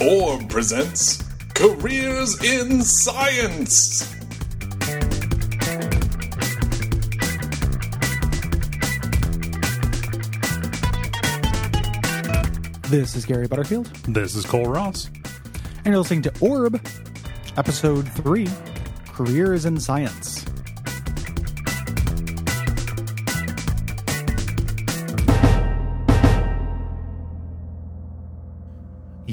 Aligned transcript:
Orb 0.00 0.48
presents 0.50 1.22
Careers 1.54 2.42
in 2.44 2.82
Science. 2.82 4.12
This 12.88 13.16
is 13.16 13.24
Gary 13.26 13.48
Butterfield, 13.48 13.86
This 14.08 14.36
is 14.36 14.46
Cole 14.46 14.66
Ross. 14.66 15.10
and 15.78 15.86
you're 15.86 15.98
listening 15.98 16.22
to 16.22 16.32
Orb, 16.40 16.80
Episode 17.56 18.08
3 18.12 18.48
Careers 19.12 19.64
in 19.64 19.78
Science. 19.80 20.45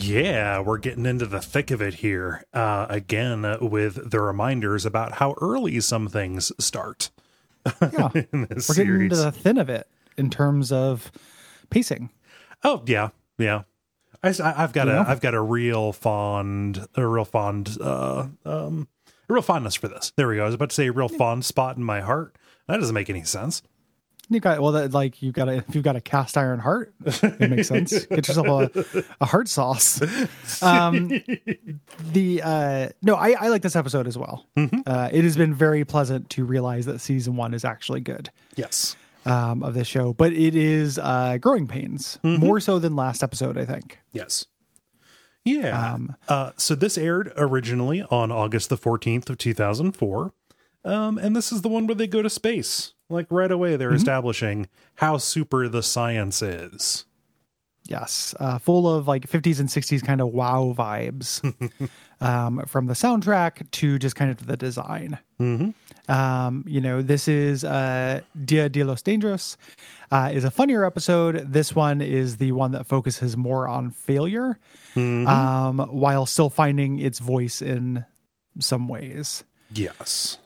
Yeah, 0.04 0.60
we're 0.60 0.78
getting 0.80 1.06
into 1.06 1.26
the 1.26 1.40
thick 1.42 1.72
of 1.72 1.82
it 1.82 1.96
here. 1.96 2.44
Uh, 2.54 2.86
again, 2.90 3.46
uh, 3.46 3.58
with 3.62 4.10
the 4.12 4.20
reminders 4.20 4.86
about 4.86 5.14
how 5.14 5.36
early 5.42 5.80
some 5.80 6.08
things 6.08 6.52
start 6.60 7.10
Yeah, 7.82 8.10
we're 8.14 8.22
getting 8.24 8.60
series. 8.60 9.12
into 9.12 9.16
the 9.16 9.32
thin 9.32 9.58
of 9.58 9.70
it 9.70 9.88
in 10.18 10.30
terms 10.30 10.72
of 10.72 11.12
pacing. 11.70 12.10
Oh 12.64 12.84
yeah, 12.86 13.10
yeah. 13.38 13.64
I, 14.22 14.32
have 14.32 14.74
got 14.74 14.88
Yeah. 14.88 15.06
a 15.06 15.10
I've 15.10 15.20
got 15.22 15.34
a 15.34 15.42
real 15.42 15.92
fond 15.94 16.88
a 16.96 17.06
real 17.06 17.26
fond 17.26 17.78
uh 17.82 18.28
um 18.46 18.88
a 19.30 19.34
real 19.34 19.42
fondness 19.42 19.76
for 19.76 19.88
this. 19.88 20.12
There 20.16 20.28
we 20.28 20.36
go. 20.38 20.44
I 20.44 20.46
was 20.46 20.56
about 20.56 20.70
to 20.70 20.76
say 20.76 20.88
a 20.88 20.92
real 20.92 21.10
fond 21.10 21.44
spot 21.46 21.78
in 21.78 21.84
my 21.84 22.02
heart. 22.02 22.38
That 22.68 22.78
doesn't 22.78 22.94
make 22.94 23.10
any 23.10 23.24
sense. 23.24 23.62
You 24.34 24.40
got 24.40 24.60
well, 24.62 24.72
that, 24.74 24.94
like 24.94 25.22
you 25.22 25.32
got 25.32 25.48
a 25.48 25.58
if 25.58 25.76
you've 25.76 25.84
got 25.84 25.96
a 25.96 26.02
cast 26.02 26.38
iron 26.38 26.60
heart, 26.60 26.94
it 27.06 27.50
makes 27.50 27.68
sense. 27.68 28.06
Get 28.06 28.28
yourself 28.28 28.48
a, 28.48 29.04
a 29.22 29.26
heart 29.26 29.48
sauce. 29.48 30.02
Um, 30.62 31.10
the 32.12 32.42
uh, 32.44 32.90
no, 33.02 33.16
I, 33.16 33.32
I 33.40 33.48
like 33.50 33.62
this 33.62 33.76
episode 33.76 34.08
as 34.08 34.18
well. 34.18 34.46
Uh, 34.58 35.10
it 35.12 35.24
has 35.24 35.38
been 35.38 35.54
very 35.54 35.86
pleasant 35.86 36.30
to 36.32 36.46
realize 36.46 36.86
that 36.86 37.00
season 37.00 37.36
one 37.36 37.54
is 37.54 37.64
actually 37.66 38.02
good. 38.02 38.30
Yes. 38.56 38.96
um, 39.26 39.64
of 39.64 39.74
this 39.74 39.88
show, 39.88 40.14
but 40.14 40.34
it 40.34 40.56
is 40.56 41.00
uh, 41.00 41.38
growing 41.40 41.68
pains 41.68 42.20
more 42.24 42.60
so 42.60 42.80
than 42.80 42.96
last 42.96 43.24
episode, 43.24 43.58
I 43.58 43.66
think. 43.66 44.00
Yes. 44.12 44.46
Yeah. 45.46 45.94
Um, 45.94 46.16
uh, 46.28 46.52
so 46.58 46.76
this 46.76 46.98
aired 46.98 47.32
originally 47.38 48.02
on 48.04 48.32
August 48.32 48.70
the 48.70 48.78
14th 48.78 49.30
of 49.30 49.38
2004. 49.38 50.34
Um, 50.86 51.18
and 51.18 51.36
this 51.36 51.52
is 51.52 51.62
the 51.62 51.70
one 51.70 51.88
where 51.88 51.96
they 51.96 52.08
go 52.08 52.22
to 52.22 52.30
space. 52.30 52.94
Like 53.10 53.28
right 53.30 53.52
away, 53.52 53.76
they're 53.76 53.94
establishing 53.94 54.68
how 54.96 55.18
super 55.18 55.68
the 55.68 55.84
science 55.84 56.42
is. 56.42 57.06
Yes, 57.86 58.34
uh, 58.40 58.60
full 58.60 58.88
of 58.92 59.10
like 59.10 59.30
50s 59.30 59.60
and 59.60 59.68
60s 59.68 60.04
kind 60.06 60.22
of 60.22 60.30
wow 60.30 60.74
vibes 60.76 61.44
um, 62.22 62.64
from 62.66 62.88
the 62.88 62.94
soundtrack 62.94 63.70
to 63.72 64.00
just 64.00 64.16
kind 64.16 64.32
of 64.32 64.48
the 64.48 64.56
design. 64.56 65.20
Um, 66.08 66.64
you 66.66 66.80
know, 66.80 67.02
this 67.02 67.28
is 67.28 67.66
uh, 67.66 68.22
Dia 68.46 68.70
de 68.70 68.84
los 68.86 69.02
Dangerous 69.02 69.58
uh, 70.12 70.32
is 70.34 70.46
a 70.46 70.52
funnier 70.52 70.86
episode. 70.86 71.52
This 71.52 71.76
one 71.76 72.02
is 72.02 72.38
the 72.38 72.54
one 72.54 72.72
that 72.72 72.86
focuses 72.88 73.36
more 73.36 73.68
on 73.68 73.92
failure 73.92 74.58
um, 74.96 75.80
while 75.92 76.26
still 76.26 76.50
finding 76.50 77.00
its 77.00 77.20
voice 77.20 77.62
in 77.62 78.06
some 78.60 78.88
ways. 78.88 79.44
Yes. 79.74 80.38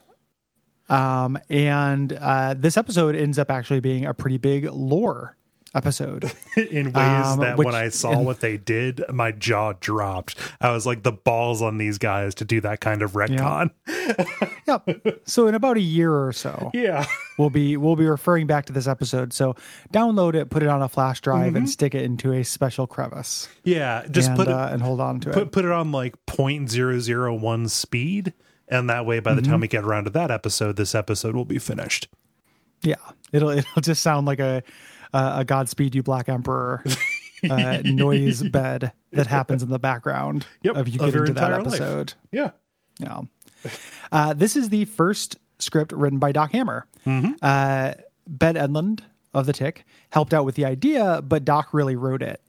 Um, 0.89 1.37
and 1.49 2.13
uh, 2.13 2.55
this 2.57 2.77
episode 2.77 3.15
ends 3.15 3.37
up 3.39 3.51
actually 3.51 3.79
being 3.81 4.05
a 4.05 4.13
pretty 4.13 4.37
big 4.37 4.65
lore 4.71 5.35
episode. 5.75 6.31
In 6.57 6.85
ways 6.93 6.95
Um, 6.95 7.39
that 7.41 7.57
which- 7.57 7.65
when 7.65 7.75
I 7.75 7.89
saw 7.89 8.17
what 8.19 8.39
they 8.39 8.57
did, 8.57 9.03
my 9.11 9.31
jaw 9.31 9.73
dropped. 9.79 10.35
I 10.61 10.71
was 10.71 10.85
like, 10.87 11.03
the 11.03 11.11
balls 11.11 11.61
on 11.61 11.77
these 11.77 11.97
guys 11.97 12.33
to 12.35 12.45
do 12.45 12.61
that 12.61 12.79
kind 12.79 13.01
of 13.03 13.11
retcon. 13.11 13.69
yep. 14.67 14.89
So 15.25 15.47
in 15.47 15.53
about 15.55 15.77
a 15.77 15.81
year 15.81 16.11
or 16.11 16.31
so, 16.33 16.71
Yeah. 16.73 17.05
we'll 17.37 17.49
be 17.51 17.77
we'll 17.77 17.95
be 17.97 18.07
referring 18.07 18.47
back 18.47 18.65
to 18.67 18.73
this 18.73 18.87
episode. 18.87 19.33
So 19.33 19.55
download 19.93 20.33
it, 20.35 20.49
put 20.49 20.63
it 20.63 20.69
on 20.69 20.81
a 20.81 20.89
flash 20.89 21.19
drive, 21.21 21.55
and 21.55 21.69
stick 21.69 21.93
it 21.93 22.03
into 22.03 22.31
a 22.31 22.43
special 22.43 22.87
crevice, 22.87 23.47
Yeah. 23.63 24.05
Just 24.09 24.29
and 24.29 24.37
put 24.37 24.47
it 24.47 24.53
uh, 24.53 24.69
and 24.71 24.81
hold 24.81 24.99
on 25.01 25.19
to 25.19 25.29
put 25.31 25.43
it. 25.43 25.51
put 25.51 25.65
it 25.65 25.71
on 25.71 25.91
like 25.91 26.15
0.001 26.27 27.69
speed 27.69 28.33
and 28.69 28.89
that 28.89 29.05
way 29.05 29.19
by 29.19 29.33
the 29.33 29.41
Mm-hmm. 29.41 29.51
time 29.51 29.59
we 29.61 29.67
get 29.67 29.83
around 29.83 30.05
to 30.05 30.09
that 30.11 30.31
episode 30.31 30.75
this 30.75 30.93
episode 30.95 31.35
will 31.35 31.45
be 31.45 31.59
finished 31.59 32.07
Yeah, 32.83 32.95
it'll 33.31 33.49
it'll 33.57 33.81
just 33.81 34.01
sound 34.01 34.27
like 34.27 34.39
a 34.39 34.63
a, 35.13 35.45
Godspeed 35.45 35.95
You 35.95 36.03
Black 36.03 36.29
Emperor. 36.29 36.83
Uh, 37.47 37.81
noise 37.85 38.41
bed 38.41 38.91
that 39.11 39.27
happens 39.27 39.61
in 39.61 39.69
the 39.69 39.77
background 39.77 40.47
Yep, 40.63 40.75
of 40.75 40.87
you 40.89 40.99
of 40.99 41.05
get 41.05 41.13
your 41.13 41.25
into 41.25 41.33
that 41.39 41.51
entire 41.51 41.63
life. 41.63 41.67
episode. 41.75 42.13
yeah 42.31 42.49
Yeah. 42.99 43.21
Uh, 44.11 44.33
this 44.33 44.55
is 44.55 44.69
the 44.69 44.85
first 44.85 45.37
script 45.59 45.91
written 45.91 46.17
by 46.17 46.31
Doc 46.31 46.51
Hammer. 46.53 46.87
Mm-hmm. 47.05 47.33
Uh, 47.39 47.93
Ben 48.25 48.55
Edlund 48.55 49.01
of 49.35 49.45
The 49.45 49.53
Tick 49.53 49.85
helped 50.09 50.33
out 50.33 50.45
with 50.45 50.55
the 50.55 50.65
idea, 50.65 51.21
but 51.23 51.45
Doc 51.45 51.75
really 51.75 51.95
wrote 51.95 52.23
it. 52.23 52.41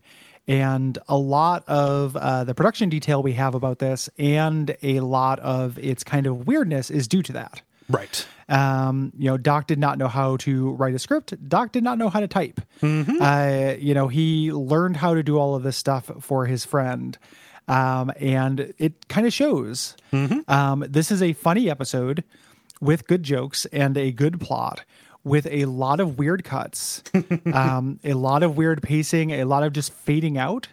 And 0.48 0.98
a 1.08 1.16
lot 1.16 1.62
of 1.68 2.16
uh, 2.16 2.44
the 2.44 2.54
production 2.54 2.88
detail 2.88 3.22
we 3.22 3.34
have 3.34 3.54
about 3.54 3.78
this 3.78 4.08
and 4.18 4.74
a 4.82 5.00
lot 5.00 5.38
of 5.40 5.78
its 5.78 6.02
kind 6.02 6.26
of 6.26 6.46
weirdness 6.46 6.90
is 6.90 7.06
due 7.06 7.22
to 7.22 7.32
that. 7.34 7.60
right 7.88 8.26
Um, 8.48 9.12
you 9.18 9.30
know, 9.30 9.36
Doc 9.36 9.66
did 9.66 9.78
not 9.78 9.98
know 9.98 10.08
how 10.08 10.38
to 10.38 10.70
write 10.70 10.94
a 10.94 10.98
script. 10.98 11.34
Doc 11.48 11.70
did 11.72 11.84
not 11.84 11.98
know 11.98 12.08
how 12.08 12.20
to 12.20 12.28
type. 12.28 12.62
Mm-hmm. 12.80 13.20
Uh, 13.20 13.74
you 13.78 13.92
know, 13.92 14.08
he 14.08 14.50
learned 14.52 14.96
how 14.96 15.12
to 15.12 15.22
do 15.22 15.36
all 15.38 15.54
of 15.54 15.62
this 15.62 15.76
stuff 15.76 16.10
for 16.20 16.46
his 16.46 16.64
friend. 16.64 17.18
Um, 17.68 18.10
and 18.18 18.72
it 18.78 19.06
kind 19.08 19.26
of 19.26 19.34
shows. 19.34 19.94
Mm-hmm. 20.14 20.50
Um, 20.50 20.86
this 20.88 21.10
is 21.10 21.20
a 21.22 21.34
funny 21.34 21.68
episode 21.68 22.24
with 22.80 23.06
good 23.06 23.22
jokes 23.22 23.66
and 23.66 23.98
a 23.98 24.12
good 24.12 24.40
plot 24.40 24.84
with 25.24 25.46
a 25.50 25.64
lot 25.66 26.00
of 26.00 26.18
weird 26.18 26.44
cuts, 26.44 27.02
um, 27.52 27.98
a 28.04 28.14
lot 28.14 28.42
of 28.42 28.56
weird 28.56 28.82
pacing, 28.82 29.30
a 29.32 29.44
lot 29.44 29.62
of 29.62 29.72
just 29.72 29.92
fading 29.92 30.38
out 30.38 30.68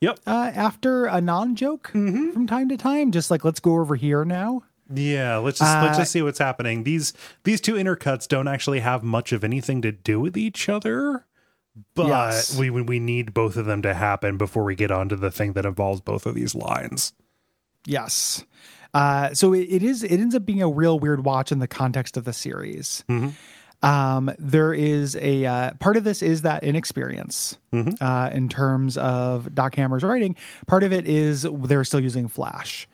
yep 0.00 0.18
uh, 0.26 0.50
after 0.54 1.06
a 1.06 1.20
non 1.20 1.56
joke 1.56 1.90
Mm-hmm. 1.94 2.30
from 2.32 2.46
time 2.46 2.68
to 2.68 2.76
time. 2.76 3.10
Just 3.12 3.30
like, 3.30 3.44
let's 3.44 3.60
go 3.60 3.78
over 3.78 3.96
here 3.96 4.24
now. 4.24 4.62
yeah 4.94 5.36
let's 5.36 5.58
just 5.58 5.82
let's 5.82 5.96
Uh, 5.96 6.00
just 6.00 6.12
see 6.12 6.22
what's 6.22 6.38
happening 6.38 6.84
these 6.84 7.12
these 7.44 7.60
two 7.60 7.74
intercuts 7.74 8.26
don't 8.26 8.48
actually 8.48 8.80
have 8.80 9.02
much 9.02 9.32
of 9.32 9.44
anything 9.44 9.82
to 9.82 9.92
do 9.92 10.18
with 10.18 10.36
each 10.36 10.68
other 10.68 11.26
but 11.94 12.06
Yes. 12.06 12.56
we 12.58 12.70
we 12.70 12.80
we 12.82 12.98
need 12.98 13.34
both 13.34 13.56
of 13.56 13.66
them 13.66 13.82
to 13.82 13.92
happen 13.94 14.36
before 14.38 14.64
we 14.64 14.74
get 14.74 14.90
on 14.90 15.08
to 15.10 15.16
the 15.16 15.30
thing 15.30 15.52
that 15.52 15.66
involves 15.66 16.00
both 16.00 16.24
of 16.26 16.34
these 16.34 16.54
lines 16.54 17.12
Yes. 17.86 18.44
Uh, 18.94 19.32
so 19.34 19.52
it, 19.54 19.60
it 19.68 19.82
is. 19.82 20.02
It 20.02 20.12
ends 20.18 20.34
up 20.34 20.44
being 20.46 20.62
a 20.62 20.68
real 20.68 20.98
weird 20.98 21.24
watch 21.24 21.52
in 21.52 21.58
the 21.58 21.68
context 21.68 22.16
of 22.16 22.24
the 22.24 22.32
series. 22.32 23.04
Um, 23.82 24.30
there 24.38 24.74
is 24.74 25.14
a 25.16 25.46
uh, 25.46 25.70
part 25.74 25.96
of 25.96 26.02
this 26.04 26.20
is 26.22 26.42
that 26.42 26.64
inexperience 26.64 27.58
uh, 27.72 28.30
in 28.32 28.48
terms 28.48 28.96
of 28.98 29.54
Doc 29.54 29.76
Hammer's 29.76 30.02
writing. 30.02 30.34
Part 30.66 30.82
of 30.82 30.92
it 30.92 31.06
is 31.08 31.46
they're 31.48 31.84
still 31.84 32.00
using 32.00 32.26
Flash. 32.28 32.88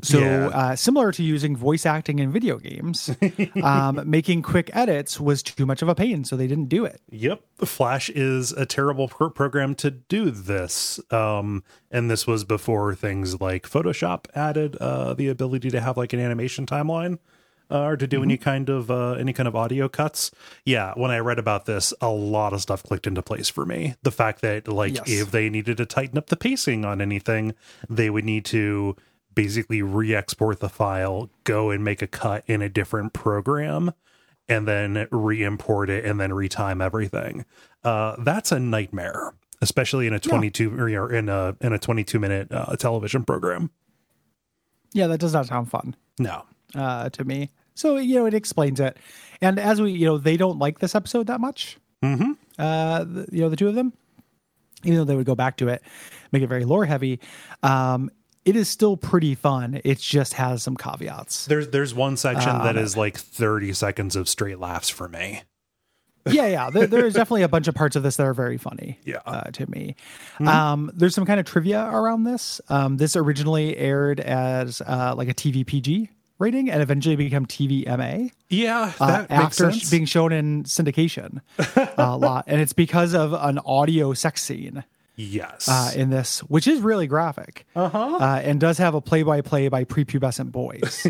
So 0.00 0.18
Yeah. 0.20 0.46
uh, 0.48 0.76
similar 0.76 1.12
to 1.12 1.22
using 1.22 1.54
voice 1.54 1.84
acting 1.84 2.18
in 2.20 2.32
video 2.32 2.56
games, 2.56 3.14
um, 3.62 4.00
making 4.06 4.40
quick 4.40 4.70
edits 4.72 5.20
was 5.20 5.42
too 5.42 5.66
much 5.66 5.82
of 5.82 5.88
a 5.90 5.94
pain, 5.94 6.24
so 6.24 6.34
they 6.34 6.46
didn't 6.46 6.70
do 6.70 6.86
it. 6.86 7.02
Yep, 7.10 7.42
Flash 7.66 8.08
is 8.08 8.52
a 8.52 8.64
terrible 8.64 9.08
pro- 9.08 9.28
program 9.28 9.74
to 9.74 9.90
do 9.90 10.30
this. 10.30 10.98
Um, 11.10 11.62
and 11.90 12.10
this 12.10 12.26
was 12.26 12.44
before 12.44 12.94
things 12.94 13.38
like 13.42 13.68
Photoshop 13.68 14.24
added 14.34 14.76
uh, 14.80 15.12
the 15.12 15.28
ability 15.28 15.68
to 15.68 15.80
have 15.82 15.98
like 15.98 16.14
an 16.14 16.20
animation 16.20 16.64
timeline 16.64 17.18
uh, 17.72 17.82
or 17.84 17.96
to 17.96 18.06
do 18.06 18.22
any 18.22 18.36
kind 18.36 18.68
of 18.68 18.90
uh, 18.90 19.12
any 19.12 19.32
kind 19.32 19.48
of 19.48 19.56
audio 19.56 19.88
cuts. 19.88 20.30
Yeah, 20.64 20.92
when 20.96 21.10
I 21.10 21.18
read 21.18 21.38
about 21.38 21.64
this, 21.64 21.94
a 22.00 22.10
lot 22.10 22.52
of 22.52 22.60
stuff 22.60 22.82
clicked 22.82 23.06
into 23.06 23.22
place 23.22 23.48
for 23.48 23.64
me. 23.64 23.94
The 24.02 24.10
fact 24.12 24.42
that 24.42 24.68
like 24.68 24.94
Yes. 24.94 25.04
if 25.10 25.30
they 25.30 25.48
needed 25.48 25.78
to 25.78 25.86
tighten 25.86 26.18
up 26.18 26.26
the 26.26 26.36
pacing 26.36 26.84
on 26.84 27.00
anything, 27.00 27.54
they 27.88 28.10
would 28.10 28.24
need 28.24 28.44
to 28.46 28.94
basically 29.34 29.80
re-export 29.80 30.60
the 30.60 30.68
file, 30.68 31.30
go 31.44 31.70
and 31.70 31.82
make 31.82 32.02
a 32.02 32.06
cut 32.06 32.44
in 32.46 32.60
a 32.60 32.68
different 32.68 33.14
program 33.14 33.92
and 34.48 34.68
then 34.68 35.08
re-import 35.10 35.88
it 35.88 36.04
and 36.04 36.20
then 36.20 36.30
retime 36.30 36.84
everything. 36.84 37.46
Uh, 37.82 38.14
that's 38.18 38.52
a 38.52 38.58
nightmare, 38.60 39.32
especially 39.62 40.06
in 40.06 40.12
a 40.12 40.20
22 40.20 40.78
or 40.78 41.10
in 41.10 41.30
a 41.30 41.56
in 41.62 41.72
a 41.72 41.78
22 41.78 42.18
minute 42.18 42.48
uh, 42.50 42.76
television 42.76 43.24
program. 43.24 43.70
Yeah, 44.92 45.06
that 45.06 45.18
does 45.20 45.32
not 45.32 45.46
sound 45.46 45.70
fun. 45.70 45.96
No. 46.18 46.44
uh, 46.74 47.08
to 47.10 47.24
me. 47.24 47.50
So 47.74 47.96
you 47.96 48.16
know, 48.16 48.26
it 48.26 48.34
explains 48.34 48.80
it. 48.80 48.96
And 49.40 49.58
as 49.58 49.80
we, 49.80 49.92
you 49.92 50.06
know, 50.06 50.18
they 50.18 50.36
don't 50.36 50.58
like 50.58 50.78
this 50.78 50.94
episode 50.94 51.26
that 51.26 51.40
much. 51.40 51.78
Mm-hmm. 52.02 52.32
Uh, 52.58 53.04
the, 53.04 53.26
you 53.32 53.40
know, 53.40 53.48
the 53.48 53.56
two 53.56 53.68
of 53.68 53.74
them, 53.74 53.92
even 54.84 54.98
though 54.98 55.04
they 55.04 55.16
would 55.16 55.26
go 55.26 55.34
back 55.34 55.56
to 55.58 55.68
it, 55.68 55.82
make 56.32 56.42
it 56.42 56.48
very 56.48 56.64
lore 56.64 56.84
heavy. 56.84 57.18
Um, 57.62 58.10
it 58.44 58.56
is 58.56 58.68
still 58.68 58.96
pretty 58.96 59.34
fun. 59.34 59.80
It 59.84 59.98
just 59.98 60.34
has 60.34 60.62
some 60.62 60.76
caveats. 60.76 61.46
There's 61.46 61.68
there's 61.68 61.94
one 61.94 62.16
section 62.16 62.50
Uh, 62.50 62.64
that 62.64 62.76
is 62.76 62.96
like 62.96 63.16
30 63.16 63.72
seconds 63.72 64.16
of 64.16 64.28
straight 64.28 64.58
laughs 64.58 64.88
for 64.88 65.08
me. 65.08 65.42
yeah, 66.30 66.46
yeah. 66.46 66.70
There, 66.70 66.86
there's 66.86 67.14
definitely 67.14 67.42
a 67.42 67.48
bunch 67.48 67.66
of 67.68 67.74
parts 67.74 67.96
of 67.96 68.02
this 68.04 68.16
that 68.16 68.24
are 68.26 68.34
very 68.34 68.58
funny. 68.58 68.98
Yeah. 69.04 69.20
uh, 69.26 69.50
to 69.52 69.70
me. 69.70 69.96
Um, 70.40 70.90
there's 70.94 71.14
some 71.14 71.26
kind 71.26 71.40
of 71.40 71.46
trivia 71.46 71.84
around 71.84 72.24
this. 72.24 72.60
Um, 72.68 72.96
this 72.96 73.16
originally 73.16 73.76
aired 73.76 74.20
as 74.20 74.80
uh, 74.82 75.14
like 75.16 75.28
a 75.28 75.34
TV 75.34 75.64
PG 75.66 76.10
rating 76.42 76.70
and 76.70 76.82
eventually 76.82 77.16
become 77.16 77.46
TVMA. 77.46 78.32
Yeah, 78.50 78.92
uh, 79.00 79.18
makes 79.18 79.30
after 79.30 79.72
sense. 79.72 79.90
being 79.90 80.04
shown 80.04 80.32
in 80.32 80.64
syndication 80.64 81.40
a 81.96 82.16
lot, 82.16 82.44
and 82.48 82.60
it's 82.60 82.72
because 82.72 83.14
of 83.14 83.32
an 83.32 83.58
audio 83.60 84.12
sex 84.12 84.42
scene 84.42 84.84
yes. 85.16 85.68
uh, 85.68 85.92
in 85.94 86.10
this, 86.10 86.40
which 86.40 86.66
is 86.66 86.80
really 86.80 87.06
graphic, 87.06 87.66
uh-huh. 87.74 88.40
and 88.44 88.60
does 88.60 88.78
have 88.78 88.94
a 88.94 89.00
play-by-play 89.00 89.68
by 89.68 89.84
prepubescent 89.84 90.52
boys. 90.52 91.06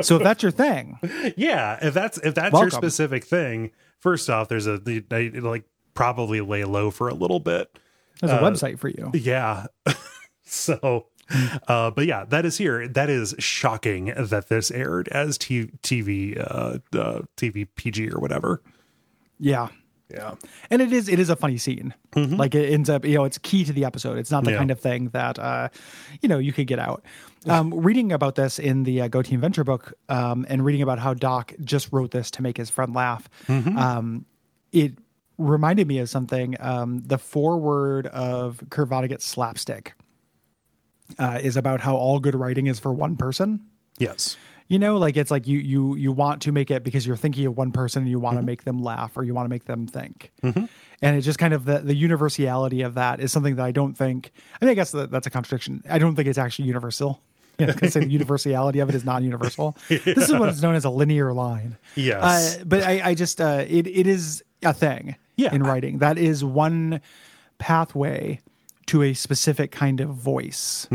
so 0.00 0.16
if 0.16 0.22
that's 0.22 0.42
your 0.42 0.52
thing, 0.52 0.98
yeah, 1.36 1.78
if 1.82 1.94
that's 1.94 2.18
if 2.18 2.34
that's 2.34 2.52
your 2.58 2.70
specific 2.70 3.24
thing, 3.24 3.70
first 4.00 4.28
off, 4.30 4.48
there's 4.48 4.66
a 4.66 4.78
the, 4.78 5.00
they, 5.00 5.30
like 5.30 5.64
probably 5.94 6.40
lay 6.40 6.64
low 6.64 6.90
for 6.90 7.08
a 7.08 7.14
little 7.14 7.40
bit. 7.40 7.78
there's 8.20 8.32
a 8.32 8.38
website 8.38 8.78
for 8.78 8.88
you. 8.88 9.10
Yeah. 9.14 9.66
so, 10.44 11.06
uh, 11.68 11.90
but 11.90 12.06
yeah, 12.06 12.24
that 12.26 12.44
is 12.44 12.58
here. 12.58 12.86
That 12.88 13.10
is 13.10 13.34
shocking 13.38 14.12
that 14.16 14.48
this 14.48 14.70
aired 14.70 15.08
as 15.08 15.38
t- 15.38 15.70
TV, 15.82 16.38
uh, 16.38 16.78
uh, 16.98 17.22
TV 17.36 17.66
PG 17.76 18.10
or 18.10 18.18
whatever. 18.20 18.62
Yeah. 19.38 19.68
Yeah. 20.08 20.34
and 20.70 20.80
it 20.80 20.92
is 20.92 21.08
it 21.08 21.18
is 21.18 21.30
a 21.30 21.34
funny 21.34 21.58
scene 21.58 21.92
like 22.14 22.54
it 22.54 22.72
ends 22.72 22.88
up 22.88 23.04
you 23.04 23.16
know 23.16 23.24
it's 23.24 23.38
key 23.38 23.64
to 23.64 23.72
the 23.72 23.84
episode 23.84 24.18
it's 24.18 24.30
not 24.30 24.44
the 24.44 24.52
Yeah. 24.52 24.58
kind 24.58 24.70
of 24.70 24.78
thing 24.78 25.08
that 25.08 25.36
uh 25.36 25.68
you 26.22 26.28
know 26.28 26.38
you 26.38 26.52
could 26.52 26.68
get 26.68 26.78
out 26.78 27.02
um 27.46 27.74
reading 27.74 28.12
about 28.12 28.36
this 28.36 28.60
in 28.60 28.84
the 28.84 29.00
uh, 29.00 29.08
go 29.08 29.20
team 29.20 29.40
venture 29.40 29.64
book 29.64 29.94
um 30.08 30.46
and 30.48 30.64
reading 30.64 30.80
about 30.80 31.00
how 31.00 31.12
doc 31.12 31.54
just 31.64 31.92
wrote 31.92 32.12
this 32.12 32.30
to 32.30 32.42
make 32.42 32.56
his 32.56 32.70
friend 32.70 32.94
laugh 32.94 33.28
um 33.48 34.24
it 34.70 34.92
reminded 35.38 35.88
me 35.88 35.98
of 35.98 36.08
something 36.08 36.54
um 36.60 37.00
the 37.00 37.18
foreword 37.18 38.06
of 38.06 38.62
kurt 38.70 38.88
vonnegut's 38.88 39.24
slapstick 39.24 39.92
uh, 41.18 41.38
is 41.42 41.56
about 41.56 41.80
how 41.80 41.96
all 41.96 42.18
good 42.20 42.34
writing 42.34 42.66
is 42.66 42.78
for 42.78 42.92
one 42.92 43.16
person 43.16 43.60
Yes. 43.98 44.36
you 44.68 44.78
know 44.78 44.96
like 44.98 45.16
it's 45.16 45.30
like 45.30 45.46
you 45.46 45.58
you 45.58 45.94
you 45.96 46.12
want 46.12 46.42
to 46.42 46.52
make 46.52 46.70
it 46.70 46.82
because 46.84 47.06
you're 47.06 47.16
thinking 47.16 47.46
of 47.46 47.56
one 47.56 47.72
person 47.72 48.02
and 48.02 48.10
you 48.10 48.18
want 48.20 48.36
to 48.36 48.42
make 48.42 48.64
them 48.64 48.82
laugh 48.82 49.16
or 49.16 49.24
you 49.24 49.32
want 49.34 49.46
to 49.46 49.50
make 49.50 49.64
them 49.64 49.86
think 49.86 50.32
and 50.42 51.16
it's 51.16 51.24
just 51.26 51.38
kind 51.38 51.54
of 51.54 51.64
the 51.64 51.78
the 51.78 51.94
universality 51.94 52.82
of 52.82 52.94
that 52.94 53.20
is 53.20 53.30
something 53.32 53.56
that 53.56 53.64
i 53.64 53.70
don't 53.72 53.94
think 53.96 54.32
i 54.60 54.64
mean 54.64 54.70
i 54.72 54.74
guess 54.74 54.90
that, 54.92 55.10
that's 55.10 55.26
a 55.26 55.30
contradiction 55.30 55.82
i 55.88 55.98
don't 55.98 56.14
think 56.16 56.28
it's 56.28 56.38
actually 56.38 56.66
universal 56.66 57.20
you 57.58 57.64
know, 57.66 57.72
because 57.72 57.94
the 57.94 58.06
universality 58.06 58.80
of 58.80 58.90
it 58.90 58.94
is 58.94 59.02
not 59.02 59.22
universal. 59.22 59.74
This 59.88 60.28
is 60.28 60.32
what 60.32 60.50
is 60.50 60.60
known 60.60 60.74
as 60.74 60.84
a 60.84 60.90
linear 60.90 61.32
line. 61.32 61.78
Yes. 61.94 62.58
Uh, 62.58 62.64
but 62.66 62.82
I, 62.82 63.00
I 63.02 63.14
just 63.14 63.40
uh, 63.40 63.64
it 63.66 63.86
it 63.86 64.06
is 64.06 64.44
a 64.62 64.74
thing 64.74 65.16
Yeah. 65.36 65.54
in 65.54 65.62
writing. 65.62 65.96
That 66.00 66.18
is 66.18 66.44
one 66.44 67.00
pathway 67.56 68.40
to 68.86 69.02
a 69.02 69.14
specific 69.14 69.70
kind 69.72 70.00
of 70.00 70.10
voice 70.10 70.88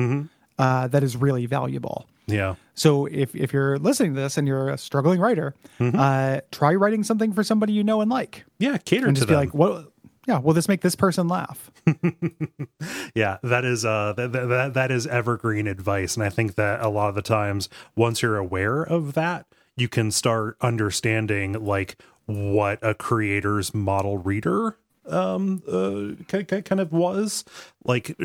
uh, 0.57 0.88
that 0.88 1.03
is 1.03 1.15
really 1.17 1.45
valuable. 1.45 2.05
Yeah. 2.27 2.55
So 2.75 3.05
if 3.07 3.35
if 3.35 3.51
you're 3.51 3.77
listening 3.79 4.15
to 4.15 4.21
this 4.21 4.38
and 4.38 4.47
you're 4.47 4.69
a 4.69 4.77
struggling 4.77 5.19
writer, 5.19 5.53
uh, 5.79 6.41
try 6.51 6.73
writing 6.75 7.03
something 7.03 7.33
for 7.33 7.43
somebody 7.43 7.73
you 7.73 7.83
know 7.83 8.01
and 8.01 8.09
like, 8.09 8.45
Yeah. 8.59 8.77
Cater 8.77 9.07
and 9.07 9.15
to 9.15 9.19
just 9.21 9.27
be 9.27 9.33
them. 9.33 9.41
like, 9.45 9.53
what? 9.53 9.91
Yeah, 10.27 10.38
will 10.38 10.53
this 10.53 10.67
make 10.67 10.81
this 10.81 10.95
person 10.95 11.27
laugh? 11.27 11.71
yeah 13.15 13.38
that 13.43 13.65
is 13.65 13.83
uh 13.85 14.13
that, 14.15 14.31
that 14.31 14.73
that 14.73 14.91
is 14.91 15.07
evergreen 15.07 15.67
advice 15.67 16.15
and 16.15 16.23
i 16.23 16.29
think 16.29 16.55
that 16.55 16.81
a 16.81 16.89
lot 16.89 17.09
of 17.09 17.15
the 17.15 17.21
times 17.21 17.69
once 17.95 18.21
you're 18.21 18.38
aware 18.38 18.81
of 18.83 19.13
that 19.13 19.45
you 19.75 19.88
can 19.89 20.11
start 20.11 20.57
understanding 20.61 21.53
like 21.53 21.97
what 22.27 22.79
a 22.81 22.93
creator's 22.93 23.73
model 23.73 24.17
reader 24.19 24.77
um 25.07 25.63
uh 25.68 26.13
ki- 26.27 26.44
ki- 26.44 26.62
kind 26.62 26.80
of 26.80 26.92
was 26.92 27.44
like 27.86 28.15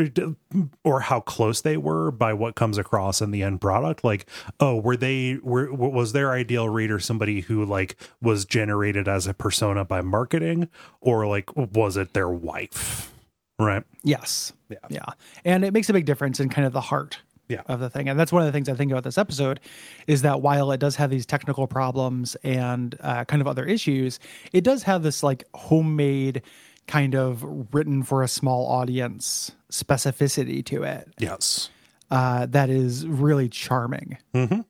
or 0.85 1.01
how 1.01 1.21
close 1.21 1.63
they 1.63 1.77
were 1.77 2.11
by 2.11 2.33
what 2.35 2.55
comes 2.55 2.77
across 2.79 3.23
in 3.23 3.31
the 3.31 3.43
end 3.43 3.61
product 3.61 4.05
like 4.05 4.27
oh 4.61 4.77
were 4.77 4.97
they 4.97 5.39
were 5.43 5.73
was 5.73 6.13
their 6.13 6.33
ideal 6.33 6.69
reader 6.69 6.99
somebody 6.99 7.41
who 7.41 7.65
like 7.65 7.97
was 8.21 8.45
generated 8.45 9.09
as 9.09 9.27
a 9.27 9.33
persona 9.35 9.85
by 9.85 10.03
marketing 10.03 10.69
or 11.01 11.27
like 11.27 11.49
was 11.57 11.97
it 11.97 12.13
their 12.13 12.29
wife 12.29 13.13
right 13.59 13.83
Yes. 14.05 14.53
Yeah. 14.69 14.77
Yeah. 14.91 15.05
And 15.45 15.65
it 15.65 15.73
makes 15.73 15.89
a 15.89 15.93
big 15.93 16.05
difference 16.05 16.39
in 16.41 16.49
kind 16.49 16.67
of 16.67 16.73
the 16.73 16.81
heart 16.81 17.19
Yeah. 17.49 17.63
of 17.67 17.81
the 17.81 17.89
thing. 17.91 18.09
And 18.09 18.19
that's 18.21 18.33
one 18.33 18.43
of 18.43 18.47
the 18.47 18.53
things 18.53 18.69
I 18.69 18.75
think 18.75 18.91
about 18.93 19.03
this 19.05 19.17
episode 19.19 19.59
is 20.07 20.23
that 20.23 20.43
while 20.43 20.71
it 20.73 20.79
does 20.79 20.95
have 20.97 21.11
these 21.11 21.25
technical 21.27 21.67
problems 21.67 22.37
and 22.45 22.95
uh, 23.01 23.25
kind 23.25 23.41
of 23.41 23.49
other 23.49 23.65
issues, 23.65 24.21
it 24.53 24.63
does 24.63 24.83
have 24.85 25.03
this 25.03 25.23
like 25.25 25.43
homemade 25.55 26.43
kind 26.87 27.15
of 27.15 27.43
written 27.73 28.03
for 28.03 28.23
a 28.23 28.29
small 28.29 28.67
audience 28.67 29.53
specificity 29.71 30.65
to 30.67 30.83
it 30.85 31.09
Yes. 31.19 31.69
uh, 32.11 32.47
that 32.47 32.71
is 32.71 33.07
really 33.07 33.49
charming. 33.49 34.19
Mm-hmm. 34.35 34.61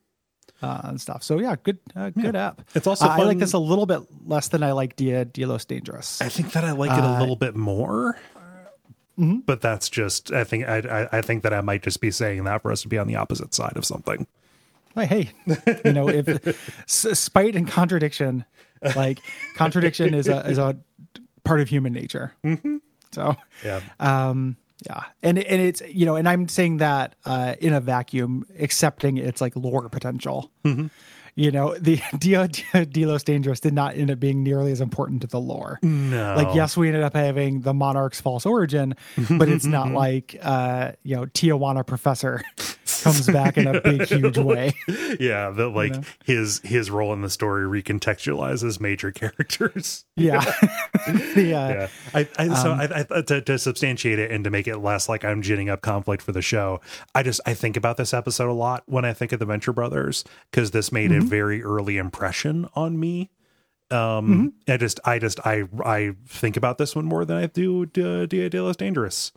Uh, 0.63 0.81
and 0.85 0.99
stuff. 1.01 1.23
So 1.23 1.39
yeah, 1.39 1.55
good, 1.63 1.79
uh, 1.95 2.09
good 2.11 2.35
app. 2.35 2.63
It's 2.75 2.87
also 2.87 3.05
Uh, 3.05 3.09
I 3.11 3.23
like 3.25 3.39
this 3.39 3.53
a 3.53 3.59
little 3.59 3.85
bit 3.85 4.01
less 4.25 4.49
than 4.49 4.63
I 4.63 4.73
like 4.73 4.97
Dia 4.97 5.27
de 5.27 5.45
los 5.45 5.67
Dangerous. 5.67 6.23
I 6.23 6.31
think 6.31 6.53
that 6.53 6.65
I 6.65 6.73
like 6.73 6.91
it 6.97 7.05
a 7.05 7.19
little 7.21 7.37
bit 7.37 7.55
more. 7.55 8.19
But 9.19 9.61
that's 9.61 9.89
just 9.91 10.33
I 10.33 10.45
think 10.45 10.67
I, 10.67 10.79
I 10.79 11.19
I 11.19 11.23
think 11.23 11.43
that 11.43 11.53
I 11.55 11.61
might 11.63 11.83
just 11.83 12.01
be 12.01 12.11
saying 12.11 12.45
that 12.45 12.63
for 12.63 12.73
us 12.73 12.83
to 12.83 12.89
be 12.89 12.97
on 12.99 13.07
the 13.07 13.17
opposite 13.17 13.55
side 13.55 13.75
of 13.77 13.85
something. 13.85 14.27
Like, 14.95 15.09
hey, 15.11 15.31
you 15.85 15.93
know, 15.93 16.09
if 16.09 16.85
spite 16.87 17.55
and 17.57 17.69
contradiction, 17.69 18.45
like 18.95 19.21
contradiction 19.57 20.15
is 20.15 20.27
a 20.29 20.41
is 20.49 20.57
a 20.59 20.77
part 21.47 21.61
of 21.61 21.69
human 21.69 21.93
nature. 21.93 22.35
So, 23.13 23.37
Yeah. 23.65 23.81
um, 24.01 24.57
yeah, 24.87 25.05
and 25.23 25.39
and 25.39 25.63
it's 25.63 25.81
you 25.89 26.05
know, 26.05 26.17
and 26.17 26.29
I'm 26.29 26.49
saying 26.49 26.77
that 26.79 27.15
uh, 27.25 27.55
in 27.61 27.73
a 27.73 27.81
vacuum, 27.81 28.45
accepting 28.59 29.17
its 29.17 29.41
like 29.41 29.57
lore 29.57 29.89
potential. 29.89 30.51
You 31.37 31.51
know, 31.51 31.77
the 31.79 32.01
Dia 32.19 32.49
de 32.49 33.07
los 33.07 33.23
Dangerous 33.23 33.61
did 33.61 33.75
not 33.75 33.97
end 33.97 34.11
up 34.11 34.19
being 34.19 34.43
nearly 34.43 34.73
as 34.73 34.81
important 34.81 35.21
to 35.21 35.27
the 35.27 35.39
lore. 35.39 35.79
No. 35.83 36.35
Like, 36.35 36.55
yes, 36.55 36.77
we 36.77 36.89
ended 36.89 37.03
up 37.03 37.15
having 37.15 37.61
the 37.61 37.75
monarch's 37.75 38.21
false 38.21 38.47
origin, 38.47 38.95
but 39.31 39.49
it's 39.49 39.67
not 39.67 39.93
like 39.93 40.37
uh, 40.43 40.93
you 41.03 41.15
know, 41.15 41.27
Tijuana 41.27 41.87
Professor 41.87 42.43
comes 43.03 43.27
back 43.27 43.59
in 43.59 43.67
a 43.67 43.81
big, 43.81 44.07
huge 44.09 44.39
way. 44.39 44.73
yeah, 45.21 45.51
that 45.51 45.69
like 45.69 45.95
his 46.25 46.61
his 46.65 46.91
role 46.91 47.13
in 47.13 47.21
the 47.21 47.31
story 47.31 47.65
recontextualizes 47.65 48.81
major 48.81 49.13
characters. 49.13 50.05
Yeah. 50.17 50.41
the, 51.07 51.55
uh, 51.55 51.69
yeah 51.69 51.89
i, 52.15 52.29
I 52.39 52.49
so 52.55 52.73
I, 52.73 53.05
I 53.11 53.21
to, 53.23 53.41
to 53.43 53.59
substantiate 53.59 54.19
it 54.19 54.31
and 54.31 54.43
to 54.45 54.51
make 54.51 54.67
it 54.67 54.79
less 54.79 55.09
like 55.09 55.25
i'm 55.25 55.43
ginning 55.43 55.69
up 55.69 55.83
conflict 55.83 56.23
for 56.23 56.33
the 56.33 56.43
show 56.43 56.81
i 57.15 57.23
just 57.23 57.41
i 57.47 57.55
think 57.55 57.77
about 57.77 57.97
this 57.97 58.15
episode 58.15 58.49
a 58.49 58.55
lot 58.55 58.83
when 58.87 59.05
i 59.05 59.13
think 59.13 59.33
of 59.33 59.39
the 59.39 59.45
venture 59.47 59.73
brothers 59.73 60.25
because 60.51 60.71
this 60.71 60.91
made 60.91 61.13
a 61.13 61.21
very 61.29 61.63
early 61.63 61.97
impression 61.99 62.69
on 62.75 62.99
me. 62.99 63.31
Um 63.91 64.53
i 64.67 64.77
just 64.77 64.99
i 65.05 65.19
just 65.21 65.39
i 65.47 65.63
i 65.85 66.11
think 66.27 66.57
about 66.57 66.77
this 66.77 66.97
one 66.97 67.05
more 67.05 67.25
than 67.25 67.37
i 67.37 67.47
do 67.47 67.83
uh, 67.85 68.27
dia 68.27 68.51
de 68.51 68.61
los 68.61 68.77
dangerous. 68.77 69.31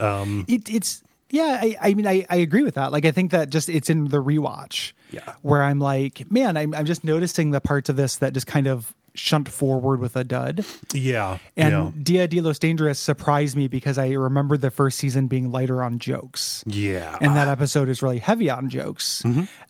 Um 0.00 0.46
it, 0.48 0.70
it's 0.72 1.02
yeah 1.28 1.58
I, 1.60 1.76
I 1.78 1.92
mean 1.94 2.06
I, 2.06 2.24
I 2.30 2.36
agree 2.36 2.62
with 2.62 2.76
that. 2.76 2.90
Like 2.90 3.04
i 3.04 3.10
think 3.10 3.32
that 3.32 3.50
just 3.50 3.68
it's 3.68 3.90
in 3.90 4.08
the 4.08 4.22
rewatch 4.22 4.92
Yeah. 5.10 5.34
where 5.42 5.62
i'm 5.62 5.78
like 5.78 6.24
man 6.32 6.56
I'm, 6.56 6.72
I'm 6.74 6.86
just 6.86 7.04
noticing 7.04 7.50
the 7.50 7.60
parts 7.60 7.90
of 7.90 7.96
this 7.96 8.16
that 8.16 8.32
just 8.32 8.46
kind 8.46 8.66
of 8.66 8.94
shunt 9.14 9.48
forward 9.48 10.00
with 10.00 10.16
a 10.16 10.24
dud 10.24 10.64
yeah 10.94 11.36
and 11.56 11.70
yeah 11.72 11.90
dia 12.02 12.26
de 12.28 12.40
los 12.40 12.58
dangerous 12.58 12.98
surprised 12.98 13.54
me 13.56 13.68
because 13.68 13.98
i 13.98 14.10
remember 14.12 14.56
the 14.56 14.70
first 14.70 14.96
season 14.98 15.26
being 15.26 15.50
lighter 15.52 15.82
on 15.82 15.98
jokes 15.98 16.64
yeah 16.66 17.18
and 17.20 17.36
that 17.36 17.46
episode 17.46 17.88
is 17.90 18.00
really 18.02 18.18
heavy 18.18 18.48
on 18.48 18.70
jokes. 18.70 19.22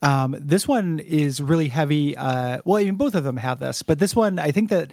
Um, 0.02 0.36
this 0.38 0.68
one 0.68 0.98
is 1.00 1.40
really 1.40 1.68
heavy. 1.68 2.16
Uh, 2.16 2.58
well, 2.64 2.78
I 2.80 2.84
mean, 2.84 2.94
both 2.96 3.14
of 3.14 3.24
them 3.24 3.36
have 3.36 3.58
this, 3.58 3.82
but 3.82 3.98
this 3.98 4.14
one, 4.14 4.38
I 4.38 4.50
think 4.52 4.70
that 4.70 4.92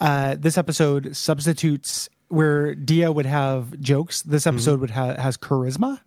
uh, 0.00 0.36
this 0.38 0.56
episode 0.58 1.16
substitutes 1.16 2.08
where 2.28 2.74
Dia 2.74 3.10
would 3.12 3.26
have 3.26 3.78
jokes. 3.80 4.22
This 4.22 4.46
episode 4.46 4.80
would 4.80 4.90
have 4.90 5.16
has 5.18 5.36
charisma. 5.36 6.00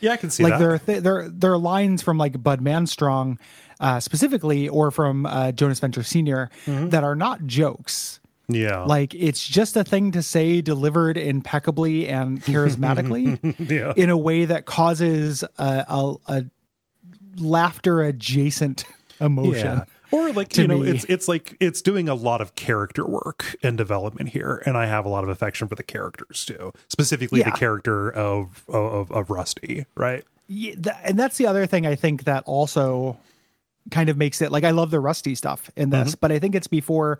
yeah 0.00 0.12
i 0.12 0.16
can 0.16 0.30
see 0.30 0.42
like 0.44 0.54
that 0.54 0.58
there 0.58 0.72
are 0.74 0.78
th- 0.78 1.02
there 1.02 1.28
there 1.28 1.52
are 1.52 1.58
lines 1.58 2.02
from 2.02 2.18
like 2.18 2.42
Bud 2.42 2.60
Manstrong 2.60 3.38
uh, 3.82 4.00
specifically, 4.00 4.68
or 4.68 4.90
from 4.90 5.26
uh, 5.26 5.52
Jonas 5.52 5.78
Venture 5.80 6.02
Senior 6.02 6.48
that 6.66 7.04
are 7.04 7.14
not 7.16 7.46
jokes. 7.46 8.20
yeah 8.48 8.84
Like 8.84 9.14
it's 9.14 9.46
just 9.46 9.76
a 9.76 9.84
thing 9.84 10.12
to 10.12 10.22
say 10.22 10.60
delivered 10.62 11.16
impeccably 11.18 12.08
and 12.08 12.42
charismatically 12.42 13.38
yeah 13.70 13.92
in 13.96 14.08
a 14.10 14.16
way 14.16 14.44
that 14.46 14.64
causes 14.66 15.42
a, 15.58 15.84
a, 15.88 16.14
a 16.28 16.44
laughter 17.36 18.02
adjacent 18.02 18.84
emotion. 19.20 19.78
Yeah. 19.78 19.84
Or 20.10 20.30
like 20.32 20.54
you 20.58 20.66
know, 20.68 20.80
me. 20.80 20.90
it's 20.90 21.04
it's 21.08 21.26
like 21.26 21.56
it's 21.58 21.80
doing 21.80 22.06
a 22.06 22.14
lot 22.14 22.42
of 22.42 22.54
character 22.54 23.06
work 23.06 23.56
and 23.62 23.78
development 23.78 24.28
here, 24.28 24.62
and 24.66 24.76
I 24.76 24.84
have 24.84 25.06
a 25.06 25.08
lot 25.08 25.24
of 25.24 25.30
affection 25.30 25.68
for 25.68 25.74
the 25.74 25.82
characters 25.82 26.44
too, 26.44 26.72
specifically 26.88 27.40
Yeah. 27.40 27.50
the 27.50 27.56
character 27.56 28.10
of 28.12 28.62
of 28.68 29.10
of 29.10 29.30
Rusty, 29.30 29.86
right? 29.96 30.22
Yeah, 30.48 30.74
and 31.02 31.18
that's 31.18 31.38
the 31.38 31.46
other 31.46 31.64
thing 31.64 31.86
I 31.86 31.94
think 31.94 32.24
that 32.24 32.42
also 32.44 33.16
kind 33.90 34.08
of 34.08 34.16
makes 34.16 34.40
it 34.40 34.52
like 34.52 34.64
I 34.64 34.70
love 34.70 34.90
the 34.90 35.00
Rusty 35.00 35.34
stuff 35.34 35.70
in 35.76 35.90
this, 35.90 36.14
but 36.14 36.30
I 36.30 36.38
think 36.38 36.54
it's 36.54 36.66
before 36.68 37.18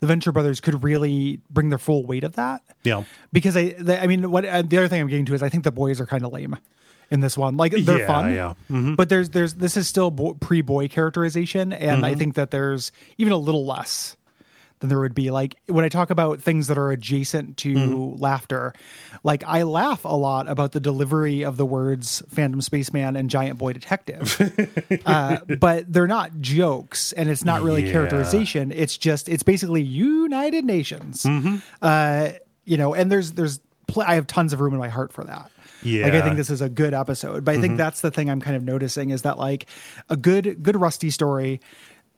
the 0.00 0.06
Venture 0.06 0.32
Brothers 0.32 0.60
could 0.60 0.82
really 0.82 1.40
bring 1.50 1.68
their 1.68 1.78
full 1.78 2.04
weight 2.04 2.24
of 2.24 2.34
that. 2.36 2.62
Yeah. 2.82 3.04
Because 3.32 3.56
I, 3.56 3.70
the, 3.78 4.02
I 4.02 4.06
mean, 4.06 4.30
what 4.30 4.44
uh, 4.44 4.62
the 4.62 4.78
other 4.78 4.88
thing 4.88 5.00
I'm 5.00 5.08
getting 5.08 5.26
to 5.26 5.34
is 5.34 5.42
I 5.42 5.48
think 5.48 5.64
the 5.64 5.72
boys 5.72 6.00
are 6.00 6.06
kind 6.06 6.24
of 6.24 6.32
lame 6.32 6.56
in 7.10 7.20
this 7.20 7.36
one. 7.38 7.56
Like 7.56 7.72
they're 7.72 7.98
Yeah, 8.00 8.06
fun, 8.06 8.32
yeah. 8.34 8.54
Mm-hmm. 8.70 8.94
but 8.94 9.08
there's 9.08 9.30
there's 9.30 9.54
this 9.54 9.76
is 9.76 9.86
still 9.88 10.10
bo- 10.10 10.34
pre 10.34 10.62
boy 10.62 10.88
characterization, 10.88 11.72
and 11.72 11.98
Mm-hmm. 11.98 12.04
I 12.04 12.14
think 12.14 12.34
that 12.34 12.50
there's 12.50 12.92
even 13.18 13.32
a 13.32 13.38
little 13.38 13.64
less 13.66 14.16
than 14.80 14.88
there 14.88 14.98
would 14.98 15.14
be. 15.14 15.30
Like 15.30 15.56
when 15.66 15.84
I 15.84 15.88
talk 15.88 16.10
about 16.10 16.40
things 16.40 16.66
that 16.66 16.76
are 16.78 16.90
adjacent 16.90 17.56
to 17.58 17.74
Mm-hmm. 17.74 18.20
laughter, 18.22 18.72
like 19.22 19.44
I 19.46 19.62
laugh 19.62 20.04
a 20.04 20.16
lot 20.16 20.48
about 20.48 20.72
the 20.72 20.80
delivery 20.80 21.42
of 21.44 21.56
the 21.56 21.64
words 21.66 22.22
"Phantom 22.28 22.60
Spaceman" 22.60 23.16
and 23.16 23.30
"Giant 23.30 23.58
Boy 23.58 23.72
Detective," 23.74 24.40
uh, 25.06 25.38
but 25.58 25.92
they're 25.92 26.06
not 26.08 26.40
jokes, 26.40 27.12
and 27.12 27.28
it's 27.30 27.44
not 27.44 27.62
really 27.62 27.84
Yeah. 27.86 27.92
characterization. 27.92 28.72
It's 28.72 28.96
just 28.98 29.28
it's 29.28 29.42
basically 29.42 29.82
United 29.82 30.64
Nations. 30.64 31.22
Mm-hmm. 31.24 31.56
Uh, 31.80 32.30
you 32.64 32.76
know, 32.76 32.94
and 32.94 33.10
there's 33.10 33.32
there's 33.32 33.60
pl- 33.86 34.04
I 34.06 34.14
have 34.14 34.26
tons 34.26 34.52
of 34.52 34.60
room 34.60 34.72
in 34.72 34.78
my 34.80 34.88
heart 34.88 35.12
for 35.12 35.24
that. 35.24 35.50
Like 35.82 35.84
I 35.84 36.10
Mm-hmm. 36.10 36.24
think 36.26 36.36
this 36.36 36.50
is 36.50 36.60
a 36.60 36.68
good 36.68 36.92
episode, 36.92 37.42
but 37.44 37.54
I 37.54 37.60
think 37.60 37.78
that's 37.78 38.02
the 38.02 38.10
thing 38.10 38.28
I'm 38.28 38.40
kind 38.42 38.54
of 38.54 38.62
noticing 38.62 39.10
is 39.10 39.22
that 39.22 39.38
like 39.38 39.66
a 40.10 40.16
good 40.16 40.62
good 40.62 40.78
rusty 40.78 41.08
story 41.10 41.60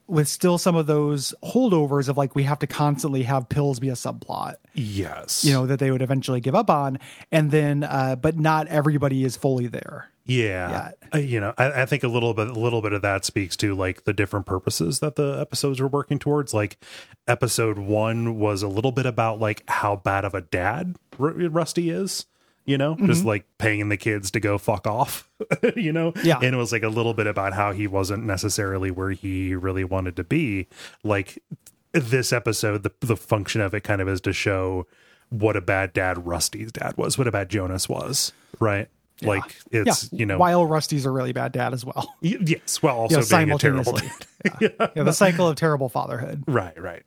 with 0.07 0.27
still 0.27 0.57
some 0.57 0.75
of 0.75 0.85
those 0.85 1.33
holdovers 1.43 2.09
of 2.09 2.17
like 2.17 2.35
we 2.35 2.43
have 2.43 2.59
to 2.59 2.67
constantly 2.67 3.23
have 3.23 3.49
pills 3.49 3.79
be 3.79 3.89
a 3.89 3.93
subplot. 3.93 4.55
Yes. 4.73 5.45
you 5.45 5.53
know 5.53 5.65
that 5.65 5.79
they 5.79 5.91
would 5.91 6.01
eventually 6.01 6.41
give 6.41 6.55
up 6.55 6.69
on. 6.69 6.99
And 7.31 7.51
then 7.51 7.83
uh 7.83 8.15
but 8.15 8.37
not 8.37 8.67
everybody 8.67 9.23
is 9.23 9.37
fully 9.37 9.67
there 9.67 10.09
Yeah, 10.25 10.91
Uh, 11.13 11.17
you 11.19 11.39
know, 11.39 11.53
I, 11.57 11.83
I 11.83 11.85
think 11.85 12.03
a 12.03 12.07
little 12.07 12.33
bit, 12.33 12.47
a 12.47 12.53
little 12.53 12.81
bit 12.81 12.93
of 12.93 13.01
that 13.01 13.25
speaks 13.25 13.55
to 13.57 13.75
like 13.75 14.05
the 14.05 14.13
different 14.13 14.45
purposes 14.45 14.99
that 14.99 15.15
the 15.15 15.37
episodes 15.39 15.79
were 15.81 15.87
working 15.87 16.17
towards. 16.19 16.53
Like, 16.53 16.77
episode 17.27 17.77
one 17.77 18.39
was 18.39 18.63
a 18.63 18.67
little 18.67 18.91
bit 18.91 19.05
about 19.05 19.39
like 19.39 19.63
how 19.69 19.95
bad 19.97 20.25
of 20.25 20.33
a 20.33 20.41
dad 20.41 20.95
R- 21.19 21.31
Rusty 21.31 21.89
is, 21.89 22.25
you 22.65 22.77
know, 22.77 22.95
Mm-hmm. 22.95 23.07
just 23.07 23.25
like 23.25 23.45
paying 23.57 23.89
the 23.89 23.97
kids 23.97 24.31
to 24.31 24.39
go 24.39 24.57
fuck 24.57 24.87
off, 24.87 25.29
you 25.75 25.91
know. 25.91 26.13
Yeah. 26.23 26.37
and 26.41 26.53
it 26.53 26.57
was 26.57 26.71
like 26.71 26.83
a 26.83 26.89
little 26.89 27.13
bit 27.13 27.27
about 27.27 27.53
how 27.53 27.71
he 27.73 27.87
wasn't 27.87 28.23
necessarily 28.25 28.91
where 28.91 29.11
he 29.11 29.53
really 29.55 29.83
wanted 29.83 30.15
to 30.17 30.23
be. 30.23 30.67
Like 31.03 31.39
this 31.91 32.31
episode, 32.33 32.83
the 32.83 32.91
the 33.01 33.17
function 33.17 33.61
of 33.61 33.73
it 33.73 33.81
kind 33.83 34.01
of 34.01 34.07
is 34.07 34.21
to 34.21 34.33
show 34.33 34.87
what 35.29 35.55
a 35.55 35.61
bad 35.61 35.93
dad 35.93 36.25
Rusty's 36.25 36.71
dad 36.71 36.95
was, 36.97 37.17
what 37.17 37.27
a 37.27 37.31
bad 37.31 37.49
Jonas 37.49 37.87
was, 37.89 38.31
right? 38.59 38.87
Like 39.21 39.55
it's 39.71 40.09
yeah 40.11 40.19
you 40.19 40.25
know 40.25 40.37
while 40.37 40.65
rusty's 40.65 41.05
a 41.05 41.09
really 41.11 41.31
bad 41.31 41.51
dad 41.53 41.71
as 41.73 41.85
well 41.85 42.13
Y- 42.21 42.35
Yes, 42.45 42.81
while 42.81 42.97
also 42.97 43.21
you 43.21 43.21
know, 43.21 43.37
being 43.37 43.51
a 43.51 43.57
terrible. 43.57 43.99
yeah. 44.59 44.69
Yeah, 44.95 45.03
the 45.03 45.13
cycle 45.25 45.47
of 45.47 45.55
terrible 45.55 45.87
fatherhood 45.87 46.43
right, 46.47 46.77
right. 46.81 47.03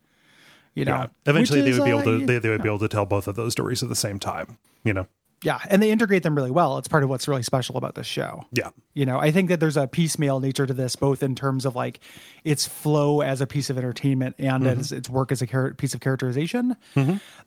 you 0.75 0.85
know 0.87 0.93
Yeah. 0.95 1.07
Eventually, 1.27 1.61
they 1.63 1.73
would 1.79 1.85
be 1.85 1.93
uh, 1.93 2.01
able 2.01 2.05
to 2.21 2.25
they, 2.25 2.39
they 2.39 2.49
would 2.49 2.63
be 2.63 2.69
able 2.69 2.79
to 2.79 2.89
tell 2.89 3.05
both 3.07 3.27
of 3.29 3.35
those 3.35 3.53
stories 3.53 3.83
at 3.83 3.89
the 3.91 3.97
same 3.97 4.19
time. 4.19 4.57
You 4.85 4.95
know. 4.95 5.07
Yeah 5.43 5.59
and 5.69 5.83
they 5.83 5.91
integrate 5.91 6.23
them 6.23 6.35
really 6.35 6.51
well 6.51 6.79
it's 6.79 6.89
part 6.89 7.03
of 7.05 7.11
what's 7.11 7.29
really 7.29 7.43
special 7.43 7.77
about 7.77 7.95
this 7.95 8.07
show 8.07 8.45
Yeah. 8.53 8.71
you 8.95 9.05
know 9.05 9.19
i 9.19 9.31
think 9.31 9.49
that 9.51 9.61
there's 9.61 9.77
a 9.77 9.87
piecemeal 9.87 10.41
nature 10.41 10.67
to 10.67 10.73
this 10.75 10.97
both 10.97 11.23
in 11.23 11.35
terms 11.35 11.67
of 11.67 11.77
like 11.77 12.01
its 12.45 12.67
flow 12.67 13.21
as 13.21 13.41
a 13.41 13.47
piece 13.47 13.69
of 13.71 13.77
entertainment 13.79 14.37
and 14.39 14.65
Mm-hmm. 14.65 14.81
as 14.81 14.93
its 14.93 15.11
work 15.11 15.31
as 15.33 15.43
a 15.43 15.47
char- 15.47 15.75
piece 15.75 15.93
of 15.95 16.01
characterization 16.01 16.77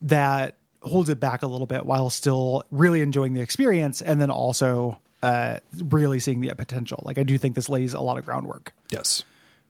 that 0.02 0.56
holds 0.82 1.10
it 1.10 1.20
back 1.20 1.42
a 1.44 1.48
little 1.48 1.68
bit 1.68 1.86
while 1.86 2.10
still 2.10 2.64
really 2.72 3.02
enjoying 3.02 3.34
the 3.34 3.42
experience 3.42 4.02
and 4.02 4.22
then 4.22 4.30
also 4.32 4.98
uh 5.24 5.58
really 5.90 6.20
seeing 6.20 6.40
the 6.42 6.54
potential 6.56 7.02
like 7.06 7.18
i 7.18 7.24
do 7.24 7.38
think 7.38 7.56
this 7.56 7.68
lays 7.70 7.94
a 7.94 8.00
lot 8.00 8.18
of 8.18 8.26
groundwork 8.26 8.72
Yes. 8.92 9.24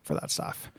for 0.04 0.14
that 0.16 0.30
stuff 0.30 0.72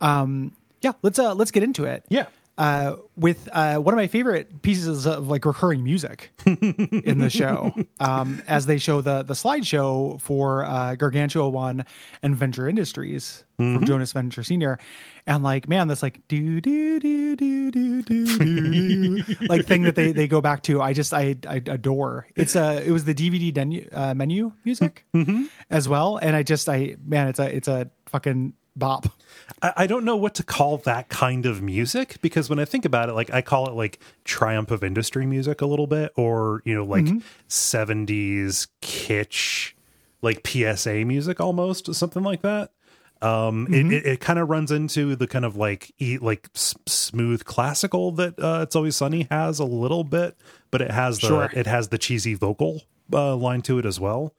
um 0.00 0.52
yeah 0.80 0.92
let's 1.02 1.18
uh 1.18 1.34
let's 1.34 1.50
get 1.50 1.62
into 1.62 1.84
it 1.84 2.04
Yeah. 2.08 2.26
Uh, 2.58 2.96
with 3.16 3.48
uh, 3.52 3.76
one 3.76 3.94
of 3.94 3.96
my 3.96 4.08
favorite 4.08 4.62
pieces 4.62 5.06
of 5.06 5.28
like 5.28 5.44
recurring 5.44 5.84
music 5.84 6.32
in 6.44 7.18
the 7.18 7.30
show, 7.30 7.72
um, 8.00 8.42
as 8.48 8.66
they 8.66 8.78
show 8.78 9.00
the 9.00 9.22
the 9.22 9.34
slideshow 9.34 10.20
for 10.20 10.64
uh, 10.64 10.96
Gargantua 10.96 11.48
One 11.48 11.86
and 12.20 12.34
Venture 12.34 12.68
Industries 12.68 13.44
from 13.56 13.84
Jonas 13.86 14.12
Venture 14.12 14.42
Senior, 14.42 14.80
and 15.24 15.44
like 15.44 15.68
man, 15.68 15.86
this 15.86 16.02
like 16.02 16.20
do 16.26 16.60
do 16.60 16.98
do 16.98 17.36
do 17.36 17.70
do 17.70 18.02
do 18.02 18.02
do 18.02 19.24
like 19.48 19.64
thing 19.64 19.82
that 19.82 19.94
they 19.94 20.10
they 20.10 20.26
go 20.26 20.40
back 20.40 20.64
to. 20.64 20.82
I 20.82 20.92
just 20.92 21.14
I 21.14 21.36
I 21.48 21.62
adore. 21.66 22.26
It's 22.34 22.56
a 22.56 22.84
it 22.84 22.90
was 22.90 23.04
the 23.04 23.14
DVD 23.14 23.54
menu 23.54 23.88
uh, 23.92 24.14
menu 24.14 24.52
music 24.64 25.06
as 25.70 25.88
well, 25.88 26.16
and 26.16 26.34
I 26.34 26.42
just 26.42 26.68
I 26.68 26.96
man, 27.06 27.28
it's 27.28 27.38
a 27.38 27.54
it's 27.54 27.68
a 27.68 27.88
fucking 28.06 28.54
bop. 28.78 29.06
I, 29.62 29.72
I 29.78 29.86
don't 29.86 30.04
know 30.04 30.16
what 30.16 30.34
to 30.36 30.42
call 30.42 30.76
that 30.78 31.08
kind 31.08 31.46
of 31.46 31.60
music 31.62 32.18
because 32.20 32.48
when 32.50 32.58
I 32.58 32.64
think 32.64 32.84
about 32.84 33.08
it, 33.08 33.12
like 33.14 33.32
I 33.32 33.42
call 33.42 33.68
it 33.68 33.74
like 33.74 33.98
triumph 34.24 34.70
of 34.70 34.84
industry 34.84 35.26
music 35.26 35.60
a 35.60 35.66
little 35.66 35.86
bit, 35.86 36.12
or 36.16 36.62
you 36.64 36.74
know, 36.74 36.84
like 36.84 37.06
70s 37.48 38.68
kitsch, 38.82 39.72
like 40.22 40.46
PSA 40.46 41.04
music 41.04 41.40
almost, 41.40 41.94
something 41.94 42.22
like 42.22 42.42
that. 42.42 42.70
Um, 43.20 43.66
it, 43.74 43.86
it, 43.92 44.06
it 44.06 44.20
kind 44.20 44.38
of 44.38 44.48
runs 44.48 44.70
into 44.70 45.16
the 45.16 45.26
kind 45.26 45.44
of 45.44 45.56
like 45.56 45.92
e- 45.98 46.18
like 46.18 46.48
s- 46.54 46.76
smooth 46.86 47.44
classical 47.44 48.12
that 48.12 48.38
uh, 48.38 48.60
It's 48.62 48.76
Always 48.76 48.94
Sunny 48.94 49.26
has 49.28 49.58
a 49.58 49.64
little 49.64 50.04
bit, 50.04 50.36
but 50.70 50.80
it 50.80 50.92
has 50.92 51.18
the 51.18 51.26
Sure. 51.26 51.50
it 51.52 51.66
has 51.66 51.88
the 51.88 51.98
cheesy 51.98 52.34
vocal 52.34 52.82
uh, 53.12 53.34
line 53.34 53.62
to 53.62 53.78
it 53.80 53.86
as 53.86 53.98
well. 53.98 54.34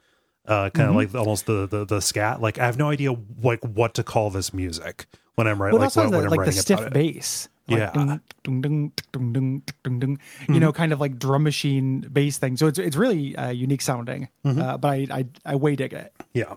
Uh, 0.50 0.70
kind 0.72 0.90
of 0.90 0.96
like 0.96 1.14
almost 1.14 1.46
the, 1.46 1.68
the 1.68 1.86
the 1.86 2.02
scat. 2.02 2.42
Like 2.42 2.58
I 2.58 2.66
have 2.66 2.78
no 2.78 2.90
idea 2.90 3.16
like 3.42 3.64
what 3.64 3.94
to 3.94 4.04
call 4.04 4.30
this 4.32 4.54
music 4.54 5.06
when 5.36 5.48
I'm 5.48 5.62
writing. 5.62 5.80
Well, 5.80 5.88
like 5.88 5.96
when, 5.96 6.10
the, 6.12 6.18
when 6.18 6.26
I'm 6.26 6.32
like 6.32 6.38
the 6.40 6.46
writing 6.46 6.60
stiff 6.60 6.90
bass. 6.92 7.48
Like 7.68 7.80
Yeah. 7.80 7.92
dung, 7.94 8.22
dung, 8.44 8.92
dung, 9.12 9.62
dung, 9.84 10.20
You 10.48 10.60
know, 10.60 10.74
kind 10.74 10.92
of 10.92 11.00
like 11.00 11.20
drum 11.20 11.44
machine 11.44 12.02
bass 12.02 12.40
thing. 12.40 12.58
So 12.58 12.66
it's 12.66 12.80
it's 12.80 12.96
really 12.96 13.36
uh, 13.36 13.50
unique 13.52 13.82
sounding. 13.82 14.28
Uh, 14.44 14.78
but 14.78 14.88
I, 14.90 15.08
I 15.12 15.26
I 15.46 15.56
way 15.56 15.76
dig 15.76 15.94
it. 15.94 16.12
Yeah. 16.34 16.56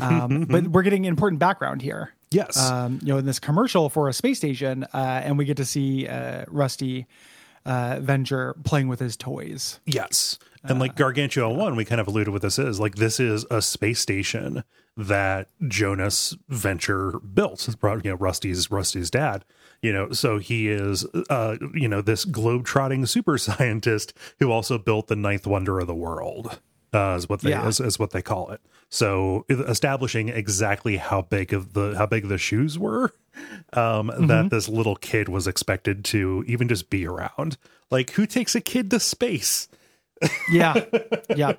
Um, 0.00 0.44
but 0.48 0.68
we're 0.68 0.82
getting 0.82 1.04
important 1.04 1.40
background 1.40 1.82
here. 1.82 2.14
Yes. 2.30 2.56
Um, 2.58 3.00
you 3.02 3.08
know, 3.08 3.18
in 3.18 3.26
this 3.26 3.38
commercial 3.38 3.88
for 3.88 4.08
a 4.08 4.12
space 4.12 4.36
station, 4.38 4.84
uh, 4.94 5.22
and 5.24 5.38
we 5.38 5.44
get 5.44 5.56
to 5.56 5.64
see 5.64 6.06
uh, 6.06 6.44
Rusty 6.48 7.06
uh, 7.64 7.98
Venture 8.00 8.54
playing 8.64 8.88
with 8.88 9.00
his 9.00 9.16
toys. 9.16 9.80
Yes. 9.86 10.38
And 10.64 10.78
like 10.78 10.96
Gargantua 10.96 11.52
1, 11.52 11.76
we 11.76 11.84
kind 11.84 12.00
of 12.00 12.06
alluded 12.08 12.32
what 12.32 12.42
this 12.42 12.58
is. 12.58 12.78
Like, 12.80 12.96
this 12.96 13.20
is 13.20 13.46
a 13.50 13.62
space 13.62 14.00
station 14.00 14.64
that 14.96 15.48
Jonas 15.68 16.36
Venture 16.48 17.18
built. 17.20 17.68
You 17.82 18.00
know, 18.04 18.14
Rusty's 18.16 18.70
Rusty's 18.70 19.10
dad. 19.10 19.44
You 19.80 19.92
know, 19.92 20.10
so 20.10 20.38
he 20.38 20.68
is, 20.68 21.06
uh, 21.30 21.56
you 21.72 21.86
know, 21.88 22.00
this 22.02 22.24
globe-trotting 22.24 23.06
super 23.06 23.38
scientist 23.46 24.12
who 24.40 24.50
also 24.50 24.76
built 24.78 25.06
the 25.06 25.14
ninth 25.16 25.46
wonder 25.46 25.78
of 25.78 25.86
the 25.86 25.94
world. 25.94 26.58
Uh, 26.92 27.14
is 27.18 27.28
what 27.28 27.42
they 27.42 27.50
Yeah. 27.50 27.68
is, 27.68 27.80
is 27.80 27.98
what 27.98 28.10
they 28.12 28.22
call 28.22 28.50
it. 28.50 28.60
So 28.88 29.44
establishing 29.50 30.30
exactly 30.30 30.96
how 30.96 31.20
big 31.22 31.52
of 31.52 31.74
the 31.74 31.94
how 31.98 32.06
big 32.06 32.28
the 32.28 32.38
shoes 32.38 32.78
were, 32.78 33.12
um, 33.74 34.08
Mm-hmm. 34.08 34.26
that 34.28 34.50
this 34.50 34.68
little 34.68 34.96
kid 34.96 35.28
was 35.28 35.46
expected 35.46 36.02
to 36.06 36.42
even 36.46 36.66
just 36.66 36.88
be 36.90 37.06
around. 37.06 37.58
Like, 37.90 38.10
who 38.12 38.26
takes 38.26 38.54
a 38.54 38.60
kid 38.60 38.90
to 38.90 39.00
space? 39.00 39.68
Yeah, 40.50 40.84
yeah, 41.36 41.52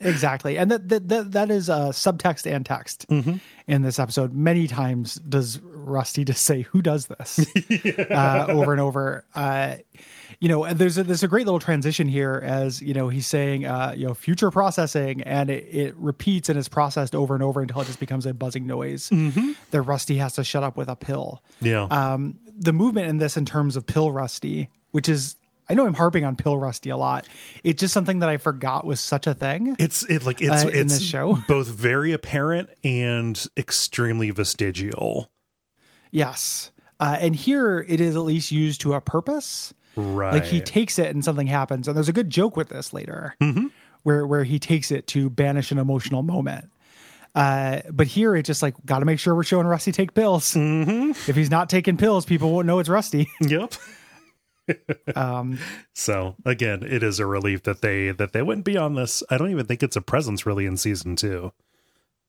exactly. 0.00 0.58
And 0.58 0.70
that 0.70 0.88
that 1.08 1.32
that, 1.32 1.50
is 1.50 1.68
uh, 1.70 1.88
subtext 1.90 2.50
and 2.50 2.64
text 2.66 3.06
in 3.10 3.82
this 3.82 3.98
episode. 3.98 4.32
Many 4.32 4.66
times 4.66 5.16
does 5.16 5.60
Rusty 5.60 6.24
just 6.24 6.42
say, 6.44 6.62
"Who 6.62 6.82
does 6.82 7.06
this?" 7.06 7.38
uh, 8.10 8.46
over 8.48 8.72
and 8.72 8.80
over. 8.80 9.24
Uh, 9.34 9.76
you 10.40 10.48
know, 10.48 10.64
and 10.64 10.76
there's 10.76 10.98
a, 10.98 11.04
there's 11.04 11.22
a 11.22 11.28
great 11.28 11.46
little 11.46 11.60
transition 11.60 12.08
here 12.08 12.40
as 12.42 12.82
you 12.82 12.94
know 12.94 13.08
he's 13.08 13.28
saying, 13.28 13.64
uh, 13.64 13.94
you 13.96 14.06
know, 14.08 14.14
future 14.14 14.50
processing, 14.50 15.22
and 15.22 15.50
it, 15.50 15.64
it 15.70 15.94
repeats 15.96 16.48
and 16.48 16.58
is 16.58 16.68
processed 16.68 17.14
over 17.14 17.34
and 17.34 17.44
over 17.44 17.60
until 17.60 17.80
it 17.80 17.84
just 17.84 18.00
becomes 18.00 18.26
a 18.26 18.34
buzzing 18.34 18.66
noise 18.66 19.08
that 19.70 19.82
Rusty 19.82 20.16
has 20.16 20.32
to 20.34 20.42
shut 20.44 20.64
up 20.64 20.76
with 20.76 20.88
a 20.88 20.96
pill 20.96 21.42
Yeah. 21.60 21.82
um, 21.90 22.38
the 22.58 22.72
movement 22.72 23.06
in 23.08 23.18
this 23.18 23.36
in 23.36 23.44
terms 23.44 23.76
of 23.76 23.86
pill 23.86 24.10
rusty, 24.10 24.68
which 24.90 25.08
is 25.08 25.36
I 25.72 25.74
know 25.74 25.86
I'm 25.86 25.94
harping 25.94 26.26
on 26.26 26.36
pill 26.36 26.58
rusty 26.58 26.90
a 26.90 26.98
lot. 26.98 27.26
It's 27.64 27.80
just 27.80 27.94
something 27.94 28.18
that 28.18 28.28
I 28.28 28.36
forgot 28.36 28.84
was 28.84 29.00
such 29.00 29.26
a 29.26 29.32
thing. 29.32 29.74
It's 29.78 30.02
it 30.02 30.26
like 30.26 30.42
it's 30.42 30.66
uh, 30.66 30.68
in 30.68 30.80
it's 30.80 30.98
this 30.98 31.02
show. 31.02 31.38
both 31.48 31.66
very 31.66 32.12
apparent 32.12 32.68
and 32.84 33.42
extremely 33.56 34.30
vestigial. 34.30 35.30
Yes. 36.10 36.72
Uh, 37.00 37.16
and 37.18 37.34
here 37.34 37.80
it 37.88 38.02
is 38.02 38.16
at 38.16 38.22
least 38.22 38.52
used 38.52 38.82
to 38.82 38.92
a 38.92 39.00
purpose. 39.00 39.72
Right. 39.96 40.34
Like 40.34 40.44
he 40.44 40.60
takes 40.60 40.98
it 40.98 41.14
and 41.14 41.24
something 41.24 41.46
happens. 41.46 41.88
And 41.88 41.96
there's 41.96 42.10
a 42.10 42.12
good 42.12 42.28
joke 42.28 42.54
with 42.54 42.68
this 42.68 42.92
later 42.92 43.34
where, 44.02 44.26
where 44.26 44.44
he 44.44 44.58
takes 44.58 44.90
it 44.90 45.06
to 45.08 45.30
banish 45.30 45.72
an 45.72 45.78
emotional 45.78 46.22
moment. 46.22 46.70
Uh, 47.34 47.80
but 47.90 48.06
here 48.06 48.36
it's 48.36 48.46
just 48.46 48.62
like, 48.62 48.74
got 48.84 48.98
to 48.98 49.06
make 49.06 49.18
sure 49.18 49.34
we're 49.34 49.42
showing 49.42 49.66
Rusty 49.66 49.90
take 49.90 50.12
pills. 50.12 50.54
If 50.54 51.34
he's 51.34 51.50
not 51.50 51.70
taking 51.70 51.96
pills, 51.96 52.26
people 52.26 52.52
won't 52.52 52.66
know 52.66 52.78
it's 52.78 52.90
Rusty. 52.90 53.30
Yep. 53.40 53.72
Um, 55.16 55.58
So 55.94 56.36
again, 56.44 56.82
it 56.82 57.02
is 57.02 57.20
a 57.20 57.26
relief 57.26 57.62
that 57.64 57.80
they 57.82 58.10
that 58.10 58.32
they 58.32 58.42
wouldn't 58.42 58.64
be 58.64 58.76
on 58.76 58.94
this. 58.94 59.22
I 59.30 59.38
don't 59.38 59.50
even 59.50 59.66
think 59.66 59.82
it's 59.82 59.96
a 59.96 60.00
presence 60.00 60.46
really 60.46 60.66
in 60.66 60.76
season 60.76 61.16
two. 61.16 61.52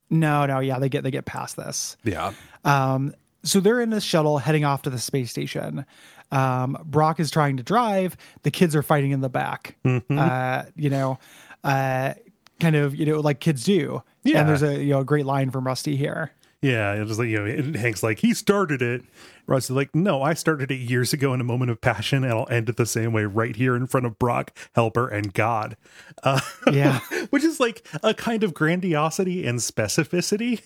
No, 0.10 0.46
no, 0.46 0.60
yeah, 0.60 0.80
they 0.80 0.90
get 0.90 1.04
they 1.04 1.12
get 1.12 1.26
past 1.26 1.56
this. 1.56 1.98
Yeah. 2.04 2.34
Um, 2.66 3.14
so 3.44 3.60
they're 3.60 3.82
in 3.82 3.90
this 3.90 4.04
shuttle 4.04 4.38
heading 4.38 4.64
off 4.64 4.84
to 4.84 4.90
the 4.90 5.00
space 5.00 5.32
station. 5.32 5.86
Um, 6.32 6.78
Brock 6.86 7.20
is 7.20 7.30
trying 7.30 7.58
to 7.58 7.64
drive. 7.64 8.18
The 8.44 8.52
kids 8.52 8.76
are 8.76 8.84
fighting 8.84 9.12
in 9.12 9.22
the 9.22 9.30
back. 9.30 9.76
Mm-hmm. 9.86 10.18
Uh, 10.18 10.64
you 10.76 10.90
know, 10.90 11.20
uh, 11.64 12.14
kind 12.60 12.76
of 12.76 12.96
you 12.96 13.06
know 13.06 13.20
like 13.20 13.40
kids 13.40 13.64
do. 13.64 14.04
Yeah. 14.24 14.40
And 14.40 14.50
there's 14.50 14.64
a 14.64 14.84
you 14.84 14.92
know 14.92 15.00
a 15.00 15.06
great 15.06 15.26
line 15.26 15.52
from 15.52 15.66
Rusty 15.66 15.96
here. 15.96 16.32
Yeah, 16.64 16.94
it 16.94 17.06
was 17.06 17.20
like 17.20 17.28
you 17.28 17.40
know, 17.40 17.46
and 17.46 17.76
Hank's 17.76 18.02
like 18.02 18.20
he 18.20 18.34
started 18.34 18.82
it. 18.82 19.04
Russ 19.46 19.66
is 19.66 19.72
like, 19.72 19.94
no, 19.94 20.22
I 20.24 20.34
started 20.34 20.72
it 20.72 20.76
years 20.76 21.12
ago 21.12 21.34
in 21.34 21.42
a 21.42 21.44
moment 21.44 21.70
of 21.70 21.82
passion, 21.82 22.24
and 22.24 22.32
I'll 22.32 22.48
end 22.50 22.70
it 22.70 22.78
the 22.78 22.86
same 22.86 23.12
way 23.12 23.26
right 23.26 23.56
here 23.56 23.76
in 23.76 23.88
front 23.88 24.06
of 24.06 24.18
Brock, 24.18 24.58
Helper, 24.74 25.08
and 25.10 25.34
God. 25.34 25.76
Uh, 26.24 26.40
Yeah. 26.72 27.00
which 27.30 27.44
is 27.44 27.60
like 27.60 27.86
a 28.02 28.14
kind 28.14 28.44
of 28.44 28.54
grandiosity 28.54 29.46
and 29.46 29.60
specificity 29.60 30.62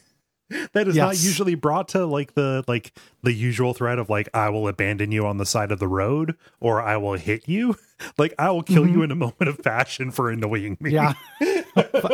that 0.72 0.88
is 0.88 0.96
not 0.96 1.16
usually 1.22 1.56
brought 1.56 1.90
to 1.90 2.06
like 2.06 2.34
the 2.36 2.64
like 2.68 2.94
the 3.24 3.34
usual 3.34 3.74
threat 3.74 4.00
of 4.00 4.10
like 4.10 4.30
I 4.34 4.50
will 4.50 4.68
abandon 4.68 5.12
you 5.12 5.26
on 5.26 5.38
the 5.38 5.46
side 5.46 5.72
of 5.74 5.80
the 5.80 5.88
road 5.90 6.38
or 6.62 6.82
I 6.82 6.98
will 6.98 7.14
hit 7.14 7.50
you. 7.50 7.76
Like 8.20 8.36
I 8.38 8.52
will 8.52 8.62
kill 8.62 8.88
you 8.88 9.02
in 9.02 9.10
a 9.10 9.16
moment 9.16 9.48
of 9.48 9.64
passion 9.64 10.12
for 10.12 10.30
annoying 10.30 10.78
me. 10.80 10.92
Yeah. 10.92 11.14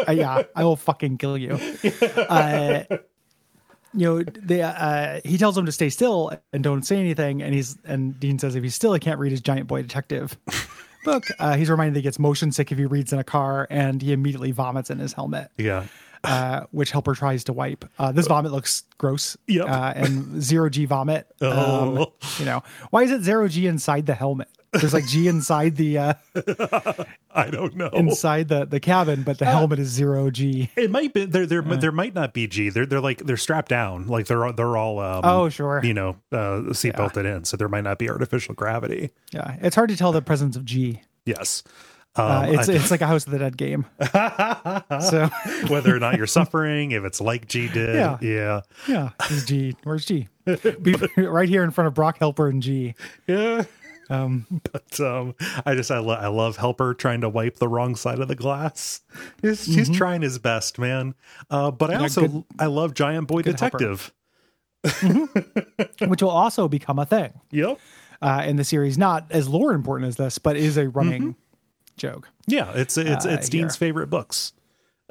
Yeah. 0.09 0.43
I 0.55 0.63
will 0.63 0.77
fucking 0.77 1.17
kill 1.17 1.37
you. 1.37 1.59
Uh, 2.17 2.83
you 3.93 4.05
know, 4.05 4.23
they, 4.23 4.61
uh, 4.61 5.21
he 5.23 5.37
tells 5.37 5.57
him 5.57 5.65
to 5.65 5.71
stay 5.71 5.89
still 5.89 6.31
and 6.51 6.63
don't 6.63 6.83
say 6.83 6.97
anything. 6.97 7.41
And 7.41 7.53
he's, 7.53 7.77
and 7.85 8.19
Dean 8.19 8.39
says 8.39 8.55
if 8.55 8.63
he's 8.63 8.75
still, 8.75 8.93
he 8.93 8.99
can't 8.99 9.19
read 9.19 9.31
his 9.31 9.41
giant 9.41 9.67
boy 9.67 9.81
detective 9.81 10.37
book. 11.05 11.23
Uh, 11.39 11.55
he's 11.55 11.69
reminded 11.69 11.93
that 11.95 11.99
he 11.99 12.03
gets 12.03 12.19
motion 12.19 12.51
sick 12.51 12.71
if 12.71 12.77
he 12.77 12.85
reads 12.85 13.13
in 13.13 13.19
a 13.19 13.23
car 13.23 13.67
and 13.69 14.01
he 14.01 14.11
immediately 14.13 14.51
vomits 14.51 14.89
in 14.89 14.99
his 14.99 15.13
helmet. 15.13 15.49
Yeah. 15.57 15.85
Uh, 16.25 16.61
which 16.71 16.91
Helper 16.91 17.15
tries 17.15 17.43
to 17.43 17.51
wipe. 17.53 17.83
Uh, 17.99 18.13
this 18.13 18.27
vomit 18.27 18.53
looks 18.53 18.83
gross. 18.97 19.35
Yep. 19.47 19.67
Uh, 19.67 19.93
and 19.95 20.41
zero 20.41 20.69
G 20.69 20.85
vomit. 20.85 21.27
Um, 21.41 21.97
Oh. 21.97 22.13
you 22.39 22.45
know, 22.45 22.63
why 22.91 23.03
is 23.03 23.11
it 23.11 23.23
zero 23.23 23.49
G 23.49 23.67
inside 23.67 24.05
the 24.05 24.15
helmet? 24.15 24.47
There's 24.73 24.93
like 24.93 25.05
G 25.07 25.27
inside 25.27 25.75
the 25.75 25.97
uh, 25.97 26.13
I 27.33 27.49
don't 27.49 27.75
know. 27.75 27.89
inside 27.89 28.47
the 28.47 28.65
the 28.65 28.79
cabin, 28.79 29.23
but 29.23 29.37
the 29.39 29.45
helmet 29.45 29.79
is 29.79 29.89
zero 29.89 30.29
G. 30.31 30.69
It 30.75 30.89
might 30.91 31.13
be 31.13 31.25
there. 31.25 31.45
There, 31.45 31.61
there 31.61 31.91
might 31.91 32.13
not 32.15 32.33
be 32.33 32.47
G. 32.47 32.69
They're 32.69 32.85
they're 32.85 32.99
like 33.01 33.19
they're 33.19 33.37
strapped 33.37 33.69
down. 33.69 34.07
Like 34.07 34.25
they're 34.27 34.45
all- 34.45 34.53
they're 34.53 34.75
all. 34.77 34.99
Um, 34.99 35.21
Oh, 35.23 35.49
sure. 35.49 35.81
You 35.83 35.93
know, 35.93 36.15
uh, 36.31 36.73
seat 36.73 36.95
belted 36.95 37.25
in, 37.25 37.43
so 37.45 37.55
there 37.57 37.69
might 37.69 37.83
not 37.83 37.97
be 37.99 38.09
artificial 38.09 38.55
gravity. 38.55 39.11
Yeah, 39.31 39.57
it's 39.61 39.75
hard 39.75 39.89
to 39.89 39.95
tell 39.97 40.11
the 40.11 40.21
presence 40.21 40.55
of 40.55 40.65
G. 40.65 41.01
Yes. 41.25 41.63
Um, 42.15 42.25
Uh, 42.31 42.45
it's 42.49 42.69
I- 42.69 42.73
it's 42.73 42.91
like 42.91 43.01
a 43.01 43.07
House 43.07 43.25
of 43.25 43.31
the 43.31 43.39
Dead 43.39 43.57
game. 43.57 43.85
so 45.01 45.29
whether 45.67 45.95
or 45.95 45.99
not 45.99 46.17
you're 46.17 46.27
suffering, 46.27 46.91
if 46.91 47.03
it's 47.03 47.19
like 47.21 47.47
G 47.47 47.67
did, 47.69 47.95
Yeah. 47.95 48.17
yeah, 48.21 48.61
yeah, 48.87 49.09
is 49.31 49.45
G. 49.45 49.75
Where's 49.83 50.05
G? 50.05 50.27
Right 51.17 51.49
here 51.49 51.63
in 51.63 51.71
front 51.71 51.87
of 51.87 51.93
Brock 51.95 52.17
Helper 52.19 52.47
and 52.49 52.61
G. 52.61 52.93
yeah. 53.27 53.63
Um, 54.09 54.45
But 54.71 54.99
um, 54.99 55.35
I 55.65 55.75
just 55.75 55.89
I, 55.91 55.99
lo- 55.99 56.13
I 56.15 56.27
love 56.27 56.57
Helper 56.57 56.93
trying 56.93 57.21
to 57.21 57.29
wipe 57.29 57.55
the 57.57 57.67
wrong 57.67 57.95
side 57.95 58.19
of 58.19 58.27
the 58.27 58.35
glass. 58.35 59.01
He's, 59.41 59.65
he's 59.65 59.89
trying 59.89 60.21
his 60.21 60.39
best, 60.39 60.77
man. 60.79 61.15
Uh, 61.49 61.71
but 61.71 61.89
I 61.89 61.93
Mm-hmm. 61.93 61.99
Yeah, 61.99 62.03
also 62.03 62.27
good- 62.27 62.43
I 62.59 62.65
love 62.65 62.93
Giant 62.93 63.27
Boy. 63.27 63.41
Detective. 63.43 64.13
which 66.07 66.21
will 66.21 66.29
also 66.29 66.67
become 66.67 66.99
a 66.99 67.05
thing 67.05 67.31
Yep. 67.51 67.79
uh, 68.21 68.43
in 68.45 68.57
the 68.57 68.63
series. 68.63 68.97
Not 68.97 69.27
as 69.31 69.47
lore 69.47 69.73
important 69.73 70.09
as 70.09 70.17
this, 70.17 70.37
but 70.37 70.57
is 70.57 70.77
a 70.77 70.89
running 70.89 71.35
joke. 71.97 72.29
Yeah, 72.47 72.71
it's 72.75 72.97
it's 72.97 73.25
Uh, 73.25 73.29
it's 73.29 73.47
Dean's 73.49 73.75
favorite 73.77 74.07
books. 74.09 74.53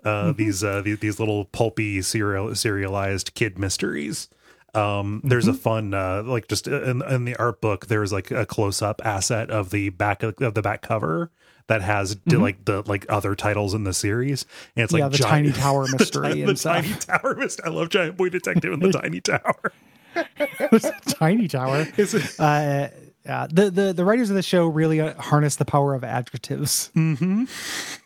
Uh, 0.05 0.33
These 0.33 0.65
uh, 0.65 0.83
these, 0.83 0.99
these 0.99 1.19
little 1.21 1.45
pulpy 1.47 2.03
serial 2.03 2.55
serialized 2.55 3.35
kid 3.35 3.59
mysteries. 3.59 4.29
Um, 4.75 5.21
there's 5.25 5.49
a 5.49 5.55
fun 5.55 5.93
uh, 5.93 6.23
like 6.25 6.49
just 6.49 6.67
in, 6.67 7.03
in 7.03 7.25
the 7.27 7.37
art 7.37 7.61
book. 7.61 7.87
There's 7.87 8.13
like 8.13 8.31
a 8.31 8.47
close 8.47 8.81
up 8.81 9.03
asset 9.05 9.51
of 9.51 9.71
the 9.71 9.91
back 9.91 10.23
of, 10.23 10.35
of 10.41 10.55
the 10.55 10.63
back 10.63 10.81
cover 10.83 11.31
that 11.67 11.83
has 11.83 12.15
di- 12.17 12.37
like 12.37 12.65
the 12.65 12.83
like 12.87 13.05
other 13.09 13.35
titles 13.35 13.75
in 13.75 13.85
the 13.85 13.93
series, 13.95 14.47
and 14.75 14.85
it's 14.85 14.93
like 14.93 15.11
the 15.13 15.19
giant- 15.19 15.47
Tiny 15.49 15.53
Tower 15.61 15.87
mystery 15.93 16.41
and 16.43 16.49
the 16.51 16.55
tiny 16.55 16.93
tower 16.95 17.35
mystery. 17.37 17.67
I 17.67 17.71
love 17.71 17.89
Giant 17.91 18.17
Boy 18.17 18.31
Detective 18.31 18.73
and 18.73 18.83
the 18.83 18.93
Tiny 19.01 19.21
Tower. 19.21 19.73
Tiny 21.09 21.49
Tower. 21.49 21.87
Uh, 22.39 22.89
yeah, 23.25 23.47
the, 23.49 23.71
the 23.71 23.93
the 23.93 24.05
writers 24.05 24.31
of 24.31 24.35
the 24.37 24.43
show 24.43 24.67
really 24.67 25.01
uh, 25.01 25.15
harness 25.15 25.55
the 25.55 25.65
power 25.65 25.95
of 25.95 26.03
adjectives. 26.03 26.91
Mm-hmm. 26.97 27.45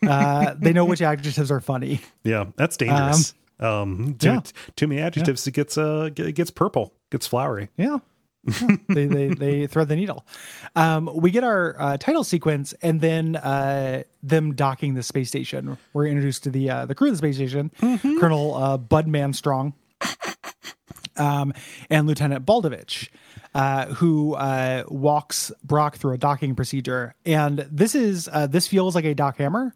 uh, 0.07 0.53
they 0.59 0.73
know 0.73 0.85
which 0.85 1.01
adjectives 1.01 1.49
are 1.49 1.59
funny. 1.59 2.01
yeah, 2.23 2.45
that's 2.55 2.77
dangerous. 2.77 3.31
Um, 3.31 3.37
too, 3.59 4.15
yeah. 4.21 4.39
too 4.75 4.87
many 4.87 5.01
adjectives. 5.01 5.45
It 5.47 5.51
gets 5.51 5.77
uh 5.77 6.09
g- 6.13 6.31
gets 6.31 6.51
purple, 6.51 6.93
gets 7.11 7.27
flowery. 7.27 7.69
Yeah. 7.77 7.97
Yeah. 7.97 7.97
they, 8.89 9.07
they 9.07 9.27
they 9.27 9.67
thread 9.67 9.89
the 9.89 9.95
needle. 9.97 10.25
Um, 10.75 11.09
we 11.13 11.31
get 11.31 11.43
our 11.43 11.75
uh, 11.77 11.97
title 11.97 12.23
sequence, 12.23 12.73
and 12.81 13.01
then 13.01 13.35
uh, 13.35 14.03
them 14.23 14.55
docking 14.55 14.93
the 14.93 15.03
space 15.03 15.27
station. 15.27 15.77
We're 15.91 16.07
introduced 16.07 16.43
to 16.45 16.49
the 16.49 16.69
uh, 16.69 16.85
the 16.85 16.95
crew 16.95 17.09
of 17.09 17.13
the 17.13 17.17
space 17.17 17.35
station, 17.35 17.71
Colonel 18.19 18.55
uh, 18.55 18.77
Bud 18.77 19.05
Manstrong, 19.07 19.73
um, 21.17 21.53
and 21.89 22.07
Lieutenant 22.07 22.45
Baldovich, 22.45 23.09
uh, 23.53 23.87
who 23.87 24.35
uh, 24.35 24.83
walks 24.87 25.51
Brock 25.63 25.97
through 25.97 26.13
a 26.13 26.17
docking 26.17 26.55
procedure. 26.55 27.15
And 27.25 27.67
this 27.71 27.95
is 27.95 28.29
uh, 28.31 28.47
this 28.47 28.67
feels 28.67 28.95
like 28.95 29.05
a 29.05 29.13
Doc 29.13 29.37
Hammer 29.39 29.73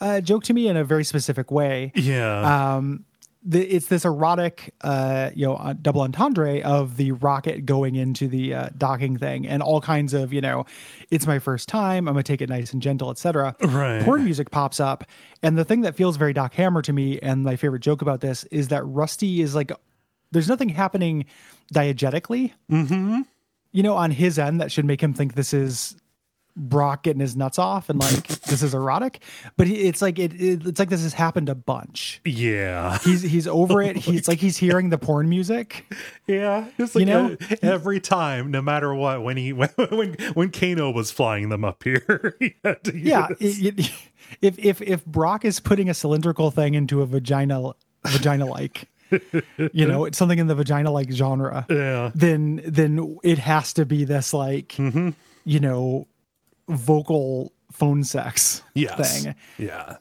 uh, 0.00 0.20
joke 0.20 0.44
to 0.44 0.52
me 0.52 0.68
in 0.68 0.76
a 0.76 0.84
very 0.84 1.04
specific 1.04 1.50
way 1.50 1.92
Yeah. 1.94 2.74
um 2.76 3.04
the, 3.44 3.60
it's 3.66 3.86
this 3.86 4.04
erotic 4.04 4.72
uh 4.82 5.30
you 5.34 5.44
know 5.46 5.56
uh, 5.56 5.72
double 5.72 6.00
entendre 6.02 6.60
of 6.60 6.96
the 6.96 7.10
rocket 7.12 7.66
going 7.66 7.96
into 7.96 8.28
the 8.28 8.54
uh, 8.54 8.68
docking 8.78 9.18
thing 9.18 9.46
and 9.48 9.62
all 9.62 9.80
kinds 9.80 10.14
of 10.14 10.32
you 10.32 10.40
know 10.40 10.64
it's 11.10 11.26
my 11.26 11.38
first 11.38 11.68
time 11.68 12.06
i'm 12.06 12.14
gonna 12.14 12.22
take 12.22 12.40
it 12.40 12.48
nice 12.48 12.72
and 12.72 12.80
gentle 12.82 13.10
etc 13.10 13.56
Right. 13.60 14.02
porn 14.04 14.24
music 14.24 14.50
pops 14.50 14.78
up 14.78 15.04
and 15.42 15.58
the 15.58 15.64
thing 15.64 15.80
that 15.80 15.96
feels 15.96 16.16
very 16.16 16.32
doc 16.32 16.54
hammer 16.54 16.82
to 16.82 16.92
me 16.92 17.18
and 17.20 17.42
my 17.42 17.56
favorite 17.56 17.82
joke 17.82 18.00
about 18.00 18.20
this 18.20 18.44
is 18.44 18.68
that 18.68 18.84
rusty 18.84 19.40
is 19.40 19.54
like 19.54 19.72
there's 20.30 20.48
nothing 20.48 20.68
happening 20.68 21.24
diegetically 21.74 22.52
mm-hmm. 22.70 23.22
you 23.72 23.82
know 23.82 23.94
on 23.96 24.10
his 24.12 24.38
end 24.38 24.60
that 24.60 24.70
should 24.70 24.84
make 24.84 25.00
him 25.02 25.12
think 25.14 25.34
this 25.34 25.52
is 25.52 25.96
Brock 26.56 27.04
getting 27.04 27.20
his 27.20 27.36
nuts 27.36 27.58
off 27.58 27.88
and 27.88 27.98
like 27.98 28.26
this 28.42 28.62
is 28.62 28.74
erotic, 28.74 29.22
but 29.56 29.66
he, 29.66 29.74
it's 29.88 30.02
like 30.02 30.18
it, 30.18 30.32
it 30.34 30.66
it's 30.66 30.78
like 30.78 30.90
this 30.90 31.02
has 31.02 31.14
happened 31.14 31.48
a 31.48 31.54
bunch 31.54 32.20
yeah. 32.24 32.98
he's 32.98 33.22
he's 33.22 33.46
over 33.46 33.80
it. 33.82 33.96
He's 34.02 34.28
like 34.28 34.38
he's 34.38 34.56
hearing 34.56 34.90
the 34.90 34.98
porn 34.98 35.28
music. 35.28 35.86
Yeah, 36.26 36.66
it's 36.78 36.94
like 36.94 37.00
You 37.00 37.06
know? 37.06 37.36
uh, 37.50 37.56
every 37.62 38.00
time, 38.00 38.50
no 38.50 38.60
matter 38.62 38.94
what, 38.94 39.22
when 39.22 39.36
he 39.36 39.52
when 39.54 39.70
when, 39.90 40.14
when 40.34 40.50
Kano 40.50 40.90
was 40.90 41.10
flying 41.10 41.48
them 41.48 41.64
up 41.64 41.82
here, 41.84 42.36
he 42.38 42.54
Yeah, 42.92 43.28
it- 43.40 43.90
if 44.40 44.58
if 44.58 44.80
if 44.82 45.04
Brock 45.04 45.44
is 45.44 45.60
putting 45.60 45.88
a 45.88 45.94
cylindrical 45.94 46.50
thing 46.50 46.74
into 46.74 47.02
a 47.02 47.06
vagina 47.06 47.72
vagina 48.06 48.46
like, 48.46 48.88
you 49.72 49.86
know, 49.86 50.04
it's 50.06 50.16
something 50.18 50.38
in 50.38 50.46
the 50.46 50.54
vagina 50.54 50.90
like 50.90 51.10
genre, 51.10 51.66
yeah, 51.68 52.10
then 52.14 52.60
then 52.66 53.18
it 53.22 53.38
has 53.38 53.72
to 53.74 53.84
be 53.84 54.04
this 54.04 54.32
like, 54.32 54.78
you 54.78 55.60
know, 55.60 56.06
vocal 56.72 57.52
phone 57.70 58.04
sex 58.04 58.62
yes, 58.74 59.22
thing. 59.24 59.34
yeah, 59.58 59.96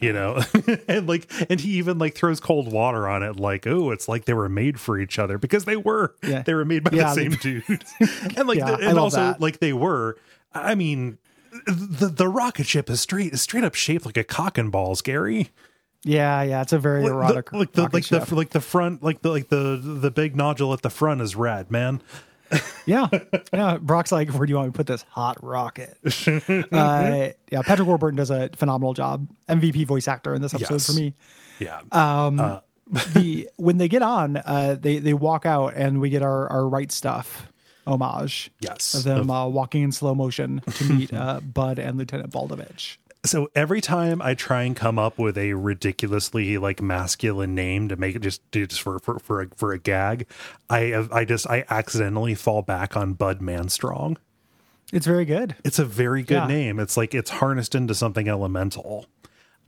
you 0.00 0.12
know, 0.12 0.42
and 0.88 1.08
like, 1.08 1.30
and 1.50 1.60
he 1.60 1.70
even 1.78 1.98
like 1.98 2.14
throws 2.14 2.40
cold 2.40 2.72
water 2.72 3.08
on 3.08 3.22
it, 3.22 3.36
like, 3.36 3.66
oh, 3.66 3.90
it's 3.90 4.08
like 4.08 4.24
they 4.26 4.34
were 4.34 4.48
made 4.48 4.78
for 4.80 4.98
each 4.98 5.18
other 5.18 5.38
because 5.38 5.64
they 5.64 5.76
were, 5.76 6.14
Yeah. 6.22 6.42
they 6.42 6.54
were 6.54 6.64
made 6.64 6.84
by 6.84 6.90
Yeah, 6.92 7.14
the 7.14 7.14
same 7.14 7.30
dude, 7.32 7.64
and 8.36 8.46
like, 8.48 8.58
Yeah, 8.58 8.76
the- 8.76 8.88
and 8.88 8.98
also 8.98 9.18
that. 9.18 9.40
like 9.40 9.60
they 9.60 9.72
were. 9.72 10.16
I 10.52 10.74
mean, 10.74 11.18
the 11.66 12.06
the 12.14 12.28
rocket 12.28 12.66
ship 12.66 12.88
is 12.90 13.00
straight 13.00 13.32
is 13.32 13.42
straight 13.42 13.64
up 13.64 13.74
shaped 13.74 14.04
like 14.06 14.16
a 14.16 14.24
cock 14.24 14.58
and 14.58 14.70
balls, 14.70 15.02
Gary. 15.02 15.50
Yeah, 16.06 16.42
yeah, 16.42 16.60
it's 16.60 16.72
a 16.74 16.78
very 16.78 17.02
Like 17.02 17.12
erotic. 17.12 17.50
the, 17.50 17.56
like 17.58 17.72
the 17.72 17.82
like 17.90 18.06
the 18.08 18.34
like 18.34 18.50
the 18.50 18.60
front 18.60 19.02
like 19.02 19.22
the 19.22 19.30
like 19.30 19.48
the 19.48 19.80
the 19.82 20.10
big 20.10 20.36
nodule 20.36 20.72
at 20.74 20.82
the 20.82 20.90
front 20.90 21.22
is 21.22 21.34
red, 21.34 21.70
man. 21.70 22.02
Yeah, 22.86 23.08
yeah. 23.52 23.78
Brock's 23.78 24.12
like, 24.12 24.30
where 24.30 24.46
do 24.46 24.50
you 24.50 24.56
want 24.56 24.68
me 24.68 24.72
to 24.72 24.76
put 24.76 24.86
this 24.86 25.02
hot 25.08 25.42
rocket? 25.42 25.96
uh, 26.72 27.28
yeah, 27.50 27.62
Patrick 27.62 27.88
Warburton 27.88 28.16
does 28.16 28.30
a 28.30 28.50
phenomenal 28.50 28.92
job. 28.92 29.26
MVP 29.48 29.86
voice 29.86 30.06
actor 30.06 30.34
in 30.34 30.42
this 30.42 30.52
episode 30.54 30.74
Yes. 30.74 30.86
for 30.86 30.92
me. 30.92 31.14
Yeah. 31.58 31.80
Um, 31.92 32.60
the 33.14 33.48
when 33.56 33.78
they 33.78 33.88
get 33.88 34.02
on, 34.02 34.36
uh, 34.36 34.76
they 34.78 34.98
they 34.98 35.14
walk 35.14 35.46
out 35.46 35.74
and 35.74 36.00
we 36.00 36.10
get 36.10 36.22
our 36.22 36.50
our 36.50 36.68
right 36.68 36.92
stuff 36.92 37.48
homage 37.86 38.50
yes. 38.60 38.94
of 38.94 39.04
them 39.04 39.30
uh, 39.30 39.46
walking 39.46 39.82
in 39.82 39.92
slow 39.92 40.14
motion 40.14 40.62
to 40.74 40.84
meet 40.92 41.12
uh, 41.12 41.40
Bud 41.40 41.78
and 41.78 41.98
Lieutenant 41.98 42.32
Baldovich. 42.32 42.96
So 43.24 43.48
every 43.54 43.80
time 43.80 44.20
I 44.20 44.34
try 44.34 44.64
and 44.64 44.76
come 44.76 44.98
up 44.98 45.18
with 45.18 45.38
a 45.38 45.54
ridiculously 45.54 46.58
like 46.58 46.82
masculine 46.82 47.54
name 47.54 47.88
to 47.88 47.96
make 47.96 48.14
it 48.16 48.22
just 48.22 48.48
do 48.50 48.66
just 48.66 48.82
for 48.82 48.98
for 48.98 49.18
for 49.18 49.40
a, 49.42 49.48
for 49.56 49.72
a 49.72 49.78
gag, 49.78 50.26
I 50.68 51.06
I 51.10 51.24
just 51.24 51.48
I 51.48 51.64
accidentally 51.70 52.34
fall 52.34 52.60
back 52.62 52.96
on 52.96 53.14
Bud 53.14 53.40
Manstrong. 53.40 54.16
It's 54.92 55.06
very 55.06 55.24
good. 55.24 55.56
It's 55.64 55.78
a 55.78 55.84
very 55.84 56.22
good 56.22 56.34
Yeah. 56.34 56.46
name. 56.46 56.78
It's 56.78 56.96
like 56.96 57.14
it's 57.14 57.30
harnessed 57.30 57.74
into 57.74 57.94
something 57.94 58.28
elemental. 58.28 59.06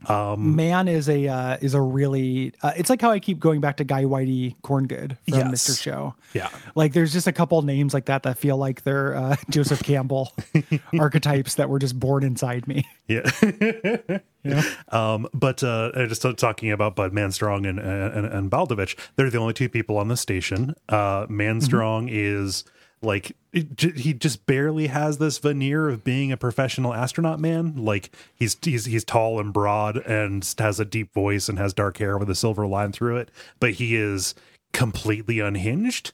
Man 0.09 0.87
is 0.87 1.09
a 1.09 1.27
uh, 1.27 1.57
is 1.61 1.73
a 1.73 1.81
really 1.81 2.53
uh, 2.61 2.71
it's 2.77 2.89
like 2.89 3.01
how 3.01 3.11
I 3.11 3.19
keep 3.19 3.39
going 3.39 3.61
back 3.61 3.77
to 3.77 3.83
Guy 3.83 4.03
Whitey 4.05 4.55
Corngood 4.63 5.17
from 5.29 5.39
Yes. 5.39 5.67
Mr. 5.69 5.81
Show. 5.81 6.15
Yeah. 6.33 6.49
Like 6.75 6.93
there's 6.93 7.11
just 7.13 7.27
a 7.27 7.33
couple 7.33 7.61
names 7.61 7.93
like 7.93 8.05
that 8.05 8.23
that 8.23 8.37
feel 8.37 8.57
like 8.57 8.83
they're 8.83 9.15
uh, 9.15 9.35
Joseph 9.49 9.83
Campbell 9.83 10.31
archetypes 10.99 11.55
that 11.55 11.69
were 11.69 11.79
just 11.79 11.99
born 11.99 12.23
inside 12.23 12.67
me. 12.67 12.85
Yeah. 13.07 13.29
Yeah. 14.43 14.63
Um, 14.93 15.27
but 15.33 15.61
uh, 15.61 15.91
just 16.07 16.25
talking 16.37 16.71
about 16.71 16.95
Bud 16.95 17.11
Manstrong 17.11 17.67
and 17.67 17.79
and, 17.79 18.25
and 18.25 18.49
Baldovich, 18.49 18.95
they're 19.17 19.29
the 19.29 19.39
only 19.39 19.53
two 19.53 19.67
people 19.67 19.97
on 19.97 20.07
the 20.07 20.15
station. 20.15 20.73
Uh, 20.87 21.25
Manstrong 21.27 22.07
is 22.09 22.63
like 23.01 23.35
j- 23.53 23.91
he 23.91 24.13
just 24.13 24.45
barely 24.45 24.87
has 24.87 25.17
this 25.17 25.37
veneer 25.37 25.89
of 25.89 26.03
being 26.03 26.31
a 26.31 26.37
professional 26.37 26.93
astronaut 26.93 27.39
man. 27.39 27.75
Like 27.75 28.11
he's 28.33 28.57
he's 28.61 28.85
he's 28.85 29.03
tall 29.03 29.39
and 29.39 29.53
broad 29.53 29.97
and 29.97 30.47
has 30.57 30.79
a 30.79 30.85
deep 30.85 31.13
voice 31.13 31.49
and 31.49 31.57
has 31.57 31.73
dark 31.73 31.97
hair 31.97 32.17
with 32.17 32.29
a 32.29 32.35
silver 32.35 32.65
line 32.65 32.91
through 32.91 33.17
it, 33.17 33.29
but 33.59 33.71
he 33.73 33.95
is 33.95 34.35
completely 34.73 35.39
unhinged. 35.39 36.13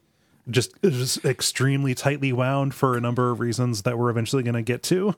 Just, 0.50 0.74
just 0.84 1.24
extremely 1.24 1.96
tightly 1.96 2.34
wound 2.34 2.74
for 2.74 2.98
a 2.98 3.02
number 3.02 3.32
of 3.32 3.40
reasons 3.40 3.84
that 3.84 3.98
we're 3.98 4.10
eventually 4.10 4.44
going 4.44 4.56
to 4.56 4.62
get 4.62 4.84
to. 4.84 5.16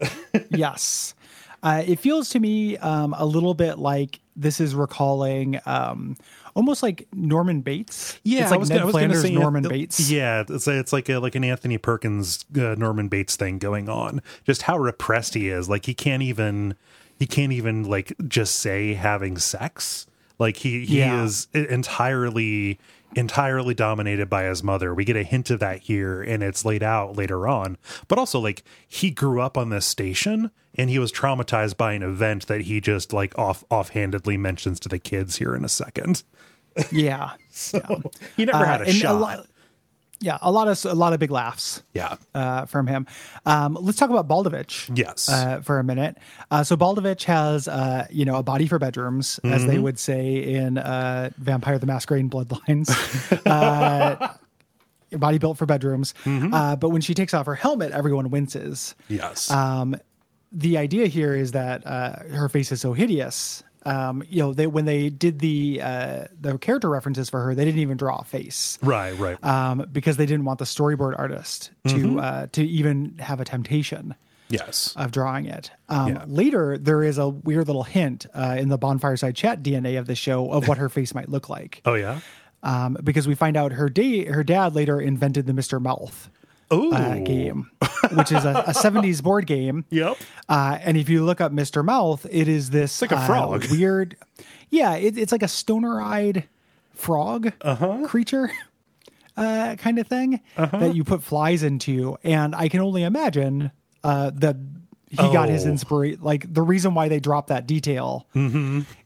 yes. 0.50 1.14
Uh, 1.62 1.82
it 1.86 1.98
feels 1.98 2.28
to 2.28 2.40
me 2.40 2.76
um, 2.78 3.14
a 3.16 3.24
little 3.24 3.54
bit 3.54 3.78
like 3.78 4.20
this 4.36 4.60
is 4.60 4.74
recalling 4.74 5.58
um, 5.64 6.16
almost 6.56 6.82
like 6.82 7.06
Norman 7.14 7.60
Bates. 7.60 8.18
Yeah, 8.24 8.42
it's 8.42 8.50
like 8.50 8.68
Ned 8.68 8.90
Flanders, 8.90 9.22
say 9.22 9.30
Norman 9.32 9.62
Bates. 9.68 10.10
Yeah, 10.10 10.42
it's 10.48 10.66
it's 10.66 10.92
like 10.92 11.08
a, 11.08 11.18
like 11.18 11.36
an 11.36 11.44
Anthony 11.44 11.78
Perkins 11.78 12.44
uh, 12.56 12.74
Norman 12.76 13.06
Bates 13.08 13.36
thing 13.36 13.58
going 13.58 13.88
on. 13.88 14.20
Just 14.44 14.62
how 14.62 14.76
repressed 14.78 15.34
he 15.34 15.48
is. 15.50 15.68
Like 15.68 15.86
he 15.86 15.94
can't 15.94 16.22
even 16.24 16.74
he 17.18 17.26
can't 17.26 17.52
even 17.52 17.84
like 17.84 18.12
just 18.26 18.56
say 18.56 18.94
having 18.94 19.38
sex. 19.38 20.06
Like 20.38 20.56
he 20.56 20.84
he 20.84 20.98
Yeah. 20.98 21.22
is 21.22 21.46
entirely 21.54 22.78
entirely 23.14 23.74
dominated 23.74 24.28
by 24.28 24.44
his 24.44 24.62
mother. 24.62 24.94
We 24.94 25.04
get 25.04 25.16
a 25.16 25.22
hint 25.22 25.50
of 25.50 25.60
that 25.60 25.80
here 25.80 26.22
and 26.22 26.42
it's 26.42 26.64
laid 26.64 26.82
out 26.82 27.16
later 27.16 27.46
on. 27.48 27.78
But 28.08 28.18
also 28.18 28.40
like 28.40 28.62
he 28.86 29.10
grew 29.10 29.40
up 29.40 29.56
on 29.56 29.70
this 29.70 29.86
station 29.86 30.50
and 30.74 30.90
he 30.90 30.98
was 30.98 31.12
traumatized 31.12 31.76
by 31.76 31.92
an 31.94 32.02
event 32.02 32.46
that 32.48 32.62
he 32.62 32.80
just 32.80 33.12
like 33.12 33.36
off 33.38 33.64
offhandedly 33.70 34.36
mentions 34.36 34.78
to 34.80 34.88
the 34.88 34.98
kids 34.98 35.36
here 35.36 35.54
in 35.54 35.64
a 35.64 35.68
second. 35.68 36.22
Yeah. 36.92 37.30
yeah. 37.72 37.88
He 38.36 38.44
never 38.44 38.58
Uh, 38.58 38.64
had 38.66 38.82
a 38.82 38.92
shot. 38.92 39.20
lot- 39.20 39.46
yeah, 40.20 40.38
a 40.40 40.50
lot 40.50 40.68
of 40.68 40.84
a 40.84 40.94
lot 40.94 41.12
of 41.12 41.20
big 41.20 41.30
laughs 41.30 41.82
yeah. 41.92 42.16
uh, 42.34 42.64
from 42.66 42.86
him. 42.86 43.06
Um, 43.44 43.76
let's 43.80 43.98
talk 43.98 44.10
about 44.10 44.26
Baldovich. 44.28 44.90
Yes. 44.96 45.28
Uh, 45.28 45.60
for 45.60 45.78
a 45.78 45.84
minute. 45.84 46.16
Uh, 46.50 46.64
so 46.64 46.76
Baldovich 46.76 47.24
has, 47.24 47.68
uh, 47.68 48.06
you 48.10 48.24
know, 48.24 48.36
a 48.36 48.42
body 48.42 48.66
for 48.66 48.78
bedrooms, 48.78 49.38
as 49.44 49.62
Mm-hmm. 49.62 49.70
they 49.70 49.78
would 49.78 49.98
say 49.98 50.36
in 50.36 50.78
uh, 50.78 51.30
Vampire 51.38 51.78
the 51.78 51.86
Masquerade 51.86 52.30
Bloodlines. 52.30 52.90
uh, 53.46 54.34
a 55.12 55.18
body 55.18 55.38
built 55.38 55.58
for 55.58 55.66
bedrooms. 55.66 56.14
Mm-hmm. 56.24 56.52
Uh, 56.52 56.76
but 56.76 56.88
when 56.90 57.00
she 57.00 57.14
takes 57.14 57.32
off 57.34 57.46
her 57.46 57.54
helmet, 57.54 57.92
everyone 57.92 58.30
winces. 58.30 58.94
Yes. 59.08 59.50
Um, 59.50 59.96
the 60.52 60.78
idea 60.78 61.06
here 61.06 61.34
is 61.34 61.52
that 61.52 61.86
uh, 61.86 62.22
her 62.30 62.48
face 62.48 62.72
is 62.72 62.80
so 62.80 62.92
hideous. 62.92 63.62
Um, 63.86 64.22
you 64.28 64.42
know, 64.42 64.52
they 64.52 64.66
when 64.66 64.84
they 64.84 65.08
did 65.10 65.38
the 65.38 65.80
uh, 65.80 66.24
the 66.40 66.58
character 66.58 66.88
references 66.88 67.30
for 67.30 67.40
her, 67.42 67.54
they 67.54 67.64
didn't 67.64 67.80
even 67.80 67.96
draw 67.96 68.18
a 68.18 68.24
face 68.24 68.78
right, 68.82 69.16
right. 69.18 69.42
um, 69.44 69.86
because 69.92 70.16
they 70.16 70.26
didn't 70.26 70.44
want 70.44 70.58
the 70.58 70.64
storyboard 70.64 71.16
artist 71.18 71.70
to 71.88 71.94
Mm-hmm. 71.94 72.18
uh, 72.18 72.46
to 72.52 72.66
even 72.66 73.16
have 73.18 73.40
a 73.40 73.44
temptation 73.44 74.16
yes. 74.48 74.92
of 74.96 75.12
drawing 75.12 75.46
it. 75.46 75.70
Um, 75.88 76.08
Yeah. 76.08 76.24
Later, 76.26 76.78
there 76.78 77.02
is 77.04 77.16
a 77.18 77.28
weird 77.28 77.68
little 77.68 77.84
hint 77.84 78.26
uh, 78.34 78.56
in 78.58 78.68
the 78.70 78.78
bonfireside 78.78 79.36
chat 79.36 79.62
DNA 79.62 79.98
of 79.98 80.06
the 80.06 80.16
show 80.16 80.50
of 80.50 80.66
what 80.66 80.78
her 80.78 80.88
face 80.88 81.14
might 81.14 81.28
look 81.28 81.48
like, 81.48 81.80
oh 81.86 81.94
yeah. 81.94 82.20
um, 82.64 82.96
because 83.04 83.28
we 83.28 83.36
find 83.36 83.56
out 83.56 83.70
her 83.72 83.88
day 83.88 84.24
her 84.24 84.42
dad 84.42 84.74
later 84.74 85.00
invented 85.00 85.46
the 85.46 85.52
Mister 85.52 85.78
Mouth. 85.78 86.28
Uh, 86.70 87.18
game, 87.18 87.70
which 88.14 88.32
is 88.32 88.44
a, 88.44 88.50
a 88.66 88.72
70s 88.72 89.22
board 89.22 89.46
game. 89.46 89.84
Yep. 89.90 90.16
Uh, 90.48 90.78
and 90.82 90.96
if 90.96 91.08
you 91.08 91.24
look 91.24 91.40
up 91.40 91.52
Mr. 91.52 91.84
Mouth, 91.84 92.26
it 92.30 92.48
is 92.48 92.70
this 92.70 93.00
like 93.02 93.12
a 93.12 93.16
uh, 93.18 93.26
frog. 93.26 93.66
weird, 93.70 94.16
yeah, 94.70 94.94
it, 94.94 95.16
it's 95.18 95.32
like 95.32 95.42
a 95.42 95.48
stoner-eyed 95.48 96.44
frog 96.94 97.52
Uh-huh. 97.60 98.06
creature 98.06 98.50
uh, 99.36 99.76
kind 99.78 99.98
of 99.98 100.06
thing 100.06 100.40
that 100.56 100.94
you 100.96 101.04
put 101.04 101.22
flies 101.22 101.62
into. 101.62 102.16
And 102.24 102.54
I 102.54 102.68
can 102.68 102.80
only 102.80 103.02
imagine 103.02 103.70
uh, 104.02 104.30
he 105.10 105.16
got 105.16 105.48
his 105.48 105.64
Oh. 105.64 105.70
inspiration. 105.70 106.18
Like 106.22 106.52
the 106.52 106.62
reason 106.62 106.94
why 106.94 107.08
they 107.08 107.20
dropped 107.20 107.48
that 107.48 107.66
detail 107.66 108.26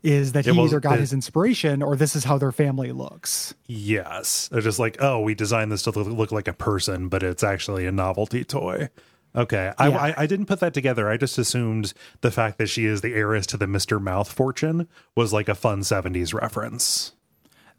is 0.02 0.32
that 0.32 0.46
he 0.46 0.50
either 0.58 0.80
got 0.80 0.94
the- 0.94 1.00
his 1.00 1.12
inspiration 1.12 1.82
or 1.82 1.94
this 1.96 2.16
is 2.16 2.24
how 2.24 2.38
their 2.38 2.52
family 2.52 2.92
looks. 2.92 3.54
Yes. 3.66 4.48
They're 4.50 4.60
just 4.62 4.78
like, 4.78 4.96
oh, 5.00 5.20
we 5.20 5.34
designed 5.34 5.70
this 5.70 5.82
to 5.82 5.90
look, 5.90 6.32
like 6.32 6.48
a 6.48 6.52
person, 6.52 7.08
but 7.08 7.22
it's 7.22 7.42
actually 7.44 7.86
a 7.86 7.92
novelty 7.92 8.44
toy. 8.44 8.88
Okay. 9.36 9.72
I, 9.78 9.88
Yeah. 9.88 9.98
I, 9.98 10.14
I 10.22 10.26
didn't 10.26 10.46
put 10.46 10.60
that 10.60 10.74
together. 10.74 11.08
I 11.08 11.16
just 11.16 11.36
assumed 11.38 11.92
the 12.22 12.30
fact 12.30 12.58
that 12.58 12.68
she 12.68 12.84
is 12.86 13.00
the 13.02 13.14
heiress 13.14 13.46
to 13.48 13.56
the 13.56 13.66
Mr. 13.66 14.00
Mouth 14.00 14.32
fortune 14.32 14.88
was 15.14 15.32
like 15.32 15.48
a 15.48 15.54
fun 15.54 15.80
70s 15.82 16.32
reference. 16.34 17.12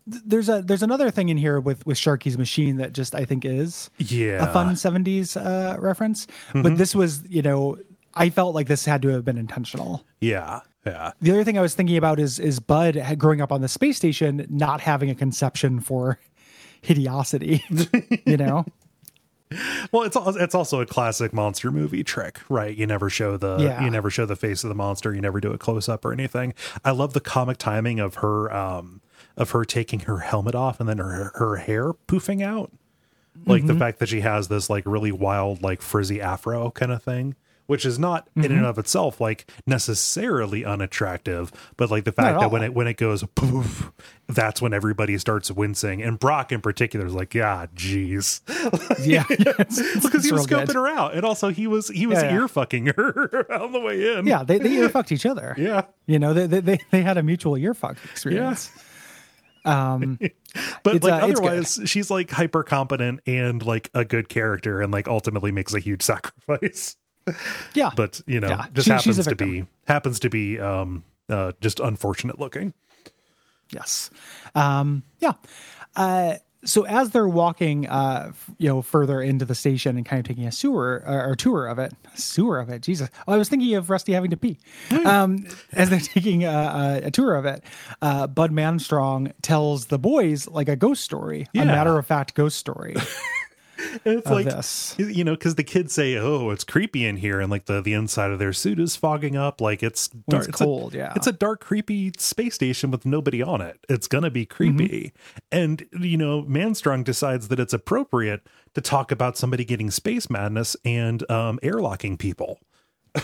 There's 0.07 0.49
a 0.49 0.63
there's 0.63 0.81
another 0.81 1.11
thing 1.11 1.29
in 1.29 1.37
here 1.37 1.59
with 1.59 1.85
with 1.85 1.95
Sharky's 1.97 2.35
machine 2.37 2.77
that 2.77 2.91
just 2.91 3.13
I 3.13 3.23
think 3.23 3.45
is 3.45 3.91
Yeah. 3.99 4.49
a 4.49 4.51
fun 4.53 4.73
70s 4.75 5.37
uh, 5.37 5.79
reference. 5.79 6.25
Mm-hmm. 6.49 6.61
But 6.63 6.77
this 6.77 6.95
was, 6.95 7.23
you 7.29 7.41
know, 7.43 7.77
I 8.13 8.29
felt 8.29 8.53
like 8.55 8.67
this 8.67 8.85
had 8.85 9.01
to 9.03 9.09
have 9.09 9.23
been 9.25 9.37
intentional. 9.37 10.03
Yeah. 10.19 10.61
Yeah. 10.85 11.11
The 11.21 11.31
other 11.31 11.43
thing 11.43 11.57
I 11.57 11.61
was 11.61 11.75
thinking 11.75 11.97
about 11.97 12.19
is 12.19 12.39
is 12.39 12.59
Bud 12.59 12.99
growing 13.17 13.39
up 13.41 13.51
on 13.51 13.61
the 13.61 13.67
space 13.67 13.97
station 13.97 14.45
not 14.49 14.81
having 14.81 15.09
a 15.09 15.15
conception 15.15 15.79
for 15.79 16.19
hideosity, 16.83 17.63
you 18.25 18.37
know? 18.37 18.65
Well, 19.91 20.03
it's 20.03 20.17
it's 20.17 20.55
also 20.55 20.79
a 20.79 20.85
classic 20.85 21.33
monster 21.33 21.71
movie 21.71 22.03
trick, 22.05 22.39
right? 22.47 22.75
You 22.75 22.87
never 22.87 23.09
show 23.09 23.35
the 23.35 23.57
Yeah. 23.59 23.83
you 23.83 23.89
never 23.89 24.09
show 24.09 24.25
the 24.25 24.35
face 24.37 24.63
of 24.63 24.69
the 24.69 24.75
monster. 24.75 25.13
You 25.13 25.19
never 25.21 25.41
do 25.41 25.51
a 25.51 25.57
close 25.57 25.89
up 25.89 26.05
or 26.05 26.13
anything. 26.13 26.53
I 26.85 26.91
love 26.91 27.13
the 27.13 27.19
comic 27.19 27.57
timing 27.57 27.99
of 27.99 28.15
her 28.15 28.51
um 28.55 29.01
of 29.37 29.51
her 29.51 29.65
taking 29.65 30.01
her 30.01 30.19
helmet 30.19 30.55
off 30.55 30.79
and 30.79 30.87
then 30.87 30.99
her 30.99 31.31
her 31.35 31.57
hair 31.57 31.91
poofing 31.93 32.41
out. 32.41 32.71
Like 33.45 33.65
the 33.65 33.75
fact 33.75 33.99
that 33.99 34.09
she 34.09 34.21
has 34.21 34.47
this 34.47 34.69
like 34.69 34.83
really 34.85 35.11
wild 35.11 35.61
like 35.61 35.81
frizzy 35.81 36.21
afro 36.21 36.71
kind 36.71 36.91
of 36.91 37.03
thing, 37.03 37.35
which 37.71 37.85
is 37.85 37.97
not 37.97 38.27
in 38.35 38.51
and 38.51 38.65
of 38.65 38.77
itself 38.77 39.21
like 39.21 39.49
necessarily 39.65 40.65
unattractive, 40.65 41.53
but 41.77 41.89
like 41.89 42.03
the 42.03 42.11
fact 42.11 42.35
at 42.35 42.39
that 42.41 42.51
when 42.51 42.63
it 42.63 42.73
when 42.73 42.85
it 42.85 42.97
goes 42.97 43.23
poof, 43.33 43.93
that's 44.27 44.61
when 44.61 44.73
everybody 44.73 45.17
starts 45.17 45.49
wincing, 45.49 46.03
and 46.03 46.19
Brock 46.19 46.51
in 46.51 46.59
particular 46.59 47.05
is 47.05 47.13
like, 47.13 47.33
yeah, 47.33 47.67
jeez 47.73 48.41
Yeah. 49.07 49.23
Because 50.01 50.25
he 50.25 50.33
was 50.33 50.45
scoping 50.45 50.67
good. 50.67 50.75
her 50.75 50.85
out, 50.85 51.15
and 51.15 51.23
also 51.23 51.47
he 51.47 51.65
was 51.65 51.87
he 51.87 52.07
was 52.07 52.21
Yeah, 52.21 52.31
yeah. 52.31 52.35
ear 52.41 52.49
fucking 52.49 52.87
her 52.97 53.47
on 53.53 53.71
the 53.71 53.79
way 53.79 54.17
in. 54.17 54.27
Yeah, 54.27 54.43
they, 54.43 54.57
they 54.57 54.73
ear 54.73 54.89
fucked 54.89 55.13
each 55.13 55.25
other. 55.25 55.55
yeah. 55.57 55.83
You 56.07 56.19
know, 56.19 56.33
they, 56.33 56.47
they, 56.59 56.77
they, 56.91 57.01
had 57.01 57.17
a 57.17 57.23
mutual 57.23 57.55
ear 57.55 57.73
fuck 57.73 57.95
experience. 58.11 58.69
Um, 59.63 60.19
But 60.83 61.03
like 61.03 61.13
uh, 61.13 61.25
otherwise, 61.27 61.79
she's 61.85 62.11
like 62.11 62.31
hyper 62.31 62.63
competent 62.63 63.21
and 63.25 63.65
like 63.65 63.89
a 63.93 64.03
good 64.03 64.27
character, 64.27 64.81
and 64.81 64.91
like 64.91 65.07
ultimately 65.07 65.53
makes 65.53 65.73
a 65.73 65.79
huge 65.79 66.01
sacrifice. 66.01 66.97
yeah. 67.73 67.91
But 67.95 68.21
you 68.27 68.39
know, 68.39 68.49
Yeah, 68.49 68.65
just 68.73 68.85
she- 68.87 68.91
happens 68.91 69.25
to 69.25 69.35
be 69.35 69.65
happens 69.87 70.19
to 70.21 70.29
be 70.29 70.59
um 70.59 71.03
uh 71.29 71.51
just 71.61 71.79
unfortunate 71.79 72.39
looking. 72.39 72.73
Yes. 73.69 74.09
Um, 74.53 75.03
yeah. 75.19 75.33
Uh, 75.95 76.35
so 76.63 76.85
as 76.85 77.09
they're 77.09 77.27
walking, 77.27 77.87
uh, 77.87 78.27
f- 78.29 78.51
you 78.59 78.67
know, 78.67 78.81
further 78.83 79.19
into 79.21 79.45
the 79.45 79.55
station 79.55 79.97
and 79.97 80.05
kind 80.05 80.19
of 80.19 80.25
taking 80.27 80.45
a 80.45 80.51
sewer 80.51 81.03
uh, 81.07 81.25
or 81.27 81.35
tour 81.35 81.65
of 81.67 81.79
it, 81.79 81.91
sewer 82.13 82.59
of 82.59 82.69
it. 82.69 82.81
Jesus, 82.81 83.09
oh, 83.27 83.33
I 83.33 83.37
was 83.37 83.49
thinking 83.49 83.73
of 83.75 83.89
Rusty 83.89 84.11
having 84.13 84.29
to 84.31 84.37
pee. 84.37 84.59
Um, 85.05 85.47
as 85.71 85.89
they're 85.89 85.99
taking 86.03 86.43
a, 86.43 86.49
a, 86.49 87.07
a 87.07 87.11
tour 87.11 87.33
of 87.35 87.45
it, 87.45 87.63
uh, 88.01 88.27
Bud 88.27 88.51
Manstrong 88.51 89.31
tells 89.41 89.87
the 89.87 89.97
boys 89.97 90.47
like 90.49 90.69
a 90.69 90.75
ghost 90.75 91.03
story, 91.03 91.47
Yeah. 91.53 91.63
a 91.63 91.65
matter 91.65 91.97
of 91.97 92.05
fact 92.05 92.35
ghost 92.35 92.57
story 92.59 92.95
And 94.05 94.19
it's 94.19 94.29
like 94.29 94.45
this. 94.45 94.95
you 94.97 95.23
know, 95.23 95.33
because 95.33 95.55
the 95.55 95.63
kids 95.63 95.93
say, 95.93 96.15
"Oh, 96.17 96.49
it's 96.49 96.63
creepy 96.63 97.05
in 97.05 97.17
here," 97.17 97.39
and 97.39 97.51
like 97.51 97.65
the 97.65 97.81
the 97.81 97.93
inside 97.93 98.31
of 98.31 98.39
their 98.39 98.53
suit 98.53 98.79
is 98.79 98.95
fogging 98.95 99.35
up, 99.35 99.61
like 99.61 99.83
it's 99.83 100.07
dark, 100.07 100.47
it's 100.49 100.61
a- 100.61 100.63
cold, 100.63 100.93
yeah. 100.93 101.13
it's 101.15 101.27
a 101.27 101.31
dark, 101.31 101.61
creepy 101.61 102.11
space 102.17 102.55
station 102.55 102.89
with 102.91 103.05
nobody 103.05 103.41
on 103.43 103.61
it. 103.61 103.79
It's 103.89 104.07
gonna 104.07 104.31
be 104.31 104.45
creepy, 104.45 105.13
and 105.51 105.85
you 105.99 106.17
know, 106.17 106.43
Manstrong 106.43 107.03
decides 107.03 107.47
that 107.49 107.59
it's 107.59 107.73
appropriate 107.73 108.47
to 108.73 108.81
talk 108.81 109.11
about 109.11 109.37
somebody 109.37 109.65
getting 109.65 109.91
space 109.91 110.29
madness 110.29 110.75
and 110.85 111.29
um, 111.29 111.59
airlocking 111.61 112.17
people. 112.17 112.59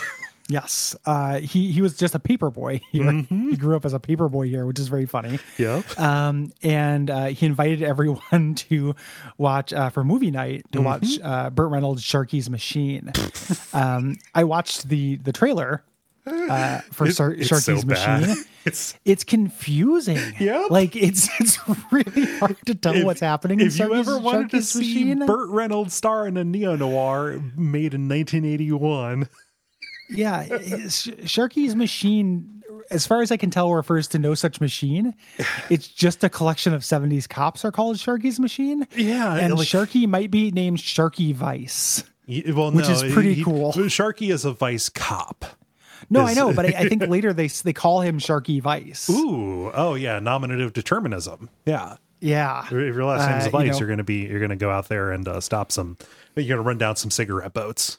Yes, 0.50 0.96
uh, 1.06 1.40
he 1.40 1.72
he 1.74 1.82
was 1.82 1.98
just 1.98 2.16
a 2.16 2.20
paper 2.20 2.50
boy 2.50 2.80
here. 2.92 3.04
Mm-hmm. 3.04 3.50
He 3.50 3.58
grew 3.58 3.76
up 3.76 3.84
as 3.86 3.94
a 3.94 4.00
paper 4.00 4.30
boy 4.30 4.48
here, 4.48 4.66
which 4.66 4.80
is 4.80 4.88
very 4.88 5.06
funny. 5.06 5.40
Yeah, 5.58 5.82
um, 5.98 6.54
and 6.64 7.10
uh, 7.10 7.26
he 7.28 7.46
invited 7.46 7.84
everyone 7.84 8.56
to 8.70 8.96
watch 9.38 9.74
uh, 9.74 9.90
for 9.90 10.04
movie 10.06 10.32
night 10.32 10.66
to 10.72 10.82
watch 10.82 11.02
Mm-hmm. 11.02 11.26
uh, 11.28 11.50
Burt 11.50 11.70
Reynolds' 11.72 12.04
Sharky's 12.04 12.50
Machine. 12.50 13.12
um, 13.74 14.16
I 14.34 14.46
watched 14.46 14.88
the 14.88 15.18
the 15.18 15.34
trailer 15.34 15.84
uh, 16.26 16.80
for 16.92 17.10
Sar- 17.12 17.36
Sharky's 17.36 17.64
so 17.66 17.82
bad. 17.88 18.22
machine. 18.28 18.44
It's 18.66 18.96
It's 19.06 19.24
confusing. 19.24 20.20
Yep. 20.40 20.72
like 20.72 20.96
it's 20.96 21.30
it's 21.40 21.58
really 21.92 22.26
hard 22.38 22.58
to 22.66 22.76
tell 22.76 22.96
if- 22.96 23.04
what's 23.06 23.22
happening. 23.22 23.60
in 23.62 23.68
If 23.68 23.80
you 23.80 23.94
ever 23.94 24.18
wanted 24.18 24.50
to 24.52 24.62
see 24.62 24.80
machine. 25.14 25.26
Burt 25.26 25.50
Reynolds 25.50 25.94
star 25.94 26.28
in 26.28 26.36
a 26.38 26.44
neo 26.44 26.76
noir 26.76 27.42
made 27.56 27.94
in 27.94 28.08
1981, 28.10 29.28
yeah, 30.10 30.46
Sharky's 30.48 31.76
machine, 31.76 32.62
as 32.92 33.06
far 33.08 33.22
as 33.22 33.32
I 33.32 33.38
can 33.38 33.50
tell, 33.50 33.74
refers 33.74 34.08
to 34.10 34.20
no 34.20 34.34
such 34.36 34.62
machine. 34.62 35.14
It's 35.70 35.88
just 35.88 36.24
a 36.24 36.30
collection 36.30 36.74
of 36.74 36.82
'70s 36.82 37.28
cops 37.28 37.66
are 37.66 37.72
called 37.72 37.98
Sharky's 37.98 38.40
machine. 38.40 38.88
yeah, 38.96 39.36
and 39.36 39.54
like, 39.58 39.68
Sharky 39.68 40.08
might 40.08 40.32
be 40.32 40.52
named 40.52 40.78
Sharky 40.78 41.34
Vice. 41.34 42.04
well, 42.28 42.72
which 42.72 42.86
no, 42.88 42.92
is 42.92 43.14
pretty 43.14 43.34
he- 43.36 43.44
cool. 43.44 43.74
Sharky 43.74 44.32
is 44.32 44.46
a 44.46 44.52
vice 44.54 44.90
cop. 44.90 45.46
No, 46.10 46.22
I 46.22 46.34
know, 46.36 46.54
but 46.54 46.66
I, 46.68 46.70
I 46.84 46.88
think 46.90 47.02
later 47.08 47.34
they 47.34 47.48
they 47.48 47.74
call 47.74 48.02
him 48.02 48.20
Sharky 48.20 48.62
Vice. 48.62 49.10
Ooh, 49.10 49.72
oh 49.74 49.96
yeah, 49.96 50.20
nominative 50.20 50.72
determinism. 50.72 51.50
Yeah, 51.66 51.98
Yeah, 52.22 52.64
if 52.66 52.72
your 52.72 53.04
last 53.04 53.30
name's 53.30 53.44
Uh, 53.44 53.46
you 53.48 53.52
Vice, 53.52 53.72
know- 53.74 53.80
you're 53.80 53.90
gonna 53.90 54.04
be 54.06 54.26
you're 54.28 54.40
gonna 54.40 54.56
go 54.56 54.70
out 54.70 54.88
there 54.88 55.12
and 55.12 55.28
uh, 55.28 55.42
stop 55.42 55.72
some. 55.72 55.98
You're 56.36 56.56
gonna 56.58 56.68
run 56.68 56.78
down 56.78 56.96
some 56.96 57.12
cigarette 57.12 57.54
boats. 57.54 57.98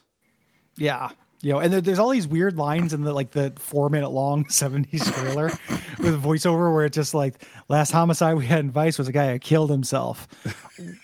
Yeah. 0.77 1.09
You 1.41 1.53
know, 1.53 1.59
and 1.59 1.71
there, 1.71 1.81
there's 1.81 1.99
all 1.99 2.09
these 2.09 2.27
weird 2.27 2.57
lines 2.57 2.93
in 2.93 3.03
the 3.03 3.13
like 3.13 3.31
the 3.31 3.53
four 3.57 3.89
minute 3.89 4.09
long 4.09 4.45
70s 4.49 5.11
trailer 5.13 5.51
with 5.99 6.21
voiceover 6.21 6.73
where 6.73 6.85
it's 6.85 6.95
just 6.95 7.13
like 7.13 7.45
last 7.69 7.91
homicide 7.91 8.35
we 8.35 8.45
had 8.45 8.59
in 8.59 8.71
Vice 8.71 8.97
was 8.97 9.07
a 9.07 9.11
guy 9.11 9.31
that 9.33 9.41
killed 9.41 9.69
himself. 9.69 10.27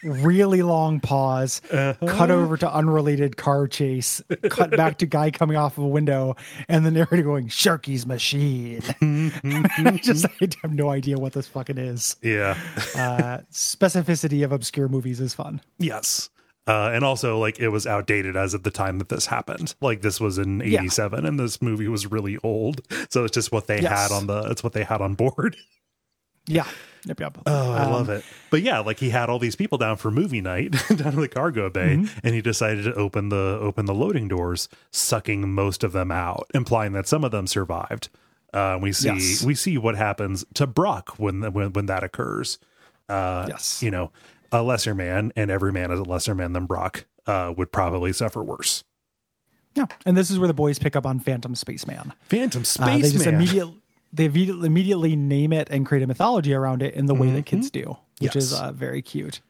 really 0.03 0.61
long 0.61 0.99
pause, 0.99 1.61
cut 1.69 2.31
over 2.31 2.57
to 2.57 2.73
unrelated 2.73 3.37
car 3.37 3.67
chase, 3.67 4.21
cut 4.49 4.71
back 4.71 4.97
to 4.99 5.05
guy 5.05 5.31
coming 5.31 5.57
off 5.57 5.77
of 5.77 5.83
a 5.83 5.87
window, 5.87 6.35
and 6.69 6.85
the 6.85 6.91
narrator 6.91 7.23
going, 7.23 7.49
Sharky's 7.49 8.05
machine. 8.05 8.81
I 9.01 9.99
just 10.03 10.25
I 10.25 10.47
have 10.61 10.73
no 10.73 10.89
idea 10.89 11.17
what 11.17 11.33
this 11.33 11.47
fucking 11.47 11.77
is. 11.77 12.15
Yeah. 12.21 12.57
Uh, 12.95 13.39
specificity 13.51 14.43
of 14.43 14.51
obscure 14.51 14.87
movies 14.87 15.19
is 15.19 15.33
fun. 15.33 15.61
Yes. 15.77 16.29
Uh, 16.67 16.89
and 16.93 17.03
also, 17.03 17.37
like, 17.37 17.59
it 17.59 17.69
was 17.69 17.85
outdated 17.85 18.35
as 18.35 18.53
of 18.55 18.63
the 18.63 18.71
time 18.71 18.97
that 18.97 19.09
this 19.09 19.27
happened. 19.27 19.75
Like, 19.81 20.01
this 20.01 20.19
was 20.19 20.37
in 20.39 20.61
Yeah. 20.61 20.79
'87, 20.81 21.25
and 21.25 21.39
this 21.39 21.61
movie 21.61 21.87
was 21.87 22.07
really 22.11 22.37
old. 22.43 22.81
So 23.09 23.23
it's 23.23 23.35
just 23.35 23.51
what 23.51 23.67
they 23.67 23.81
Yes. 23.81 24.09
had 24.09 24.15
on 24.15 24.25
the. 24.27 24.49
It's 24.49 24.63
what 24.63 24.73
they 24.73 24.83
had 24.83 25.01
on 25.01 25.13
board. 25.15 25.55
Yeah. 26.47 26.67
Yep, 27.05 27.19
yep. 27.21 27.37
Oh, 27.47 27.71
I 27.71 27.85
Um, 27.85 27.91
love 27.91 28.09
it. 28.09 28.23
But 28.51 28.61
yeah, 28.61 28.77
like 28.77 28.99
he 28.99 29.09
had 29.09 29.31
all 29.31 29.39
these 29.39 29.55
people 29.55 29.79
down 29.79 29.97
for 29.97 30.11
movie 30.11 30.41
night 30.41 30.73
down 30.95 31.13
in 31.13 31.19
the 31.21 31.27
cargo 31.27 31.71
bay, 31.71 31.95
Mm-hmm. 31.97 32.19
and 32.23 32.35
he 32.35 32.41
decided 32.43 32.83
to 32.83 32.93
open 32.93 33.29
the 33.29 33.57
open 33.59 33.87
the 33.87 33.95
loading 33.95 34.27
doors, 34.27 34.69
sucking 34.91 35.51
most 35.51 35.83
of 35.83 35.91
them 35.91 36.11
out, 36.11 36.45
implying 36.53 36.91
that 36.93 37.07
some 37.07 37.23
of 37.23 37.31
them 37.31 37.47
survived. 37.47 38.09
Uh, 38.53 38.77
we 38.79 38.91
see 38.91 39.07
Yes. 39.07 39.43
we 39.43 39.55
see 39.55 39.79
what 39.79 39.95
happens 39.95 40.45
to 40.53 40.67
Brock 40.67 41.15
when 41.17 41.41
when 41.51 41.73
when 41.73 41.87
that 41.87 42.03
occurs. 42.03 42.59
Uh, 43.09 43.45
Yes. 43.49 43.81
you 43.81 43.89
know, 43.89 44.11
a 44.51 44.61
lesser 44.61 44.95
man, 44.95 45.31
and 45.35 45.49
every 45.51 45.71
man 45.71 45.91
is 45.91 45.99
a 45.99 46.03
lesser 46.03 46.35
man 46.35 46.53
than 46.53 46.65
Brock, 46.65 47.05
uh, 47.25 47.53
would 47.55 47.71
probably 47.71 48.13
suffer 48.13 48.43
worse. 48.43 48.83
Yeah. 49.75 49.85
And 50.05 50.15
this 50.15 50.31
is 50.31 50.39
where 50.39 50.47
the 50.47 50.53
boys 50.53 50.79
pick 50.79 50.95
up 50.95 51.05
on 51.05 51.19
Phantom 51.19 51.53
Spaceman. 51.53 52.13
Phantom 52.29 52.63
Uh, 52.79 52.97
they 52.97 53.01
just 53.01 53.27
immediately 53.27 53.81
they 54.13 54.25
immediately 54.25 55.15
name 55.15 55.51
it 55.51 55.67
and 55.69 55.85
create 55.85 56.01
a 56.01 56.07
mythology 56.07 56.53
around 56.53 56.81
it 56.81 56.93
in 56.93 57.05
the 57.05 57.13
way 57.13 57.31
that 57.31 57.45
kids 57.45 57.69
do, 57.69 57.97
which 58.19 58.35
is 58.35 58.53
uh, 58.53 58.71
very 58.71 59.01
cute. 59.01 59.41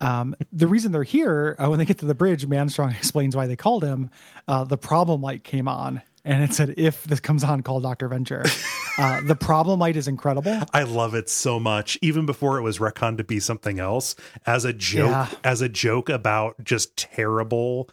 Um, 0.00 0.34
the 0.52 0.66
reason 0.66 0.92
they're 0.92 1.04
here 1.04 1.56
uh, 1.58 1.68
when 1.68 1.78
they 1.78 1.84
get 1.84 1.98
to 1.98 2.06
the 2.06 2.14
bridge, 2.14 2.46
Manstrong 2.46 2.90
explains 2.96 3.36
why 3.36 3.46
they 3.46 3.56
called 3.56 3.84
him. 3.84 4.10
Uh, 4.48 4.64
the 4.64 4.76
problem 4.76 5.22
light 5.22 5.44
came 5.44 5.68
on, 5.68 6.02
and 6.26 6.42
it 6.42 6.52
said, 6.52 6.74
"If 6.76 7.04
this 7.04 7.20
comes 7.20 7.42
on, 7.44 7.62
call 7.62 7.80
Doctor 7.80 8.08
Venture." 8.08 8.44
uh, 8.98 9.20
the 9.22 9.36
problem 9.36 9.78
light 9.80 9.96
is 9.96 10.08
incredible. 10.08 10.60
I 10.74 10.82
love 10.82 11.14
it 11.14 11.30
so 11.30 11.58
much. 11.58 11.98
Even 12.02 12.26
before 12.26 12.58
it 12.58 12.62
was 12.62 12.78
retconned 12.78 13.16
to 13.18 13.24
be 13.24 13.40
something 13.40 13.78
else, 13.78 14.14
as 14.46 14.64
a 14.64 14.72
joke, 14.72 15.10
Yeah. 15.10 15.28
as 15.44 15.62
a 15.62 15.68
joke 15.68 16.08
about 16.10 16.62
just 16.62 16.96
terrible 16.96 17.88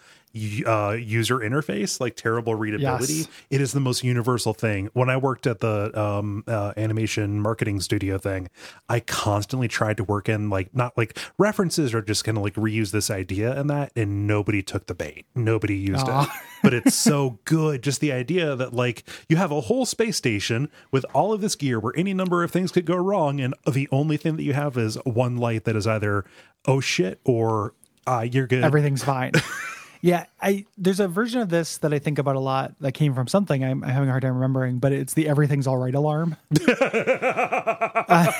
uh, 0.65 0.97
user 0.99 1.39
interface, 1.39 1.99
like 1.99 2.15
terrible 2.15 2.55
readability. 2.55 3.13
Yes. 3.13 3.27
It 3.51 3.61
is 3.61 3.71
the 3.71 3.79
most 3.79 4.03
universal 4.03 4.53
thing. 4.53 4.89
When 4.93 5.09
I 5.09 5.17
worked 5.17 5.45
at 5.45 5.59
the 5.59 5.97
um, 5.99 6.43
uh, 6.47 6.73
animation 6.75 7.39
marketing 7.39 7.81
studio 7.81 8.17
thing, 8.17 8.49
I 8.89 8.99
constantly 8.99 9.67
tried 9.67 9.97
to 9.97 10.03
work 10.03 10.29
in 10.29 10.49
like 10.49 10.73
not 10.75 10.97
like 10.97 11.17
references 11.37 11.93
or 11.93 12.01
just 12.01 12.23
kind 12.23 12.37
of 12.37 12.43
like 12.43 12.55
reuse 12.55 12.91
this 12.91 13.11
idea 13.11 13.57
and 13.59 13.69
that, 13.69 13.91
and 13.95 14.25
nobody 14.25 14.63
took 14.63 14.87
the 14.87 14.95
bait. 14.95 15.25
Nobody 15.35 15.75
used 15.75 16.07
Aw. 16.07 16.23
it 16.23 16.29
but 16.63 16.73
it's 16.73 16.95
so 16.95 17.37
good. 17.45 17.83
Just 17.83 17.99
the 17.99 18.11
idea 18.11 18.55
that 18.55 18.73
like 18.73 19.03
you 19.29 19.35
have 19.35 19.51
a 19.51 19.61
whole 19.61 19.85
space 19.85 20.17
station 20.17 20.69
with 20.91 21.05
all 21.13 21.33
of 21.33 21.41
this 21.41 21.55
gear 21.55 21.79
where 21.79 21.93
any 21.95 22.13
number 22.13 22.43
of 22.43 22.49
things 22.49 22.71
could 22.71 22.85
go 22.85 22.95
wrong, 22.95 23.39
and 23.39 23.53
the 23.71 23.87
only 23.91 24.17
thing 24.17 24.37
that 24.37 24.43
you 24.43 24.53
have 24.53 24.77
is 24.77 24.95
one 25.03 25.37
light 25.37 25.65
that 25.65 25.75
is 25.75 25.85
either 25.85 26.25
oh 26.65 26.79
shit 26.79 27.19
or 27.23 27.75
uh, 28.07 28.25
you're 28.29 28.47
good. 28.47 28.63
Everything's 28.63 29.03
fine. 29.03 29.33
Yeah, 30.03 30.25
I 30.41 30.65
there's 30.77 30.99
a 30.99 31.07
version 31.07 31.39
of 31.39 31.47
this 31.47 31.77
that 31.77 31.93
I 31.93 31.99
think 31.99 32.19
about 32.19 32.35
a 32.35 32.39
lot 32.41 32.73
that 32.81 32.91
came 32.91 33.13
from 33.13 33.25
something 33.29 33.63
I'm, 33.63 33.85
I'm 33.85 33.89
having 33.89 34.09
a 34.09 34.11
hard 34.11 34.23
time 34.23 34.33
remembering, 34.33 34.79
but 34.79 34.91
it's 34.91 35.13
the 35.13 35.29
everything's 35.29 35.65
all 35.65 35.77
right 35.77 35.95
alarm. 35.95 36.35
Uh, 38.05 38.31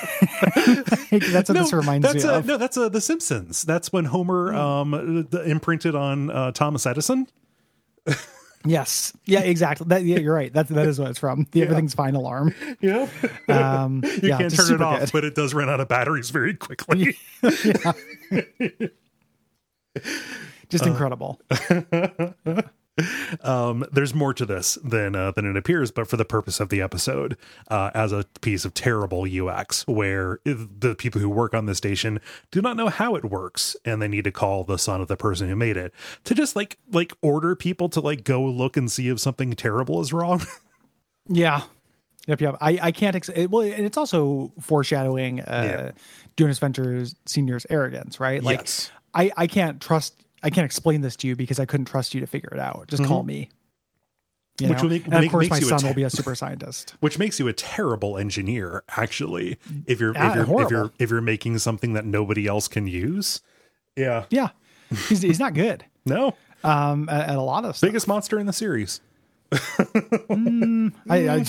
that's 1.10 1.48
what 1.48 1.54
this 1.54 1.72
reminds 1.72 2.14
me 2.14 2.20
a, 2.22 2.34
of. 2.34 2.46
no, 2.46 2.58
that's 2.58 2.76
a, 2.76 2.90
The 2.90 3.00
Simpsons. 3.00 3.62
That's 3.62 3.92
when 3.92 4.04
Homer 4.04 4.52
um 4.54 5.26
the, 5.30 5.42
imprinted 5.44 5.94
on 5.94 6.30
uh, 6.30 6.52
Thomas 6.52 6.84
Edison. 6.86 7.26
Yes, 8.66 9.14
yeah, 9.24 9.40
exactly. 9.40 9.86
That, 9.88 10.04
yeah, 10.04 10.18
you're 10.18 10.34
right. 10.34 10.52
That's 10.52 10.68
that 10.70 10.86
is 10.86 10.98
what 10.98 11.10
it's 11.10 11.18
from. 11.18 11.46
The 11.52 11.62
everything's 11.62 11.94
fine 11.94 12.14
alarm. 12.14 12.54
Yeah, 12.80 13.08
Um, 13.48 14.02
you 14.04 14.28
yeah, 14.28 14.38
can't 14.38 14.54
turn 14.54 14.74
it 14.74 14.82
off, 14.82 15.00
good. 15.00 15.12
but 15.12 15.24
it 15.24 15.34
does 15.34 15.54
run 15.54 15.70
out 15.70 15.80
of 15.80 15.88
batteries 15.88 16.28
very 16.28 16.54
quickly. 16.54 17.16
Just 20.74 20.86
Uh, 20.86 20.90
incredible. 20.90 21.40
um, 23.42 23.84
there's 23.92 24.14
more 24.14 24.32
to 24.34 24.46
this 24.46 24.78
than 24.84 25.16
uh, 25.16 25.30
than 25.32 25.44
it 25.46 25.56
appears, 25.56 25.90
but 25.90 26.06
for 26.08 26.16
the 26.16 26.24
purpose 26.24 26.60
of 26.60 26.68
the 26.68 26.80
episode, 26.80 27.36
uh, 27.68 27.90
as 27.94 28.12
a 28.12 28.24
piece 28.40 28.64
of 28.64 28.74
terrible 28.74 29.24
UX, 29.24 29.86
where 29.86 30.38
the 30.44 30.94
people 30.96 31.20
who 31.20 31.28
work 31.28 31.54
on 31.54 31.66
the 31.66 31.74
station 31.74 32.20
do 32.50 32.60
not 32.62 32.76
know 32.76 32.88
how 32.88 33.14
it 33.16 33.24
works, 33.24 33.76
and 33.84 34.00
they 34.00 34.08
need 34.08 34.24
to 34.24 34.32
call 34.32 34.64
the 34.64 34.78
son 34.78 35.00
of 35.00 35.08
the 35.08 35.16
person 35.16 35.48
who 35.48 35.56
made 35.56 35.76
it 35.76 35.92
to 36.24 36.34
just 36.34 36.54
like 36.56 36.78
like 36.92 37.12
order 37.22 37.54
people 37.56 37.88
to 37.88 38.00
like 38.00 38.24
go 38.24 38.42
look 38.42 38.76
and 38.76 38.90
see 38.90 39.08
if 39.08 39.18
something 39.20 39.52
terrible 39.52 40.00
is 40.00 40.12
wrong. 40.12 40.42
Yeah. 41.26 41.62
Yep, 42.26 42.40
yep. 42.42 42.56
I, 42.60 42.78
I 42.82 42.92
can't. 42.92 43.16
Ex- 43.16 43.30
it, 43.30 43.50
well, 43.50 43.62
and 43.62 43.86
it's 43.86 43.96
also 43.96 44.52
foreshadowing 44.60 45.40
uh, 45.40 45.92
Jonas 46.36 46.58
Ventures 46.58 47.14
Senior's 47.24 47.64
arrogance, 47.70 48.20
right? 48.20 48.42
Like, 48.42 48.58
Yes. 48.58 48.90
I, 49.14 49.30
I 49.34 49.46
can't 49.46 49.80
trust. 49.80 50.22
I 50.44 50.50
can't 50.50 50.64
explain 50.64 51.00
this 51.00 51.16
to 51.16 51.26
you 51.26 51.34
because 51.34 51.58
I 51.58 51.64
couldn't 51.64 51.86
trust 51.86 52.14
you 52.14 52.20
to 52.20 52.26
figure 52.28 52.50
it 52.52 52.60
out. 52.60 52.86
Just 52.88 53.02
call 53.04 53.22
me. 53.24 53.48
You 54.60 54.68
Mm-hmm. 54.68 54.68
Which 54.68 54.76
know? 54.78 54.82
will 54.84 54.90
make- 54.90 55.04
and 55.06 55.14
of 55.14 55.20
make- 55.22 55.30
course, 55.32 55.50
makes 55.50 55.62
my 55.62 55.68
son 55.68 55.78
te- 55.80 55.86
will 55.88 55.94
be 55.94 56.02
a 56.04 56.10
super 56.18 56.34
scientist. 56.36 56.94
Which 57.00 57.18
makes 57.18 57.40
you 57.40 57.48
a 57.48 57.52
terrible 57.52 58.16
engineer, 58.18 58.84
actually. 58.96 59.58
If 59.86 60.00
you're 60.00 60.12
Ah, 60.16 60.30
if 60.38 60.46
you're 60.48 60.62
if 60.62 60.70
you're 60.70 60.92
if 61.00 61.10
you're 61.10 61.20
making 61.20 61.58
something 61.58 61.94
that 61.94 62.04
nobody 62.04 62.46
else 62.46 62.68
can 62.68 62.86
use, 62.86 63.40
yeah, 63.96 64.26
Yeah, 64.30 64.50
he's 65.08 65.22
he's 65.22 65.40
not 65.40 65.54
good. 65.54 65.84
no, 66.06 66.36
Um, 66.62 67.08
at, 67.08 67.30
at 67.30 67.36
a 67.36 67.40
lot 67.42 67.64
of 67.64 67.76
stuff. 67.76 67.88
biggest 67.88 68.06
monster 68.06 68.38
in 68.38 68.46
the 68.46 68.52
series. 68.52 69.00
I, 69.50 70.90
I, 71.10 71.44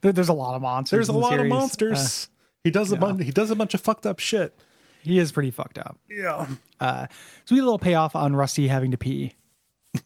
there, 0.00 0.12
there's 0.12 0.28
a 0.28 0.32
lot 0.34 0.54
of 0.54 0.62
monsters. 0.62 0.96
There's 0.96 1.08
a 1.08 1.12
the 1.12 1.18
lot 1.18 1.32
of 1.34 1.38
series. 1.38 1.50
monsters. 1.50 2.28
he 2.64 2.70
does 2.70 2.90
a 2.92 2.96
bunch. 2.96 3.22
He 3.22 3.30
does 3.30 3.50
a 3.50 3.56
bunch 3.56 3.74
of 3.74 3.80
fucked 3.80 4.06
up 4.06 4.18
shit. 4.18 4.54
Uh, 5.04 5.08
he 5.08 5.18
is 5.18 5.32
pretty 5.32 5.50
fucked 5.50 5.78
up. 5.78 5.98
Yeah. 6.08 6.46
Uh, 6.80 7.06
so 7.44 7.54
we 7.54 7.58
had 7.58 7.62
a 7.62 7.66
little 7.66 7.78
payoff 7.78 8.16
on 8.16 8.34
Rusty 8.34 8.68
having 8.68 8.90
to 8.92 8.98
pee. 8.98 9.34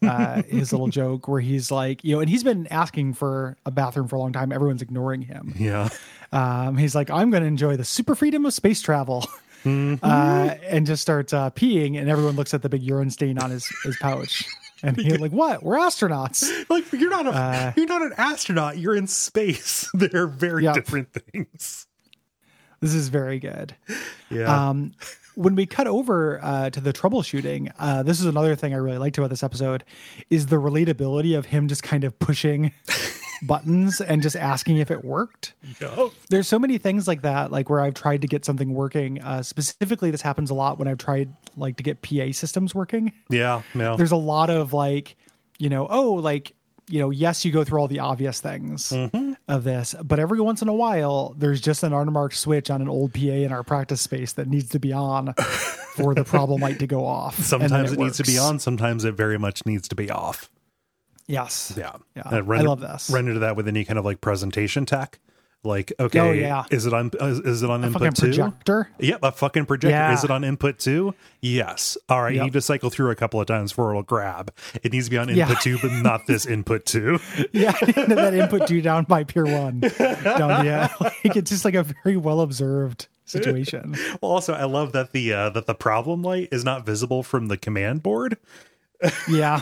Uh, 0.03 0.41
his 0.47 0.71
little 0.71 0.87
joke 0.87 1.27
where 1.27 1.41
he's 1.41 1.71
like, 1.71 2.03
you 2.03 2.15
know, 2.15 2.21
and 2.21 2.29
he's 2.29 2.43
been 2.43 2.67
asking 2.67 3.13
for 3.13 3.57
a 3.65 3.71
bathroom 3.71 4.07
for 4.07 4.15
a 4.15 4.19
long 4.19 4.33
time. 4.33 4.51
Everyone's 4.51 4.81
ignoring 4.81 5.21
him. 5.21 5.55
Yeah. 5.57 5.89
Um, 6.31 6.77
he's 6.77 6.95
like, 6.95 7.09
I'm 7.09 7.31
going 7.31 7.41
to 7.41 7.47
enjoy 7.47 7.75
the 7.75 7.85
super 7.85 8.15
freedom 8.15 8.45
of 8.45 8.53
space 8.53 8.81
travel. 8.81 9.25
Mm-hmm. 9.65 10.05
Uh, 10.05 10.55
and 10.69 10.85
just 10.87 11.01
starts 11.01 11.33
uh, 11.33 11.49
peeing, 11.49 11.99
and 11.99 12.09
everyone 12.09 12.37
looks 12.37 12.53
at 12.53 12.61
the 12.61 12.69
big 12.69 12.81
urine 12.81 13.09
stain 13.09 13.37
on 13.37 13.51
his, 13.51 13.67
his 13.83 13.97
pouch. 13.97 14.45
And 14.81 14.95
he's 14.95 15.19
like, 15.19 15.33
What? 15.33 15.61
We're 15.61 15.75
astronauts. 15.75 16.49
Like 16.69 16.89
you're 16.93 17.09
not 17.09 17.27
a 17.27 17.73
you're 17.75 17.85
not 17.85 18.01
an 18.01 18.13
astronaut. 18.17 18.77
You're 18.77 18.95
in 18.95 19.07
space. 19.07 19.89
They're 19.93 20.25
very 20.25 20.63
different 20.71 21.09
things. 21.11 21.85
This 22.81 22.93
is 22.93 23.09
very 23.09 23.39
good. 23.39 23.75
Yeah. 24.29 24.69
Um, 24.69 24.93
when 25.35 25.55
we 25.55 25.65
cut 25.65 25.87
over 25.87 26.39
uh, 26.43 26.69
to 26.69 26.81
the 26.81 26.91
troubleshooting, 26.91 27.71
uh, 27.79 28.03
this 28.03 28.19
is 28.19 28.25
another 28.25 28.55
thing 28.55 28.73
I 28.73 28.77
really 28.77 28.97
liked 28.97 29.17
about 29.17 29.29
this 29.29 29.43
episode 29.43 29.83
is 30.29 30.47
the 30.47 30.57
relatability 30.57 31.37
of 31.37 31.45
him 31.45 31.67
just 31.67 31.81
kind 31.83 32.03
of 32.03 32.17
pushing 32.19 32.71
buttons 33.43 34.01
and 34.01 34.21
just 34.21 34.35
asking 34.35 34.77
if 34.77 34.91
it 34.91 35.05
worked. 35.05 35.53
yeah. 35.79 36.07
There's 36.29 36.47
so 36.47 36.59
many 36.59 36.77
things 36.77 37.07
like 37.07 37.21
that, 37.21 37.51
like 37.51 37.69
where 37.69 37.79
I've 37.79 37.93
tried 37.93 38.21
to 38.21 38.27
get 38.27 38.43
something 38.43 38.73
working. 38.73 39.21
Uh, 39.21 39.41
specifically, 39.43 40.11
this 40.11 40.21
happens 40.21 40.49
a 40.49 40.53
lot 40.53 40.77
when 40.77 40.87
I've 40.89 40.97
tried 40.97 41.33
like 41.55 41.77
to 41.77 41.83
get 41.83 42.01
PA 42.01 42.31
systems 42.31 42.75
working. 42.75 43.13
Yeah. 43.29 43.61
No. 43.73 43.95
There's 43.95 44.11
a 44.11 44.17
lot 44.17 44.49
of 44.49 44.73
like, 44.73 45.15
you 45.57 45.69
know, 45.69 45.87
oh, 45.89 46.13
like 46.13 46.53
you 46.89 46.99
know, 46.99 47.11
yes, 47.11 47.45
you 47.45 47.51
go 47.51 47.63
through 47.63 47.79
all 47.79 47.87
the 47.87 47.99
obvious 47.99 48.41
things 48.41 48.89
Mm-hmm. 48.89 49.28
Of 49.49 49.63
this, 49.63 49.95
but 50.03 50.19
every 50.19 50.39
once 50.39 50.61
in 50.61 50.69
a 50.69 50.73
while, 50.73 51.33
there's 51.37 51.59
just 51.59 51.83
an 51.83 51.91
unmarked 51.91 52.35
switch 52.35 52.69
on 52.69 52.81
an 52.81 52.87
old 52.87 53.13
PA 53.13 53.19
in 53.19 53.51
our 53.51 53.63
practice 53.63 53.99
space 53.99 54.33
that 54.33 54.47
needs 54.47 54.69
to 54.69 54.79
be 54.79 54.93
on 54.93 55.33
for 55.95 56.13
the 56.13 56.23
problem 56.23 56.61
light 56.61 56.79
to 56.79 56.87
go 56.87 57.05
off. 57.05 57.37
Sometimes 57.39 57.91
it, 57.91 57.99
needs 57.99 58.17
to 58.17 58.23
be 58.23 58.37
on. 58.37 58.59
Sometimes 58.59 59.03
it 59.03 59.15
very 59.15 59.39
much 59.39 59.65
needs 59.65 59.87
to 59.89 59.95
be 59.95 60.09
off. 60.09 60.49
Yes. 61.27 61.73
Yeah. 61.75 61.93
Yeah. 62.15 62.23
Uh, 62.25 62.37
I 62.37 62.61
love 62.61 62.79
this. 62.79 63.09
Run 63.09 63.27
into 63.27 63.41
that 63.41 63.55
with 63.55 63.67
any 63.67 63.85
kind 63.85 63.99
of 63.99 64.05
like 64.05 64.21
presentation 64.21 64.85
tech. 64.85 65.19
Like, 65.61 65.91
okay, 65.99 66.19
Oh, 66.19 66.31
yeah. 66.31 66.63
is 66.71 66.85
it 66.85 66.93
on 66.93 67.11
is, 67.19 67.39
is 67.39 67.63
it 67.63 67.69
on 67.69 67.81
Fucking 67.81 67.95
input 68.07 68.15
two? 68.15 68.27
projector. 68.27 68.89
Yep, 68.99 69.19
a 69.23 69.31
fucking 69.33 69.65
projector. 69.65 69.89
Yeah. 69.95 70.13
Is 70.13 70.23
it 70.23 70.31
on 70.31 70.45
input 70.45 70.79
two? 70.79 71.13
Yes. 71.41 71.97
All 72.07 72.21
right, 72.21 72.33
you 72.33 72.41
need 72.41 72.53
to 72.53 72.61
cycle 72.61 72.89
through 72.89 73.11
a 73.11 73.15
couple 73.15 73.41
of 73.41 73.47
times 73.47 73.71
before 73.73 73.89
it'll 73.89 74.03
grab. 74.03 74.53
It 74.83 74.93
needs 74.93 75.05
to 75.07 75.11
be 75.11 75.17
on 75.17 75.27
Yeah. 75.27 75.49
input 75.49 75.61
two, 75.61 75.77
but 75.81 75.91
not 75.91 76.27
this 76.27 76.45
input 76.55 76.85
two. 76.85 77.19
Yeah, 77.51 77.73
that 77.73 78.33
input 78.33 78.67
two 78.69 78.81
down 78.81 79.03
by 79.03 79.25
Pier 79.25 79.45
One. 79.45 79.79
Down, 80.23 80.65
yeah, 80.65 80.93
like 81.01 81.35
it's 81.35 81.51
just 81.51 81.65
like 81.65 81.75
a 81.75 81.83
very 82.03 82.15
well 82.15 82.39
observed 82.39 83.07
situation. 83.25 83.95
Well, 84.21 84.31
also, 84.31 84.53
I 84.53 84.63
love 84.63 84.93
that 84.93 85.11
the 85.11 85.33
uh, 85.33 85.49
that 85.49 85.65
the 85.65 85.75
problem 85.75 86.21
light 86.23 86.47
is 86.53 86.63
not 86.63 86.85
visible 86.85 87.21
from 87.21 87.47
the 87.49 87.57
command 87.57 88.01
board, 88.01 88.37
Yeah, 89.27 89.61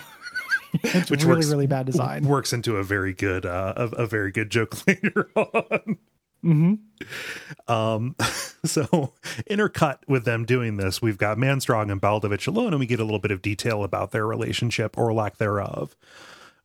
it's 0.84 1.12
which 1.12 1.24
really 1.24 1.38
works, 1.38 1.50
really 1.50 1.68
bad 1.68 1.86
design. 1.86 2.24
Works 2.24 2.54
into 2.54 2.78
a 2.78 2.84
very 2.84 3.14
good 3.14 3.46
uh, 3.46 3.74
a, 3.76 3.86
a 4.04 4.08
very 4.08 4.32
good 4.32 4.50
joke 4.50 4.76
later 4.88 5.30
on. 5.36 5.98
Mm-hmm. 6.44 7.72
Um, 7.72 8.16
so 8.66 9.14
intercut 9.50 10.00
with 10.08 10.26
them 10.26 10.46
doing 10.46 10.78
this, 10.78 11.02
we've 11.02 11.18
got 11.18 11.38
Manstrong 11.38 11.92
and 11.92 12.02
Baldovich 12.02 12.48
alone, 12.48 12.74
and 12.74 12.80
we 12.80 12.86
get 12.86 13.00
a 13.00 13.04
little 13.04 13.20
bit 13.20 13.32
of 13.32 13.42
detail 13.42 13.84
about 13.84 14.12
their 14.12 14.26
relationship 14.26 14.98
or 14.98 15.14
lack 15.14 15.38
thereof 15.38 15.96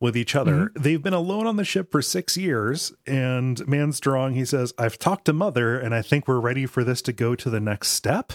with 0.02 0.16
each 0.16 0.34
other. 0.34 0.72
They've 0.74 1.02
been 1.02 1.14
alone 1.14 1.46
on 1.46 1.56
the 1.56 1.64
ship 1.64 1.92
for 1.92 2.02
six 2.02 2.36
years, 2.36 2.92
and 3.06 3.58
Manstrong 3.66 4.34
he 4.34 4.44
says, 4.44 4.74
"I've 4.76 4.98
talked 4.98 5.26
to 5.26 5.32
Mother, 5.32 5.78
and 5.78 5.94
I 5.94 6.02
think 6.02 6.26
we're 6.26 6.40
ready 6.40 6.66
for 6.66 6.82
this 6.84 7.00
to 7.02 7.12
go 7.12 7.34
to 7.36 7.48
the 7.48 7.60
next 7.60 7.90
step." 7.90 8.32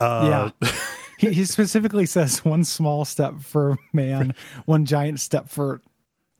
Uh, 0.00 0.50
yeah, 0.62 0.70
he, 1.18 1.32
he 1.32 1.44
specifically 1.44 2.06
says 2.06 2.44
one 2.44 2.64
small 2.64 3.04
step 3.04 3.40
for 3.40 3.76
man, 3.92 4.34
one 4.64 4.84
giant 4.84 5.20
step 5.20 5.48
for 5.48 5.82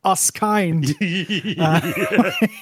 us 0.05 0.31
kind. 0.31 0.95
Uh, 1.59 1.93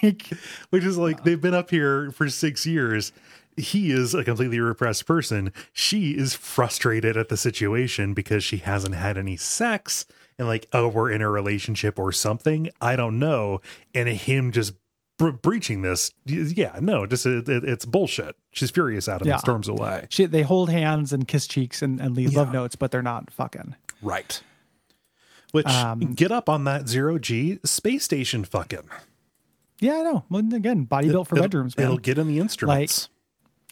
like, 0.02 0.28
which 0.70 0.84
is 0.84 0.96
like 0.96 1.24
they've 1.24 1.40
been 1.40 1.54
up 1.54 1.70
here 1.70 2.10
for 2.10 2.28
six 2.28 2.66
years. 2.66 3.12
He 3.56 3.90
is 3.90 4.14
a 4.14 4.24
completely 4.24 4.60
repressed 4.60 5.06
person. 5.06 5.52
She 5.72 6.12
is 6.12 6.34
frustrated 6.34 7.16
at 7.16 7.28
the 7.28 7.36
situation 7.36 8.14
because 8.14 8.42
she 8.44 8.58
hasn't 8.58 8.94
had 8.94 9.16
any 9.16 9.36
sex 9.36 10.06
and 10.38 10.46
like, 10.46 10.66
oh, 10.72 10.88
we're 10.88 11.10
in 11.10 11.22
a 11.22 11.30
relationship 11.30 11.98
or 11.98 12.12
something. 12.12 12.70
I 12.80 12.96
don't 12.96 13.18
know. 13.18 13.60
And 13.94 14.08
him 14.08 14.52
just 14.52 14.74
bre- 15.18 15.30
breaching 15.30 15.82
this, 15.82 16.12
yeah, 16.24 16.78
no, 16.80 17.06
just 17.06 17.26
it, 17.26 17.48
it- 17.48 17.64
it's 17.64 17.84
bullshit. 17.84 18.36
She's 18.52 18.70
furious 18.70 19.08
at 19.08 19.20
him 19.22 19.28
Yeah. 19.28 19.34
and 19.34 19.40
storms 19.40 19.68
away. 19.68 20.06
shit, 20.10 20.30
they 20.30 20.42
hold 20.42 20.70
hands 20.70 21.12
and 21.12 21.26
kiss 21.28 21.46
cheeks 21.46 21.82
and, 21.82 22.00
and 22.00 22.16
leave 22.16 22.34
love 22.34 22.52
notes, 22.52 22.76
but 22.76 22.90
they're 22.90 23.02
not 23.02 23.30
fucking. 23.30 23.74
Right. 24.02 24.42
Which 25.52 25.66
Um, 25.66 26.00
get 26.14 26.32
up 26.32 26.48
on 26.48 26.64
that 26.64 26.88
zero 26.88 27.18
G 27.18 27.58
space 27.64 28.04
station 28.04 28.44
fucking. 28.44 28.88
Yeah, 29.78 29.94
I 29.94 30.02
know. 30.02 30.24
Well, 30.30 30.42
again, 30.54 30.84
body 30.84 31.08
built 31.08 31.28
for 31.28 31.36
bedrooms, 31.36 31.76
man. 31.76 31.84
It'll 31.86 31.98
get 31.98 32.18
in 32.18 32.26
the 32.28 32.38
instruments. 32.38 33.08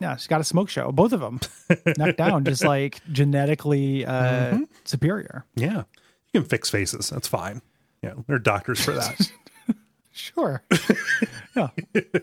Yeah, 0.00 0.16
she's 0.16 0.26
got 0.26 0.40
a 0.40 0.44
smoke 0.44 0.68
show. 0.68 0.92
Both 0.92 1.12
of 1.12 1.20
them, 1.20 1.40
knocked 1.96 2.18
down, 2.18 2.44
just 2.44 2.64
like 2.64 3.00
genetically 3.12 4.04
uh, 4.04 4.12
Mm-hmm. 4.52 4.62
superior. 4.84 5.44
Yeah. 5.56 5.84
You 6.32 6.40
can 6.40 6.44
fix 6.48 6.68
faces. 6.68 7.10
That's 7.10 7.28
fine. 7.28 7.62
Yeah. 8.02 8.14
There 8.26 8.36
are 8.36 8.40
doctors 8.40 8.84
for 8.84 8.92
that. 8.92 9.30
Sure. 10.14 10.62
yeah. 11.56 11.68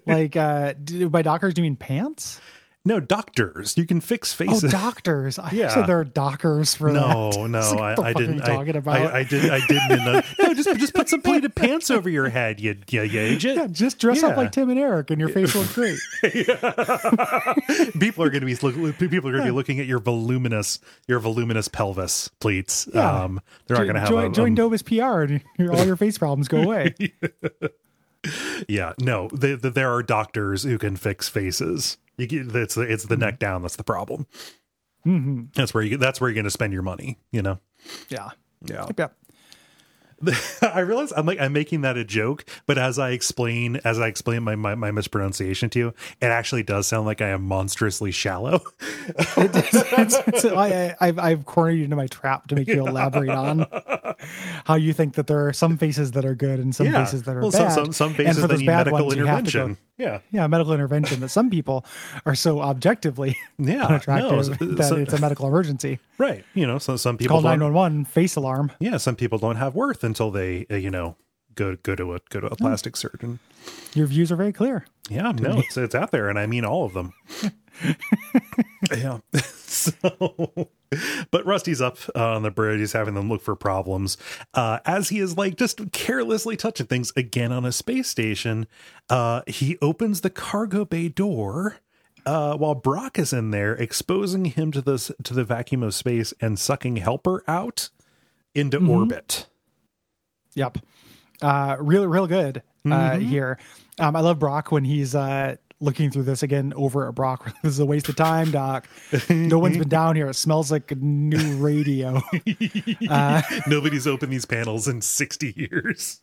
Like, 0.06 0.38
uh, 0.38 0.74
do, 0.82 1.10
by 1.10 1.22
doctors, 1.22 1.54
do 1.54 1.62
you 1.62 1.64
mean 1.64 1.76
pants? 1.76 2.40
No, 2.84 3.00
doctors. 3.00 3.78
You 3.78 3.86
can 3.86 4.02
fix 4.02 4.34
faces. 4.34 4.64
Oh, 4.64 4.70
doctors. 4.70 5.38
I 5.38 5.52
Yeah. 5.52 5.68
said 5.70 5.86
there 5.88 6.00
are 6.00 6.04
dockers 6.04 6.74
for 6.74 6.92
no, 6.92 7.32
that. 7.32 7.38
no, 7.50 7.72
like, 7.76 7.80
I, 7.80 7.96
the 7.96 8.02
I 8.02 8.14
fuck 8.14 8.16
are 8.16 8.22
you 8.22 8.28
didn't. 8.28 8.40
talking 8.42 8.76
I, 8.76 8.80
about? 8.80 8.96
I, 9.14 9.20
I 9.20 9.24
did. 9.24 9.50
I 9.52 9.60
didn't. 9.68 10.06
no, 10.40 10.54
just 10.56 10.80
just 10.80 10.94
put 10.96 11.08
some 11.10 11.22
pleated 11.22 11.54
pants 11.56 11.92
over 11.92 12.10
your 12.10 12.30
head. 12.30 12.60
You, 12.60 12.76
you, 12.90 13.02
you 13.04 13.20
idiot. 13.20 13.56
yeah, 13.58 13.68
just 13.68 14.00
dress 14.00 14.22
Yeah. 14.24 14.30
up 14.30 14.38
like 14.38 14.52
Tim 14.52 14.70
and 14.72 14.80
Eric, 14.80 15.12
and 15.12 15.20
your 15.20 15.30
face 15.30 15.54
will 15.54 15.62
look 15.62 15.74
great. 15.74 16.00
people 18.00 18.24
are 18.24 18.30
going 18.30 18.42
to 18.42 18.46
be 18.48 18.56
look- 18.56 18.98
people 18.98 19.30
are 19.30 19.34
going 19.34 19.44
to 19.44 19.52
be 19.52 19.52
looking 19.52 19.80
at 19.80 19.86
your 19.86 20.00
voluminous 20.00 20.80
your 21.08 21.20
voluminous 21.20 21.68
pelvis 21.68 22.30
pleats. 22.40 22.88
Yeah. 22.94 23.24
Um, 23.24 23.42
they're 23.68 23.78
not 23.78 23.84
going 23.84 23.94
to 23.96 24.00
have 24.02 24.10
join, 24.10 24.32
a, 24.32 24.34
join 24.34 24.60
um, 24.60 24.72
Dovis 24.72 24.84
PR, 24.84 25.22
and 25.34 25.44
your- 25.58 25.74
all 25.76 25.86
your 25.86 25.96
face 25.98 26.18
problems 26.18 26.48
go 26.48 26.62
away. 26.62 26.96
yeah. 28.68 28.94
No, 29.00 29.30
they, 29.34 29.56
they, 29.56 29.70
there 29.70 29.92
are 29.94 30.04
doctors 30.04 30.64
who 30.64 30.78
can 30.78 30.96
fix 30.96 31.28
faces. 31.30 31.98
You 32.22 32.28
get, 32.28 32.56
it's 32.56 32.76
the, 32.76 32.82
it's 32.82 33.06
the 33.06 33.18
neck 33.18 33.40
down 33.40 33.62
that's 33.64 33.76
the 33.78 33.84
problem. 33.84 34.28
hmm 35.04 35.44
That's 35.56 35.74
where 35.74 35.84
you 35.84 35.98
that's 35.98 36.22
where 36.22 36.30
you're 36.30 36.36
going 36.36 36.46
to 36.46 36.52
spend 36.52 36.72
your 36.74 36.84
money. 36.84 37.18
You 37.32 37.42
know. 37.42 37.60
Yeah. 38.10 38.30
Yeah. 38.66 38.88
Yeah. 38.98 39.08
I 40.62 40.82
realize 40.82 41.12
I'm 41.12 41.26
like 41.26 41.40
I'm 41.40 41.52
making 41.52 41.82
that 41.82 41.98
a 41.98 42.06
joke, 42.06 42.46
but 42.68 42.78
as 42.78 43.00
I 43.00 43.10
explain 43.10 43.78
as 43.84 44.00
I 44.00 44.06
explain 44.06 44.44
my, 44.44 44.56
my 44.56 44.76
my 44.76 44.92
mispronunciation 44.92 45.72
to 45.72 45.80
you, 45.80 45.88
it 46.22 46.28
actually 46.28 46.62
does 46.62 46.86
sound 46.86 47.08
like 47.08 47.22
I 47.22 47.30
am 47.30 47.42
monstrously 47.48 48.12
shallow. 48.12 48.62
It, 49.08 49.16
it's, 49.56 50.16
it's, 50.28 50.46
I, 50.46 50.96
I've, 51.02 51.18
I've 51.18 51.46
cornered 51.46 51.72
you 51.72 51.86
into 51.86 51.96
my 51.96 52.06
trap 52.06 52.46
to 52.50 52.56
make 52.56 52.68
you 52.68 52.86
elaborate 52.86 53.30
on 53.32 53.66
how 54.66 54.76
you 54.76 54.94
think 54.94 55.16
that 55.16 55.26
there 55.26 55.48
are 55.48 55.54
some 55.54 55.78
faces 55.78 56.12
that 56.12 56.24
are 56.24 56.36
good 56.36 56.60
and 56.60 56.76
some 56.76 56.92
faces 56.92 57.24
that 57.24 57.36
are 57.36 57.42
well, 57.42 57.50
bad. 57.52 57.72
some 57.72 57.86
some, 57.86 57.94
some 57.94 58.08
And 58.10 58.18
faces 58.18 58.42
for 58.42 58.48
that 58.48 58.60
need 58.60 58.68
bad 58.68 58.86
medical 58.86 59.08
ones, 59.08 59.16
you 59.18 59.26
have 59.26 59.44
to 59.46 59.52
go- 59.52 59.60
intervention. 59.60 59.84
Yeah, 60.02 60.20
yeah, 60.32 60.48
medical 60.48 60.74
intervention 60.74 61.20
that 61.20 61.30
some 61.30 61.50
people 61.50 61.86
are 62.26 62.34
so 62.36 62.60
objectively 62.62 63.38
Yeah, 63.60 63.86
unattractive 63.86 64.60
no, 64.60 64.76
that 64.76 64.88
so- 64.88 64.96
it's 64.96 65.14
a 65.14 65.20
medical 65.20 65.48
emergency. 65.48 66.00
right. 66.18 66.44
You 66.56 66.66
know, 66.66 66.78
so 66.80 66.96
some 66.98 67.18
people 67.18 67.36
Call 67.36 67.42
don't, 67.44 67.60
nine 67.60 67.64
one 67.64 67.74
one 67.74 68.06
face 68.06 68.36
alarm. 68.36 68.72
yeah, 68.80 68.98
some 68.98 69.16
people 69.16 69.38
don't 69.38 69.58
have 69.58 69.76
worth 69.76 70.04
until 70.04 70.32
they 70.32 70.66
uh, 70.72 70.76
you 70.76 70.90
know 70.90 71.16
go 71.56 71.76
go 71.84 71.96
to 71.96 72.16
a 72.16 72.20
go 72.30 72.40
to 72.40 72.48
a 72.48 72.56
plastic 72.56 72.96
surgeon. 72.98 73.40
Your 73.94 74.08
views 74.08 74.32
are 74.32 74.36
very 74.36 74.54
clear. 74.54 74.86
Yeah, 75.10 75.32
no, 75.34 75.60
it's 75.60 75.78
it's 75.78 75.94
out 75.96 76.12
there, 76.12 76.30
and 76.30 76.40
I 76.40 76.48
mean 76.48 76.66
all 76.66 76.86
of 76.86 76.94
them. 76.94 77.14
yeah. 78.96 79.20
so, 79.44 80.70
but 81.32 81.46
Rusty's 81.46 81.82
up 81.82 81.98
uh, 82.16 82.36
on 82.36 82.44
the 82.44 82.52
bridge. 82.52 82.80
He's 82.80 82.94
having 82.94 83.14
them 83.14 83.30
look 83.30 83.42
for 83.42 83.56
problems 83.56 84.18
uh, 84.54 84.80
as 84.86 85.10
he 85.10 85.20
is 85.20 85.38
like 85.38 85.56
just 85.56 85.92
carelessly 85.92 86.58
touching 86.58 86.88
things 86.88 87.14
again 87.16 87.52
on 87.52 87.66
a 87.66 87.72
space 87.72 88.08
station. 88.10 88.68
Uh, 89.10 89.42
he 89.48 89.78
opens 89.82 90.22
the 90.22 90.30
cargo 90.30 90.86
bay 90.86 91.08
door. 91.10 91.78
Uh, 92.24 92.56
while 92.56 92.76
Brock 92.76 93.18
is 93.18 93.34
in 93.34 93.50
there, 93.50 93.74
exposing 93.74 94.46
him 94.46 94.72
to 94.74 94.82
this 94.82 95.12
to 95.24 95.34
the 95.34 95.44
vacuum 95.44 95.82
of 95.82 95.96
space 95.96 96.36
and 96.40 96.60
sucking 96.60 96.98
Helper 96.98 97.44
out 97.48 97.90
into 98.54 98.78
orbit. 98.86 99.48
Yep. 100.54 100.78
Uh, 101.42 101.78
real, 101.80 102.06
real 102.06 102.28
good 102.28 102.58
uh, 102.86 102.90
Mm-hmm. 102.90 103.22
here. 103.26 103.58
Um, 104.00 104.16
I 104.16 104.20
love 104.20 104.38
Brock 104.38 104.72
when 104.72 104.84
he's 104.84 105.16
uh, 105.16 105.56
looking 105.82 106.10
through 106.12 106.24
this 106.24 106.44
again 106.44 106.72
over 106.76 107.08
at 107.10 107.16
Brock. 107.16 107.54
this 107.64 107.74
is 107.74 107.80
a 107.80 107.86
waste 107.86 108.08
of 108.08 108.16
time, 108.16 108.52
Doc. 108.52 108.88
No 109.30 109.60
one's 109.60 109.78
been 109.78 109.90
down 109.90 110.16
here. 110.16 110.30
It 110.30 110.36
smells 110.36 110.72
like 110.72 110.92
a 110.92 110.96
new 110.96 111.58
radio. 111.58 112.22
Nobody's 113.68 114.08
opened 114.08 114.32
these 114.32 114.46
panels 114.46 114.88
in 114.88 115.02
sixty 115.02 115.54
years. 115.58 116.22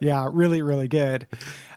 yeah, 0.00 0.28
really, 0.32 0.62
really 0.62 0.88
good. 0.88 1.26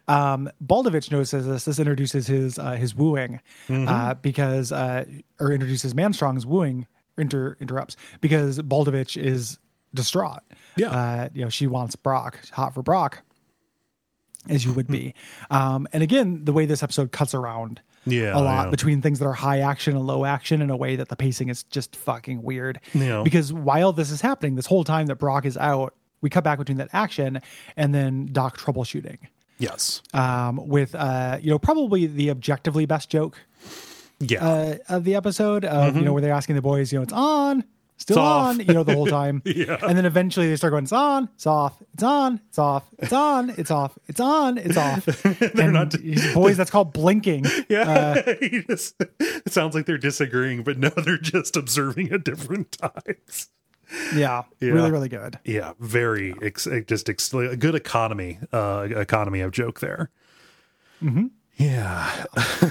Um, 0.08 0.50
Baldovich 0.66 1.12
notices 1.12 1.46
this. 1.46 1.66
This 1.66 1.80
introduces 1.80 2.28
his 2.28 2.58
uh, 2.60 2.74
his 2.74 2.96
wooing 2.96 3.40
Mm-hmm. 3.68 3.88
uh, 3.88 4.14
because, 4.16 4.72
uh, 4.72 5.06
or 5.40 5.52
introduces 5.52 5.94
Manstrong's 5.96 6.46
wooing. 6.46 6.88
Inter- 7.18 7.58
interrupts 7.60 7.98
because 8.22 8.60
Baldovich 8.60 9.22
is 9.22 9.60
distraught. 9.94 10.40
Yeah. 10.78 10.90
uh, 10.92 11.30
you 11.34 11.44
know 11.44 11.50
she 11.50 11.68
wants 11.68 11.98
Brock, 11.98 12.40
hot 12.52 12.74
for 12.74 12.82
Brock, 12.82 13.24
as 14.48 14.64
you 14.66 14.72
would 14.74 14.88
be. 14.88 15.14
um, 15.52 15.88
and 15.92 16.02
again, 16.04 16.46
the 16.46 16.54
way 16.54 16.66
this 16.66 16.82
episode 16.84 17.12
cuts 17.12 17.34
around. 17.34 17.82
Yeah, 18.06 18.36
a 18.36 18.40
lot 18.40 18.66
yeah. 18.68 18.70
between 18.72 19.02
things 19.02 19.20
that 19.20 19.26
are 19.26 19.34
high 19.34 19.60
action 19.60 19.96
and 19.96 20.08
low 20.08 20.24
action 20.24 20.62
in 20.62 20.70
a 20.70 20.78
way 20.78 20.96
that 20.96 21.10
the 21.10 21.16
pacing 21.18 21.50
is 21.50 21.64
just 21.64 21.96
fucking 21.98 22.42
weird. 22.42 22.80
Yeah. 22.94 23.22
Because 23.24 23.52
while 23.52 23.92
this 23.92 24.10
is 24.10 24.22
happening, 24.22 24.56
this 24.56 24.66
whole 24.66 24.86
time 24.86 25.08
that 25.08 25.16
Brock 25.18 25.46
is 25.46 25.58
out, 25.58 25.94
we 26.22 26.30
cut 26.30 26.44
back 26.46 26.58
between 26.60 26.78
that 26.78 26.90
action 26.94 27.42
and 27.76 27.94
then 27.94 28.30
Doc 28.32 28.58
troubleshooting 28.58 29.18
Yes. 29.60 30.02
um, 30.14 30.66
with, 30.68 30.96
uh, 30.96 31.38
you 31.42 31.50
know, 31.52 31.60
probably 31.60 32.08
the 32.08 32.32
objectively 32.32 32.86
best 32.86 33.10
joke 33.10 33.38
Yeah. 34.22 34.46
uh, 34.48 34.76
of 34.88 35.04
the 35.04 35.16
episode 35.16 35.66
of, 35.66 35.96
you 35.98 36.02
know, 36.02 36.14
where 36.14 36.22
they're 36.22 36.34
asking 36.34 36.56
the 36.56 36.62
boys, 36.62 36.92
you 36.94 37.00
know, 37.00 37.04
it's 37.04 37.14
on, 37.14 37.64
still 38.00 38.18
Mm-hmm. 38.18 38.20
It's 38.20 38.20
off. 38.20 38.60
on, 38.60 38.60
you 38.68 38.74
know, 38.74 38.84
the 38.84 38.94
whole 38.94 39.06
time. 39.20 39.42
Yeah. 39.46 39.78
And 39.88 39.98
then 39.98 40.06
eventually 40.06 40.48
they 40.50 40.56
start 40.56 40.72
going, 40.72 40.84
it's 40.86 40.92
on, 40.94 41.30
it's 41.36 41.46
off, 41.46 41.82
it's 41.94 42.04
on, 42.04 42.42
it's 42.48 42.58
off, 42.60 42.84
it's 42.98 43.12
on, 43.14 43.50
it's 43.52 43.72
off, 43.72 43.98
it's 44.08 44.20
on, 44.20 44.58
it's 44.58 44.78
off. 44.78 45.06
they're 45.54 45.72
not- 45.72 45.96
boys, 46.34 46.58
that's 46.58 46.72
called 46.72 46.94
blinking. 46.94 47.46
yeah. 47.70 48.34
He 48.40 48.64
just- 48.64 48.96
it 49.20 49.52
sounds 49.52 49.76
like 49.76 49.86
they're 49.86 49.98
disagreeing, 49.98 50.64
but 50.64 50.78
no, 50.78 50.90
they're 50.90 51.18
just 51.18 51.56
observing 51.56 52.12
at 52.12 52.24
different 52.24 52.72
times. 52.74 53.50
Yeah, 54.16 54.44
Yeah. 54.60 54.70
really, 54.72 54.92
really 54.92 55.10
good. 55.10 55.40
Yeah, 55.44 55.74
very 55.80 56.36
ex- 56.44 56.68
just 56.88 57.10
ex- 57.10 57.34
a 57.34 57.58
good 57.58 57.74
economy, 57.76 58.40
uh, 58.54 58.88
economy 58.96 59.42
of 59.42 59.52
joke 59.52 59.80
there. 59.80 60.10
Yeah, 61.60 62.24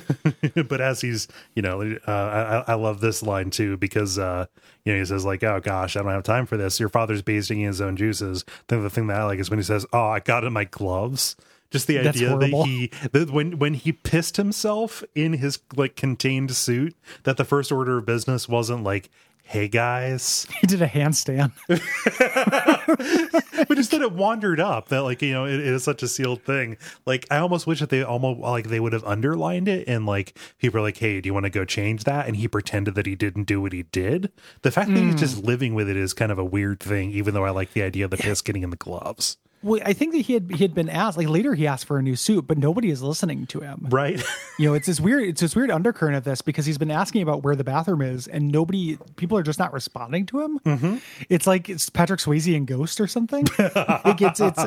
but 0.68 0.80
as 0.80 1.02
he's, 1.02 1.28
you 1.54 1.60
know, 1.60 1.82
uh, 2.06 2.64
I, 2.66 2.72
I 2.72 2.74
love 2.74 3.00
this 3.02 3.22
line 3.22 3.50
too 3.50 3.76
because, 3.76 4.18
uh, 4.18 4.46
you 4.86 4.94
know, 4.94 4.98
he 4.98 5.04
says 5.04 5.26
like, 5.26 5.44
"Oh 5.44 5.60
gosh, 5.60 5.94
I 5.94 6.02
don't 6.02 6.10
have 6.10 6.22
time 6.22 6.46
for 6.46 6.56
this. 6.56 6.80
Your 6.80 6.88
father's 6.88 7.20
basting 7.20 7.60
his 7.60 7.82
own 7.82 7.96
juices." 7.96 8.46
Then 8.68 8.82
the 8.82 8.88
thing 8.88 9.06
that 9.08 9.20
I 9.20 9.24
like 9.24 9.40
is 9.40 9.50
when 9.50 9.58
he 9.58 9.62
says, 9.62 9.84
"Oh, 9.92 10.06
I 10.06 10.20
got 10.20 10.42
it 10.42 10.46
in 10.46 10.54
my 10.54 10.64
gloves." 10.64 11.36
Just 11.70 11.86
the 11.86 11.98
That's 11.98 12.16
idea 12.16 12.38
that 12.38 12.64
he 12.66 12.90
that 13.12 13.30
when 13.30 13.58
when 13.58 13.74
he 13.74 13.92
pissed 13.92 14.38
himself 14.38 15.04
in 15.14 15.34
his 15.34 15.58
like 15.76 15.94
contained 15.94 16.52
suit, 16.56 16.96
that 17.24 17.36
the 17.36 17.44
first 17.44 17.70
order 17.70 17.98
of 17.98 18.06
business 18.06 18.48
wasn't 18.48 18.84
like, 18.84 19.10
"Hey 19.48 19.68
guys." 19.68 20.46
He 20.58 20.66
did 20.66 20.82
a 20.82 20.88
handstand. 20.88 21.52
but 23.68 23.78
instead 23.78 24.02
it 24.02 24.12
wandered 24.12 24.58
up 24.58 24.88
that 24.88 25.02
like 25.02 25.22
you 25.22 25.32
know 25.32 25.44
it, 25.44 25.54
it 25.54 25.66
is 25.66 25.84
such 25.84 26.02
a 26.02 26.08
sealed 26.08 26.42
thing. 26.42 26.76
Like 27.06 27.26
i 27.30 27.38
almost 27.38 27.66
wish 27.66 27.80
that 27.80 27.90
they 27.90 28.02
almost 28.02 28.40
like 28.40 28.68
they 28.68 28.80
would 28.80 28.92
have 28.92 29.04
underlined 29.04 29.68
it 29.68 29.86
and 29.86 30.04
like 30.04 30.36
people 30.58 30.80
are 30.80 30.82
like 30.82 30.98
hey 30.98 31.20
do 31.20 31.28
you 31.28 31.34
want 31.34 31.44
to 31.44 31.50
go 31.50 31.64
change 31.64 32.04
that? 32.04 32.26
And 32.26 32.36
he 32.36 32.48
pretended 32.48 32.94
that 32.96 33.06
he 33.06 33.14
didn't 33.14 33.44
do 33.44 33.60
what 33.60 33.72
he 33.72 33.84
did. 33.84 34.32
The 34.62 34.70
fact 34.70 34.90
that 34.90 35.00
he's 35.00 35.14
hmm. 35.14 35.18
just 35.18 35.44
living 35.44 35.74
with 35.74 35.88
it 35.88 35.96
is 35.96 36.12
kind 36.12 36.32
of 36.32 36.38
a 36.38 36.44
weird 36.44 36.80
thing 36.80 37.12
even 37.12 37.34
though 37.34 37.44
i 37.44 37.50
like 37.50 37.72
the 37.72 37.82
idea 37.82 38.04
of 38.04 38.10
the 38.10 38.16
piss 38.16 38.42
getting 38.42 38.62
in 38.62 38.70
the 38.70 38.76
gloves 38.76 39.36
Well, 39.62 39.80
I 39.84 39.92
think 39.92 40.12
that 40.12 40.20
he 40.20 40.34
had 40.34 40.50
he 40.50 40.58
had 40.58 40.74
been 40.74 40.88
asked 40.88 41.18
like 41.18 41.28
later 41.28 41.54
he 41.54 41.66
asked 41.66 41.86
for 41.86 41.98
a 41.98 42.02
new 42.02 42.16
suit, 42.16 42.46
but 42.46 42.58
nobody 42.58 42.90
is 42.90 43.02
listening 43.02 43.46
to 43.46 43.60
him. 43.60 43.86
right 43.90 44.22
You 44.58 44.68
know, 44.68 44.74
it's 44.74 44.86
this 44.86 45.00
weird 45.00 45.24
it's 45.24 45.40
this 45.40 45.56
weird 45.56 45.70
undercurrent 45.70 46.16
of 46.16 46.24
this 46.24 46.42
because 46.42 46.66
he's 46.66 46.78
been 46.78 46.90
asking 46.90 47.22
about 47.22 47.42
where 47.42 47.56
the 47.56 47.64
bathroom 47.64 48.02
is, 48.02 48.28
and 48.28 48.50
nobody 48.50 48.98
people 49.16 49.36
are 49.36 49.42
just 49.42 49.58
not 49.58 49.72
responding 49.72 50.26
to 50.26 50.40
him. 50.40 50.58
Mm-hmm. 50.60 50.96
It's 51.28 51.46
like 51.46 51.68
it's 51.68 51.90
Patrick 51.90 52.20
Swayze 52.20 52.56
and 52.56 52.66
Ghost 52.66 53.00
or 53.00 53.06
something. 53.06 53.46
like 53.58 54.22
it's 54.22 54.40
it's 54.40 54.64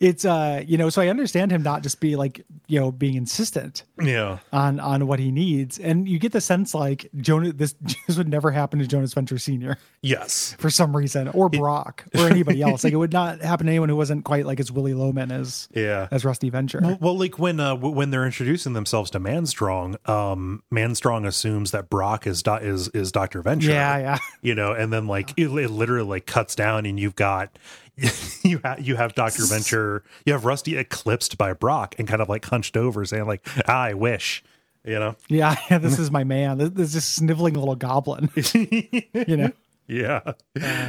it's 0.00 0.24
uh 0.24 0.62
you 0.66 0.78
know, 0.78 0.88
so 0.88 1.02
I 1.02 1.08
understand 1.08 1.50
him 1.50 1.62
not 1.62 1.82
just 1.82 2.00
be 2.00 2.16
like 2.16 2.44
you 2.66 2.78
know 2.78 2.92
being 2.92 3.14
insistent 3.14 3.84
yeah 4.00 4.38
on 4.52 4.78
on 4.78 5.06
what 5.06 5.18
he 5.18 5.30
needs, 5.32 5.78
and 5.78 6.08
you 6.08 6.18
get 6.18 6.32
the 6.32 6.40
sense 6.40 6.74
like 6.74 7.10
Jonah 7.16 7.52
this 7.52 7.74
this 8.06 8.16
would 8.16 8.28
never 8.28 8.50
happen 8.50 8.78
to 8.78 8.86
Jonas 8.86 9.14
Venture 9.14 9.38
Senior 9.38 9.78
yes 10.02 10.54
for 10.58 10.70
some 10.70 10.96
reason, 10.96 11.28
or 11.28 11.48
Brock, 11.48 12.04
or 12.16 12.28
anybody 12.28 12.62
else. 12.62 12.84
Like 12.84 12.92
it 12.92 12.96
would 12.96 13.12
not 13.12 13.40
happen 13.40 13.66
to 13.66 13.72
anyone 13.72 13.88
who 13.88 13.96
wasn't 13.96 14.24
quite 14.28 14.44
like 14.44 14.60
as 14.60 14.70
Willy 14.70 14.92
Loman 14.92 15.32
as 15.32 15.68
yeah 15.74 16.06
as 16.10 16.22
Rusty 16.22 16.50
Venture. 16.50 16.98
Well, 17.00 17.18
like 17.18 17.38
when 17.38 17.58
uh, 17.58 17.74
when 17.74 18.10
they're 18.10 18.26
introducing 18.26 18.74
themselves 18.74 19.10
to 19.12 19.18
Manstrong, 19.18 19.96
um, 20.08 20.62
Manstrong 20.70 21.26
assumes 21.26 21.70
that 21.70 21.88
Brock 21.88 22.26
is 22.26 22.42
do- 22.42 22.56
is 22.56 22.88
is 22.88 23.10
Doctor 23.10 23.40
Venture. 23.40 23.70
Yeah, 23.70 23.98
yeah. 23.98 24.18
You 24.42 24.54
know, 24.54 24.72
and 24.72 24.92
then 24.92 25.06
like 25.06 25.30
it, 25.38 25.48
it 25.48 25.70
literally 25.70 26.06
like 26.06 26.26
cuts 26.26 26.54
down, 26.54 26.84
and 26.86 27.00
you've 27.00 27.16
got 27.16 27.58
you 28.44 28.60
have 28.62 28.80
you 28.86 28.96
have 28.96 29.14
Doctor 29.14 29.44
Venture, 29.46 30.04
you 30.26 30.34
have 30.34 30.44
Rusty 30.44 30.76
eclipsed 30.76 31.38
by 31.38 31.54
Brock, 31.54 31.94
and 31.98 32.06
kind 32.06 32.20
of 32.20 32.28
like 32.28 32.44
hunched 32.44 32.76
over, 32.76 33.04
saying 33.06 33.26
like, 33.26 33.48
"I 33.68 33.94
wish," 33.94 34.44
you 34.84 34.98
know. 34.98 35.16
Yeah, 35.28 35.56
yeah, 35.70 35.78
this 35.78 35.98
is 35.98 36.10
my 36.10 36.24
man. 36.24 36.58
This, 36.58 36.70
this 36.70 36.94
is 36.94 37.04
sniveling 37.06 37.54
little 37.54 37.74
goblin. 37.76 38.30
you 38.54 39.36
know, 39.36 39.52
Yeah, 39.88 40.32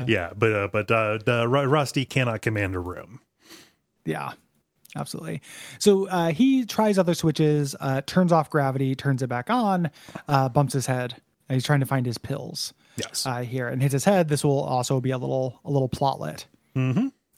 yeah, 0.05 0.33
but 0.37 0.51
uh, 0.53 0.67
but 0.71 0.91
uh, 0.91 1.17
the 1.25 1.47
Rusty 1.47 2.03
cannot 2.05 2.41
command 2.41 2.75
a 2.75 2.79
room. 2.79 3.21
Yeah, 4.09 4.31
absolutely. 4.95 5.41
So 5.79 6.07
uh, 6.07 6.31
he 6.31 6.65
tries 6.65 6.97
other 6.97 7.13
switches, 7.13 7.75
uh, 7.79 8.01
turns 8.05 8.31
off 8.31 8.49
gravity, 8.49 8.95
turns 8.95 9.21
it 9.21 9.27
back 9.27 9.49
on, 9.49 9.89
uh, 10.27 10.49
bumps 10.49 10.73
his 10.73 10.85
head. 10.85 11.15
And 11.47 11.55
he's 11.55 11.63
trying 11.65 11.79
to 11.79 11.85
find 11.87 12.05
his 12.05 12.17
pills 12.19 12.73
Yes. 12.95 13.25
uh, 13.25 13.37
here, 13.41 13.67
and 13.67 13.81
hits 13.81 13.93
his 13.93 14.05
head. 14.05 14.27
This 14.29 14.43
will 14.43 14.61
also 14.61 14.99
be 15.01 15.09
a 15.11 15.17
little 15.17 15.59
a 15.65 15.71
little 15.71 15.89
plotlet 15.89 16.45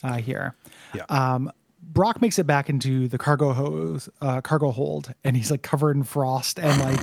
uh, 0.03 0.17
here. 0.17 0.55
Yeah. 0.93 1.03
Um, 1.09 1.51
Brock 1.83 2.21
makes 2.21 2.37
it 2.39 2.45
back 2.45 2.69
into 2.69 3.07
the 3.07 3.17
cargo 3.17 3.53
hose, 3.53 4.07
uh, 4.21 4.39
cargo 4.41 4.71
hold, 4.71 5.13
and 5.23 5.35
he's 5.35 5.49
like 5.51 5.61
covered 5.61 5.95
in 5.95 6.03
frost, 6.03 6.59
and 6.59 6.79
like 6.81 6.99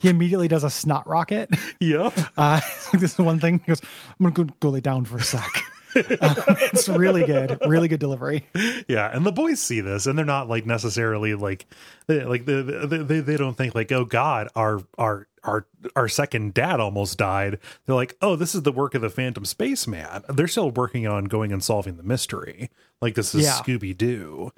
he 0.00 0.08
immediately 0.10 0.46
does 0.48 0.62
a 0.64 0.70
snot 0.70 1.06
rocket. 1.08 1.50
Yep. 1.80 2.12
Uh, 2.36 2.60
this 2.94 3.12
is 3.14 3.18
one 3.18 3.40
thing. 3.40 3.58
He 3.60 3.66
goes, 3.68 3.80
"I'm 4.20 4.30
gonna 4.30 4.46
go, 4.48 4.54
go 4.60 4.68
lay 4.70 4.80
down 4.80 5.04
for 5.06 5.16
a 5.18 5.22
sec." 5.22 5.64
It's 6.72 6.88
really 6.88 7.24
good, 7.24 7.58
really 7.66 7.88
good 7.88 8.00
delivery. 8.00 8.46
Yeah, 8.88 9.10
and 9.14 9.24
the 9.26 9.32
boys 9.32 9.60
see 9.60 9.80
this, 9.80 10.06
and 10.06 10.16
they're 10.18 10.24
not 10.24 10.48
like 10.48 10.66
necessarily 10.66 11.34
like, 11.34 11.66
they, 12.06 12.24
like 12.24 12.44
they, 12.46 12.62
they 12.62 13.20
they 13.20 13.36
don't 13.36 13.56
think 13.56 13.74
like, 13.74 13.92
oh 13.92 14.04
God, 14.04 14.48
our 14.56 14.80
our 14.98 15.26
our 15.44 15.66
our 15.96 16.08
second 16.08 16.54
dad 16.54 16.80
almost 16.80 17.18
died. 17.18 17.58
They're 17.86 17.94
like, 17.96 18.16
oh, 18.22 18.36
this 18.36 18.54
is 18.54 18.62
the 18.62 18.72
work 18.72 18.94
of 18.94 19.02
the 19.02 19.10
Phantom 19.10 19.44
Spaceman. 19.44 20.22
They're 20.28 20.48
still 20.48 20.70
working 20.70 21.06
on 21.06 21.24
going 21.26 21.52
and 21.52 21.62
solving 21.62 21.96
the 21.96 22.02
mystery. 22.02 22.70
Like 23.00 23.14
this 23.14 23.34
is 23.34 23.44
Yeah. 23.44 23.52
Scooby 23.54 23.96
Doo. 23.96 24.52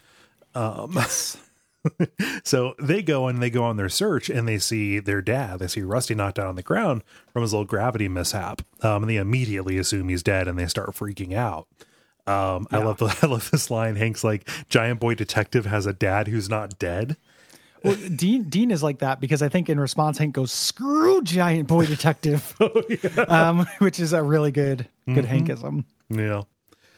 Um, 0.55 0.97
so 2.45 2.75
they 2.81 3.03
go 3.03 3.27
and 3.27 3.43
they 3.43 3.51
go 3.51 3.65
on 3.65 3.77
their 3.77 3.89
search, 3.89 4.29
and 4.29 4.47
they 4.49 4.59
see 4.59 4.99
their 4.99 5.23
dad. 5.23 5.59
They 5.59 5.69
see 5.69 5.83
Rusty 5.83 6.15
knocked 6.15 6.39
out 6.39 6.47
on 6.47 6.57
the 6.57 6.63
ground 6.63 7.03
from 7.33 7.43
his 7.43 7.53
little 7.53 7.65
gravity 7.67 8.09
mishap, 8.09 8.63
um, 8.83 9.03
and 9.03 9.11
they 9.11 9.17
immediately 9.17 9.79
assume 9.79 10.09
he's 10.09 10.23
dead, 10.23 10.49
and 10.49 10.59
they 10.59 10.67
start 10.67 10.91
freaking 10.91 11.35
out. 11.35 11.67
Um, 12.27 12.67
I 12.71 12.79
love 12.79 12.99
the, 12.99 13.17
I 13.23 13.27
love 13.27 13.51
this 13.51 13.71
line. 13.71 13.97
Hank's 13.97 14.25
like, 14.25 14.49
"Giant 14.69 15.01
boy 15.01 15.15
detective 15.15 15.67
has 15.67 15.87
a 15.87 15.93
dad 15.93 16.29
who's 16.29 16.49
not 16.49 16.79
dead." 16.79 17.17
Well, 17.83 17.97
Dean 18.17 18.45
Dean 18.45 18.71
is 18.71 18.83
like 18.83 19.01
that 19.01 19.21
because 19.21 19.43
I 19.43 19.51
think 19.51 19.69
in 19.69 19.79
response 19.79 20.17
Hank 20.17 20.35
goes 20.35 20.51
screw 20.51 21.23
giant 21.23 21.69
boy 21.69 21.85
detective, 21.85 22.55
um, 23.29 23.67
which 23.79 24.01
is 24.01 24.15
a 24.15 24.23
really 24.23 24.51
good 24.53 24.89
good 25.07 25.27
Hankism. 25.27 25.85
Yeah, 26.09 26.45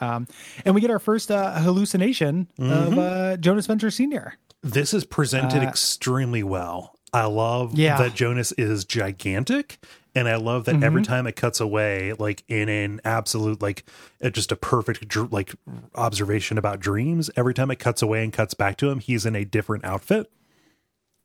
Um, 0.01 0.29
and 0.65 0.77
we 0.77 0.81
get 0.81 0.91
our 0.91 1.01
first 1.01 1.33
uh, 1.33 1.59
hallucination 1.59 2.47
of 2.59 2.97
uh, 2.97 3.37
Jonas 3.39 3.67
Venture 3.67 3.91
Senior. 3.91 4.35
This 4.73 4.93
is 4.95 5.05
presented 5.05 5.63
extremely 5.63 6.43
well. 6.43 6.95
I 7.13 7.27
love 7.27 7.79
Yeah. 7.79 7.97
that 7.99 8.15
Jonas 8.15 8.53
is 8.53 8.85
gigantic, 8.85 9.79
and 10.15 10.29
I 10.29 10.37
love 10.37 10.65
that 10.67 10.83
every 10.83 11.03
time 11.03 11.27
it 11.27 11.37
cuts 11.37 11.61
away, 11.61 12.13
like 12.19 12.43
in 12.49 12.69
an 12.69 13.01
absolute, 13.05 13.63
like 13.63 13.85
uh, 14.23 14.29
just 14.31 14.53
a 14.53 14.57
perfect, 14.57 15.07
dr- 15.09 15.33
like 15.33 15.55
observation 15.95 16.59
about 16.59 16.81
dreams. 16.81 17.31
Every 17.37 17.55
time 17.55 17.71
it 17.71 17.79
cuts 17.79 18.03
away 18.03 18.23
and 18.25 18.33
cuts 18.33 18.55
back 18.55 18.77
to 18.79 18.91
him, 18.91 18.99
he's 19.01 19.25
in 19.25 19.35
a 19.37 19.45
different 19.45 19.85
outfit. 19.85 20.31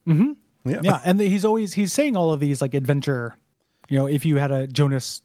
Mm-hmm. 0.07 0.31
Yeah, 0.69 0.79
Yeah, 0.83 1.01
and 1.03 1.19
he's 1.19 1.43
always 1.45 1.73
he's 1.73 1.91
saying 1.91 2.15
all 2.15 2.31
of 2.31 2.39
these 2.39 2.61
like 2.61 2.73
adventure. 2.73 3.35
You 3.89 3.97
know, 3.97 4.05
if 4.07 4.25
you 4.25 4.37
had 4.37 4.51
a 4.51 4.67
Jonas 4.67 5.21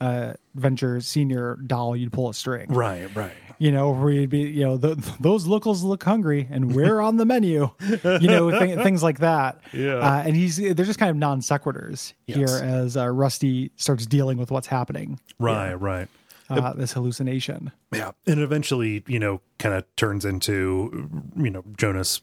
uh, 0.00 0.32
Venture 0.54 1.00
Senior 1.00 1.56
doll, 1.66 1.94
you'd 1.96 2.12
pull 2.12 2.28
a 2.28 2.34
string. 2.34 2.68
right, 2.72 3.14
right. 3.14 3.32
you 3.58 3.70
know, 3.70 3.90
where 3.90 4.10
you'd 4.10 4.30
be, 4.30 4.40
you 4.40 4.64
know, 4.64 4.78
th 4.78 4.96
those 5.20 5.46
locals 5.46 5.82
look 5.82 6.02
hungry 6.02 6.48
and 6.50 6.74
we're 6.74 7.00
on 7.00 7.16
the 7.18 7.24
menu, 7.26 7.68
you 7.80 8.28
know, 8.28 8.50
th- 8.58 8.80
things 8.82 9.02
like 9.02 9.18
that. 9.18 9.60
Yeah. 9.72 9.96
Uh, 9.96 10.22
and 10.26 10.34
he's, 10.34 10.56
they're 10.56 10.86
just 10.86 10.98
kind 10.98 11.10
of 11.10 11.16
non 11.16 11.40
sequiturs 11.40 12.14
Yes. 12.26 12.36
here 12.38 12.60
as 12.64 12.96
uh, 12.96 13.08
Rusty 13.08 13.70
starts 13.76 14.06
dealing 14.06 14.38
with 14.38 14.50
what's 14.50 14.68
happening, 14.68 15.20
Right, 15.38 15.74
right. 15.74 16.08
uh, 16.48 16.72
this 16.72 16.92
hallucination. 16.94 17.70
Yeah. 17.92 18.12
And 18.26 18.40
eventually, 18.40 19.04
you 19.06 19.18
know, 19.18 19.40
kind 19.58 19.74
of 19.74 19.84
turns 19.96 20.24
into, 20.24 21.08
you 21.36 21.50
know, 21.50 21.62
Jonas 21.76 22.22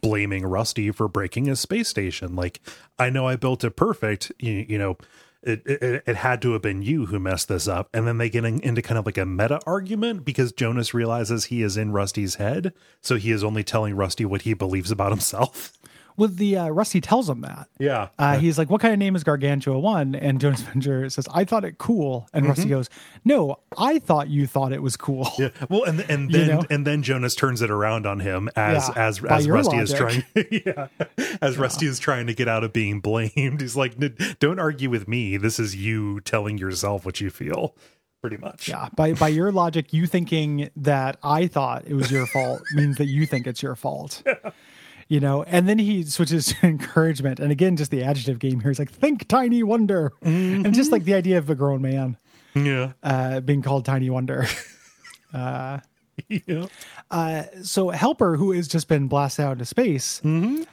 blaming 0.00 0.44
Rusty 0.44 0.90
for 0.90 1.08
breaking 1.08 1.46
his 1.46 1.60
space 1.60 1.88
station. 1.88 2.34
Like, 2.36 2.60
I 2.98 3.10
know 3.10 3.26
I 3.28 3.36
built 3.36 3.64
it 3.64 3.76
perfect. 3.76 4.30
You, 4.38 4.64
you 4.68 4.78
know, 4.78 4.96
it, 5.42 5.62
it, 5.66 6.02
it 6.06 6.16
had 6.16 6.40
to 6.42 6.52
have 6.52 6.62
been 6.62 6.82
you 6.82 7.06
who 7.06 7.18
messed 7.18 7.48
this 7.48 7.66
up. 7.66 7.88
And 7.92 8.06
then 8.06 8.18
they 8.18 8.30
get 8.30 8.44
in, 8.44 8.60
into 8.60 8.82
kind 8.82 8.98
of 8.98 9.06
like 9.06 9.18
a 9.18 9.26
meta 9.26 9.60
argument 9.66 10.24
because 10.24 10.52
Jonas 10.52 10.94
realizes 10.94 11.46
he 11.46 11.62
is 11.62 11.76
in 11.76 11.92
Rusty's 11.92 12.36
head. 12.36 12.72
So 13.00 13.16
he 13.16 13.32
is 13.32 13.42
only 13.42 13.64
telling 13.64 13.96
Rusty 13.96 14.24
what 14.24 14.42
he 14.42 14.54
believes 14.54 14.90
about 14.90 15.12
himself. 15.12 15.72
Well, 16.16 16.28
the 16.28 16.56
uh, 16.56 16.68
Rusty 16.68 17.00
tells 17.00 17.28
him 17.28 17.40
that. 17.42 17.68
Yeah. 17.78 18.08
Uh, 18.18 18.38
he's 18.38 18.58
like, 18.58 18.70
"What 18.70 18.80
kind 18.80 18.92
of 18.92 18.98
name 18.98 19.16
is 19.16 19.24
Gargantua 19.24 19.78
One?" 19.78 20.14
And 20.14 20.40
Jonas 20.40 20.60
Venture 20.72 21.08
says, 21.10 21.26
"I 21.32 21.44
thought 21.44 21.64
it 21.64 21.78
cool." 21.78 22.28
And 22.32 22.46
Rusty 22.46 22.68
goes, 22.68 22.88
"No, 23.24 23.56
I 23.78 23.98
thought 23.98 24.28
you 24.28 24.46
thought 24.46 24.72
it 24.72 24.82
was 24.82 24.96
cool." 24.96 25.28
Yeah. 25.38 25.48
Well, 25.68 25.84
and 25.84 26.00
and 26.08 26.30
You 26.32 26.38
then 26.38 26.48
know? 26.48 26.62
and 26.70 26.86
then 26.86 27.02
Jonas 27.02 27.34
turns 27.34 27.62
it 27.62 27.70
around 27.70 28.06
on 28.06 28.20
him 28.20 28.48
as 28.56 28.88
Yeah, 28.88 28.94
as 29.08 29.20
by 29.20 29.38
as 29.38 29.48
Rusty 29.48 29.76
is 29.78 29.92
trying. 29.92 30.24
yeah. 30.66 30.88
As 31.40 31.58
Rusty 31.58 31.86
is 31.86 31.98
trying 31.98 32.26
to 32.26 32.34
get 32.34 32.48
out 32.48 32.64
of 32.64 32.72
being 32.72 33.00
blamed, 33.00 33.60
he's 33.60 33.76
like, 33.76 33.94
"N- 34.00 34.16
"Don't 34.40 34.58
argue 34.58 34.90
with 34.90 35.08
me. 35.08 35.36
This 35.36 35.58
is 35.58 35.74
you 35.76 36.20
telling 36.20 36.58
yourself 36.58 37.04
what 37.04 37.20
you 37.20 37.30
feel." 37.30 37.74
Pretty 38.20 38.36
much. 38.36 38.68
Yeah, 38.68 38.88
by 38.94 39.14
by 39.14 39.26
your 39.26 39.50
logic, 39.50 39.92
you 39.92 40.06
thinking 40.06 40.70
that 40.76 41.16
I 41.24 41.48
thought 41.48 41.82
it 41.88 41.94
was 41.94 42.08
your 42.12 42.24
fault 42.28 42.62
means 42.72 42.96
that 42.98 43.06
you 43.06 43.26
think 43.26 43.48
it's 43.48 43.64
your 43.64 43.74
fault. 43.74 44.22
You 45.12 45.20
know, 45.20 45.42
and 45.42 45.68
then 45.68 45.78
he 45.78 46.04
switches 46.04 46.46
to 46.54 46.66
encouragement, 46.66 47.38
and 47.38 47.52
again, 47.52 47.76
just 47.76 47.90
the 47.90 48.02
adjective 48.02 48.38
game 48.38 48.60
here. 48.60 48.70
He's 48.70 48.78
like, 48.78 48.90
"Think, 48.90 49.28
tiny 49.28 49.62
wonder," 49.62 50.12
and 50.22 50.72
just 50.72 50.90
like 50.90 51.04
the 51.04 51.12
idea 51.12 51.36
of 51.36 51.50
a 51.50 51.54
grown 51.54 51.82
man 51.82 52.16
Yeah. 52.54 52.92
uh, 53.02 53.40
being 53.40 53.60
called 53.60 53.84
tiny 53.84 54.08
wonder. 54.08 54.46
Uh, 55.34 55.80
yeah. 56.28 56.66
Uh, 57.10 57.42
so 57.62 57.90
Helper, 57.90 58.36
who 58.36 58.52
has 58.52 58.68
just 58.68 58.88
been 58.88 59.06
blasted 59.08 59.44
out 59.44 59.52
into 59.52 59.64
space, 59.66 60.22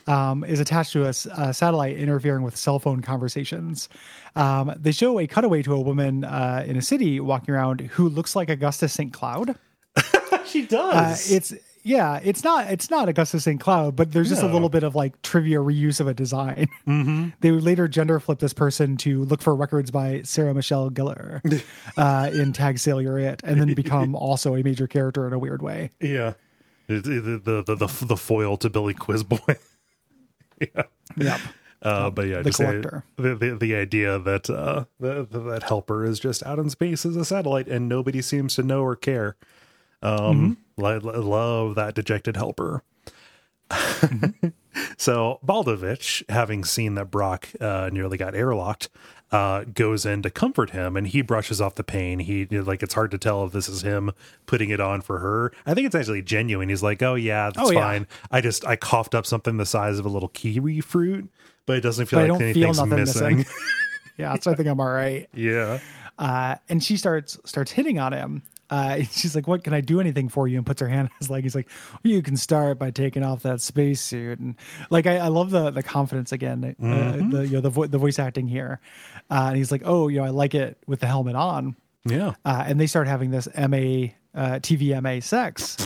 um, 0.07 0.43
is 0.47 0.59
attached 0.61 0.93
to 0.93 1.05
a 1.05 1.13
satellite 1.13 1.97
interfering 1.97 2.43
with 2.43 2.55
cell 2.55 2.79
phone 2.79 3.01
conversations. 3.01 3.89
Um, 4.37 4.73
they 4.77 4.91
show 4.93 5.19
a 5.19 5.27
cutaway 5.27 5.61
to 5.63 5.73
a 5.73 5.81
woman 5.81 6.23
uh, 6.23 6.63
in 6.65 6.77
a 6.77 6.81
city 6.81 7.19
walking 7.19 7.53
around 7.53 7.81
who 7.81 8.07
looks 8.07 8.35
like 8.37 8.49
Augustus 8.49 8.93
St. 8.93 9.11
Cloud. 9.11 9.55
She 10.45 10.63
Uh, 10.63 10.67
does. 10.67 11.29
it's 11.31 11.53
yeah, 11.83 12.19
it's 12.23 12.43
not 12.43 12.71
it's 12.71 12.89
not 12.89 13.07
Augustus 13.09 13.43
St. 13.43 13.59
Cloud, 13.59 13.95
but 13.95 14.11
there's 14.11 14.29
just 14.29 14.43
a 14.43 14.47
little 14.47 14.69
bit 14.69 14.83
of 14.83 14.95
like 14.95 15.21
trivia 15.21 15.57
reuse 15.59 15.99
of 15.99 16.07
a 16.07 16.13
design. 16.13 16.67
They 17.41 17.51
would 17.51 17.63
later 17.63 17.87
gender 17.87 18.19
flip 18.19 18.39
this 18.39 18.53
person 18.53 18.97
to 18.97 19.23
look 19.25 19.41
for 19.41 19.55
records 19.55 19.91
by 19.91 20.21
Sarah 20.23 20.53
Michelle 20.53 20.89
Gellar 20.89 21.41
uh, 21.97 22.29
in 22.33 22.53
Tag 22.53 22.79
Sale 22.79 23.01
You're 23.01 23.19
It, 23.19 23.41
and 23.43 23.59
then 23.59 23.73
become 23.73 24.15
also 24.27 24.55
a 24.55 24.63
major 24.63 24.87
character 24.87 25.25
in 25.27 25.33
a 25.33 25.39
weird 25.39 25.61
way. 25.61 25.91
yeah. 25.99 26.33
It- 26.87 27.03
the, 27.03 27.39
the, 27.65 27.75
the, 27.75 28.05
the 28.05 28.17
foil 28.17 28.57
to 28.57 28.69
Billy 28.69 28.93
Quizboy. 28.95 29.57
yeah. 30.59 30.83
Yep. 31.17 31.39
Uh, 31.81 32.09
but 32.09 32.27
yeah, 32.27 32.37
The 32.37 32.43
just 32.45 32.57
the, 32.57 32.65
collector. 32.65 33.03
the, 33.15 33.35
the 33.35 33.55
the 33.55 33.75
idea 33.75 34.19
that 34.19 34.49
uh 34.49 34.83
the, 34.99 35.25
the- 35.29 35.39
that 35.39 35.63
helper 35.63 36.03
is 36.03 36.19
just 36.19 36.43
out 36.45 36.59
in 36.59 36.69
space 36.69 37.05
as 37.05 37.15
a 37.15 37.23
satellite 37.23 37.67
and 37.69 37.87
nobody 37.87 38.21
seems 38.21 38.55
to 38.55 38.63
know 38.63 38.81
or 38.83 38.95
care. 38.97 39.37
Um, 40.01 40.49
lo- 40.49 40.55
lo- 40.79 40.99
love 40.99 41.75
that 41.75 41.93
dejected 41.95 42.35
helper. 42.37 42.83
so 44.97 45.39
Baldovich, 45.45 46.23
having 46.29 46.63
seen 46.63 46.95
that 46.95 47.11
Brock 47.11 47.49
uh, 47.61 47.89
nearly 47.91 48.17
got 48.17 48.33
airlocked, 48.33 48.87
uh, 49.31 49.63
goes 49.65 50.05
in 50.05 50.21
to 50.23 50.29
comfort 50.31 50.71
him, 50.71 50.97
and 50.97 51.07
he 51.07 51.21
brushes 51.21 51.61
off 51.61 51.75
the 51.75 51.83
pain. 51.83 52.19
He 52.19 52.45
like 52.47 52.81
it's 52.81 52.93
hard 52.95 53.11
to 53.11 53.17
tell 53.17 53.45
if 53.45 53.51
this 53.51 53.69
is 53.69 53.83
him 53.83 54.11
putting 54.47 54.69
it 54.71 54.79
on 54.79 55.01
for 55.01 55.19
her. 55.19 55.51
I 55.65 55.73
think 55.75 55.85
it's 55.85 55.95
actually 55.95 56.23
genuine. 56.23 56.69
He's 56.69 56.81
like, 56.83 57.03
"Oh 57.03 57.15
yeah, 57.15 57.51
that's 57.51 57.69
Oh, 57.69 57.71
yeah. 57.71 57.79
fine. 57.79 58.07
I 58.31 58.41
just 58.41 58.65
I 58.65 58.75
coughed 58.75 59.13
up 59.13 59.25
something 59.27 59.57
the 59.57 59.65
size 59.67 59.99
of 59.99 60.05
a 60.05 60.09
little 60.09 60.29
kiwi 60.29 60.81
fruit, 60.81 61.29
but 61.67 61.77
it 61.77 61.81
doesn't 61.81 62.07
feel 62.07 62.19
But 62.21 62.29
like 62.29 62.39
feel 62.39 62.45
anything's 62.49 62.77
nothing 62.79 62.95
missing." 62.95 63.37
missing. 63.37 63.53
Yeah, 64.17 64.35
so 64.37 64.51
I 64.51 64.55
think 64.55 64.67
I'm 64.67 64.81
all 64.81 64.89
right. 64.89 65.29
yeah, 65.33 65.79
Uh, 66.17 66.55
and 66.67 66.83
she 66.83 66.97
starts 66.97 67.39
starts 67.45 67.71
hitting 67.71 67.99
on 67.99 68.11
him. 68.11 68.43
Uh, 68.69 69.01
she's 69.11 69.35
like, 69.35 69.47
"What 69.47 69.63
can 69.63 69.73
I 69.73 69.81
do 69.81 69.99
anything 69.99 70.29
for 70.29 70.47
you?" 70.47 70.57
And 70.57 70.65
puts 70.65 70.81
her 70.81 70.87
hand 70.87 71.07
on 71.07 71.15
his 71.19 71.29
leg. 71.29 71.43
He's 71.43 71.55
like, 71.55 71.67
well, 72.03 72.11
"You 72.13 72.21
can 72.21 72.37
start 72.37 72.77
by 72.79 72.91
taking 72.91 73.23
off 73.23 73.43
that 73.43 73.61
spacesuit." 73.61 74.39
And 74.39 74.55
like, 74.89 75.07
I, 75.07 75.17
I 75.17 75.27
love 75.27 75.51
the 75.51 75.71
the 75.71 75.83
confidence 75.83 76.31
again. 76.31 76.75
Uh, 76.81 77.17
the 77.29 77.47
you 77.47 77.53
know 77.53 77.61
the 77.61 77.69
vo- 77.69 77.87
the 77.87 77.97
voice 77.97 78.19
acting 78.19 78.47
here. 78.47 78.79
Uh, 79.29 79.45
and 79.47 79.57
he's 79.57 79.71
like, 79.71 79.81
"Oh, 79.85 80.07
you 80.07 80.19
know, 80.19 80.25
I 80.25 80.29
like 80.29 80.55
it 80.55 80.77
with 80.87 80.99
the 80.99 81.07
helmet 81.07 81.35
on." 81.35 81.75
yeah. 82.05 82.33
Uh, 82.45 82.63
and 82.65 82.79
they 82.79 82.87
start 82.87 83.07
having 83.07 83.29
this 83.31 83.47
MA 83.57 84.11
uh, 84.33 84.59
TVMA 84.59 85.21
sex. 85.23 85.77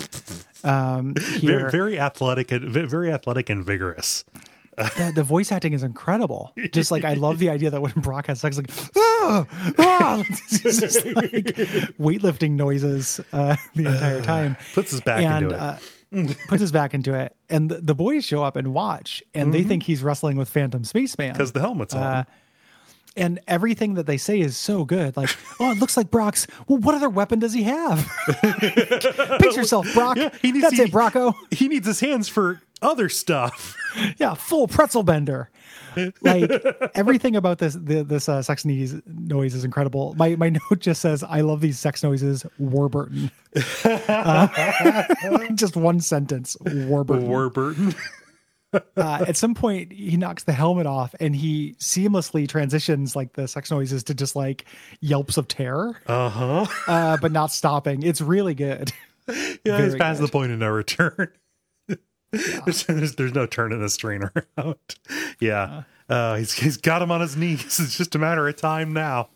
Um, 0.64 1.14
Very, 1.42 1.70
very 1.72 2.00
athletic 2.00 2.52
and 2.52 2.70
very 2.72 3.12
athletic 3.12 3.50
and 3.50 3.66
vigorous. 3.66 4.24
The, 4.78 5.12
the 5.16 5.24
voice 5.24 5.52
acting 5.52 5.74
is 5.74 5.84
incredible. 5.84 6.54
Just 6.72 6.92
like 6.92 7.04
I 7.04 7.14
love 7.14 7.40
the 7.40 7.50
idea 7.50 7.70
that 7.70 7.82
when 7.82 7.92
Brock 7.98 8.28
has 8.28 8.40
sex, 8.42 8.58
like 8.58 8.70
ah, 8.98 9.46
ah, 9.78 10.24
just 10.50 11.06
like 11.06 11.34
weightlifting 12.00 12.52
noises 12.52 13.20
uh, 13.32 13.56
the 13.76 13.86
entire 13.88 14.22
time. 14.22 14.58
Puts 14.74 14.92
his 14.92 15.02
back 15.02 15.24
and 15.24 15.46
into 15.46 15.56
it. 15.56 15.60
uh, 15.62 15.78
puts 16.48 16.62
his 16.62 16.72
back 16.72 16.94
into 16.94 17.14
it, 17.14 17.36
and 17.50 17.70
the, 17.72 17.76
the 17.82 17.96
boys 17.96 18.24
show 18.26 18.44
up 18.44 18.56
and 18.56 18.74
watch, 18.74 19.24
and 19.34 19.54
they 19.54 19.64
think 19.64 19.84
he's 19.84 20.04
wrestling 20.04 20.38
with 20.38 20.50
Phantom 20.50 20.84
Spaceman. 20.84 21.32
because 21.34 21.52
the 21.52 21.60
helmet's 21.60 21.94
on. 21.96 22.04
uh, 22.04 22.24
and 23.16 23.40
everything 23.48 23.94
that 23.94 24.08
they 24.08 24.18
say 24.18 24.40
is 24.40 24.58
so 24.58 24.86
good. 24.86 25.16
Like, 25.16 25.30
oh, 25.60 25.70
it 25.72 25.78
looks 25.78 25.96
like 25.96 26.10
Brock's. 26.10 26.48
Well, 26.68 26.80
what 26.80 26.96
other 26.96 27.10
weapon 27.10 27.38
does 27.38 27.54
he 27.54 27.62
have? 27.62 28.10
Pinch 28.42 29.56
yourself, 29.56 29.86
Brock. 29.94 30.18
he 30.42 30.52
needs 30.52 30.64
That's 30.64 30.78
to- 30.78 30.84
it, 30.86 30.92
Brocco. 30.92 31.36
he 31.52 31.68
needs 31.68 31.86
his 31.86 32.00
hands 32.00 32.28
for 32.28 32.60
other 32.84 33.10
stuff. 33.10 33.76
yeah, 34.18 34.34
full 34.36 34.68
pretzel 34.68 35.02
bender. 35.04 35.50
Like 36.22 36.50
everything 36.96 37.36
about 37.36 37.60
this 37.60 37.76
the, 37.76 38.04
this 38.04 38.28
uh, 38.28 38.42
sex 38.42 38.66
noise 38.66 39.00
noise 39.06 39.54
is 39.56 39.64
incredible. 39.64 40.14
My 40.18 40.36
my 40.36 40.50
note 40.72 40.80
just 40.80 41.02
says, 41.02 41.24
"I 41.24 41.42
love 41.42 41.62
these 41.62 41.80
sex 41.80 42.04
noises." 42.04 42.46
Warburton. 42.60 43.32
Uh, 43.84 44.48
just 45.56 45.76
one 45.76 46.00
sentence. 46.00 46.58
Warburton. 46.62 47.28
Warburton. 47.28 47.96
uh, 48.74 49.26
at 49.28 49.38
some 49.38 49.54
point, 49.54 49.92
he 49.94 50.18
knocks 50.18 50.46
the 50.46 50.52
helmet 50.54 50.88
off, 50.88 51.14
and 51.20 51.36
he 51.36 51.76
seamlessly 51.80 52.48
transitions 52.50 53.16
like 53.16 53.34
the 53.34 53.48
sex 53.48 53.70
noises 53.70 54.04
to 54.06 54.16
just 54.16 54.36
like 54.36 54.66
yelps 55.00 55.38
of 55.38 55.48
terror, 55.48 55.96
Uh-huh. 56.08 56.66
uh, 56.88 57.18
but 57.22 57.32
not 57.32 57.52
stopping. 57.52 58.02
It's 58.02 58.20
really 58.22 58.56
good. 58.56 58.92
Yeah, 59.28 59.36
he's 59.36 59.60
Very 59.64 59.98
past 60.00 60.20
good. 60.20 60.28
the 60.28 60.32
point 60.32 60.52
of 60.52 60.60
no 60.60 60.70
return. 60.70 61.30
there's, 62.66 62.86
there's, 62.86 63.16
there's 63.16 63.34
no 63.34 63.46
turning 63.46 63.80
this 63.80 63.98
train 63.98 64.24
around. 64.58 64.76
Yeah. 65.40 65.84
Uh, 66.10 66.36
he's, 66.38 66.54
he's 66.54 66.78
got 66.78 67.02
him 67.02 67.12
on 67.12 67.22
his 67.22 67.36
knees. 67.38 67.64
It's 67.80 67.98
just 67.98 68.16
a 68.16 68.20
matter 68.20 68.48
of 68.48 68.56
time 68.56 68.94
now. 68.94 69.30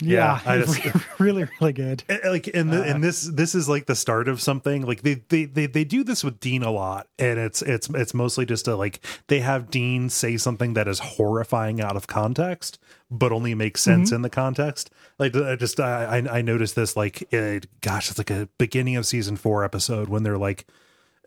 Yeah, 0.00 0.40
I 0.46 0.58
just- 0.60 0.80
really, 1.20 1.46
really 1.60 1.74
good. 1.74 2.02
And, 2.08 2.20
like 2.24 2.48
and 2.54 2.72
the, 2.72 2.80
Uh. 2.80 2.84
and 2.94 3.04
this 3.04 3.22
this 3.24 3.54
is 3.54 3.68
like 3.68 3.84
the 3.84 3.94
start 3.94 4.26
of 4.26 4.40
something 4.40 4.86
like 4.86 5.02
they, 5.02 5.22
they 5.28 5.44
they 5.44 5.66
they 5.66 5.84
do 5.84 6.02
this 6.02 6.24
with 6.24 6.40
dean 6.40 6.62
a 6.62 6.70
lot 6.70 7.08
and 7.18 7.38
it's 7.38 7.60
it's 7.60 7.90
it's 7.90 8.14
mostly 8.14 8.46
just 8.46 8.66
a 8.68 8.74
like 8.74 9.04
they 9.26 9.40
have 9.40 9.70
dean 9.70 10.08
say 10.08 10.38
something 10.38 10.72
that 10.72 10.88
is 10.88 10.98
horrifying 11.00 11.78
out 11.78 11.94
of 11.94 12.06
context 12.06 12.78
but 13.10 13.32
only 13.32 13.54
makes 13.54 13.82
sense 13.82 14.08
Mm-hmm. 14.08 14.16
in 14.16 14.22
the 14.22 14.30
context 14.30 14.88
like 15.18 15.36
i 15.36 15.56
just 15.56 15.78
i 15.78 16.04
i 16.20 16.38
I 16.38 16.40
noticed 16.40 16.74
this 16.74 16.96
like 16.96 17.28
uh, 17.34 17.60
gosh 17.82 18.08
it's 18.08 18.16
like 18.16 18.30
a 18.30 18.48
beginning 18.56 18.96
of 18.96 19.04
season 19.04 19.36
four 19.36 19.62
episode 19.62 20.08
when 20.08 20.22
they're 20.22 20.38
like 20.38 20.66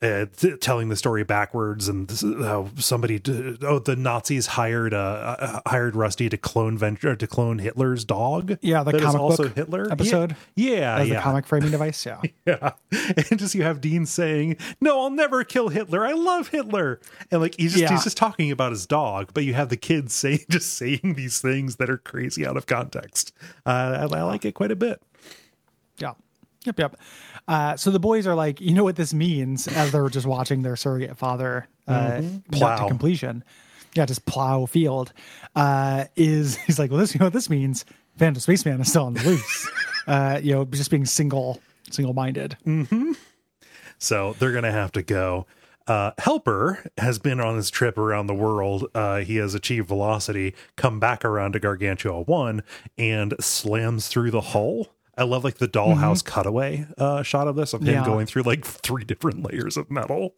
uh, 0.04 0.26
t- 0.36 0.58
telling 0.58 0.90
the 0.90 0.96
story 0.96 1.24
backwards 1.24 1.88
and 1.88 2.08
this 2.10 2.22
is 2.22 2.44
how 2.46 2.70
somebody 2.78 3.20
d- 3.20 3.58
oh 3.62 3.80
the 3.80 3.96
nazis 3.96 4.48
hired 4.48 4.94
uh, 4.94 5.36
uh 5.40 5.62
hired 5.68 5.96
rusty 5.96 6.28
to 6.30 6.38
clone 6.38 6.78
venture 6.78 7.16
to 7.16 7.26
clone 7.28 7.60
hitler's 7.60 8.04
dog? 8.04 8.58
Yeah, 8.62 8.84
the 8.84 8.92
that 8.92 9.02
comic 9.02 9.22
also 9.22 9.44
book 9.44 9.56
hitler? 9.56 9.92
Episode? 9.92 10.36
Yeah 10.56 10.98
As 10.98 11.08
yeah 11.08 11.16
the 11.16 11.22
comic 11.22 11.48
framing 11.48 11.72
device, 11.78 12.06
yeah. 12.06 12.22
yeah. 12.46 12.72
And 13.30 13.40
just 13.40 13.56
you 13.56 13.64
have 13.64 13.80
dean 13.82 14.06
saying 14.06 14.58
no 14.82 15.02
i'll 15.02 15.10
never 15.10 15.44
kill 15.44 15.70
hitler. 15.70 16.06
I 16.06 16.12
love 16.12 16.50
hitler. 16.50 17.00
And 17.32 17.42
like 17.42 17.56
he's 17.58 17.72
just 17.72 17.82
Yeah. 17.84 17.92
he's 17.92 18.04
just 18.04 18.18
talking 18.18 18.52
about 18.52 18.72
his 18.72 18.86
dog 18.86 19.32
but 19.34 19.44
you 19.46 19.54
have 19.54 19.70
the 19.70 19.78
kids 19.78 20.14
saying 20.14 20.42
just 20.50 20.74
saying 20.74 21.14
these 21.16 21.40
things 21.42 21.78
that 21.78 21.90
are 21.90 21.98
crazy 21.98 22.46
out 22.46 22.58
of 22.58 22.66
context. 22.66 23.32
Uh, 23.66 24.08
I, 24.12 24.18
I 24.18 24.24
like 24.24 24.44
it 24.44 24.54
quite 24.54 24.72
a 24.72 24.76
bit. 24.76 25.02
Yeah. 25.98 26.14
Yep, 26.66 26.80
yep. 26.80 26.96
Uh, 27.48 27.76
so 27.76 27.92
the 27.92 28.00
boys 28.00 28.26
are 28.26 28.36
like, 28.36 28.62
you 28.62 28.74
know 28.74 28.84
what 28.84 28.96
this 28.96 29.14
means 29.14 29.68
as 29.68 29.92
they're 29.92 30.10
just 30.10 30.26
watching 30.26 30.62
their 30.62 30.76
surrogate 30.76 31.18
father 31.18 31.68
uh, 31.88 32.22
to 32.22 32.42
Plow. 32.52 32.88
completion. 32.88 33.44
Yeah, 33.96 34.06
just 34.06 34.26
plow 34.26 34.66
field. 34.66 35.14
Uh, 35.56 36.06
is 36.16 36.56
he's 36.66 36.80
like, 36.80 36.90
well, 36.90 37.00
this 37.00 37.14
you 37.14 37.20
know 37.20 37.28
what 37.28 37.34
this 37.34 37.50
means? 37.50 37.86
Phantom 38.18 38.40
Spaceman 38.40 38.82
is 38.82 38.90
still 38.90 39.06
on 39.06 39.14
the 39.14 39.24
loose. 39.24 39.70
uh, 40.08 40.40
you 40.42 40.54
know, 40.54 40.66
just 40.66 40.90
being 40.90 41.06
single, 41.06 41.62
single 41.92 42.14
minded. 42.14 42.58
So 44.00 44.36
they're 44.40 44.52
going 44.52 44.64
to 44.64 44.72
have 44.72 44.92
to 44.94 45.02
go. 45.04 45.46
Uh, 45.88 46.12
Helper 46.18 46.86
has 46.98 47.20
been 47.20 47.40
on 47.40 47.56
his 47.56 47.70
trip 47.70 47.98
around 47.98 48.28
the 48.28 48.34
world. 48.34 48.88
Uh, 48.96 49.20
he 49.20 49.36
has 49.38 49.54
achieved 49.54 49.88
velocity, 49.88 50.56
come 50.76 51.00
back 51.00 51.26
around 51.26 51.54
to 51.54 51.60
Gargantua 51.60 52.22
1, 52.22 52.64
and 52.98 53.34
slams 53.40 54.08
through 54.08 54.32
the 54.32 54.42
hull. 54.42 54.88
I 55.16 55.24
love 55.26 55.44
like 55.44 55.60
the 55.60 55.68
dollhouse 55.68 56.26
cutaway 56.26 56.88
uh, 56.98 57.22
shot 57.22 57.48
of 57.48 57.56
this 57.56 57.74
of 57.74 57.82
him 57.82 57.94
Yeah. 57.94 58.06
going 58.06 58.26
through 58.26 58.44
like 58.44 58.66
three 58.66 59.04
different 59.04 59.44
layers 59.52 59.78
of 59.78 59.92
metal 59.92 60.34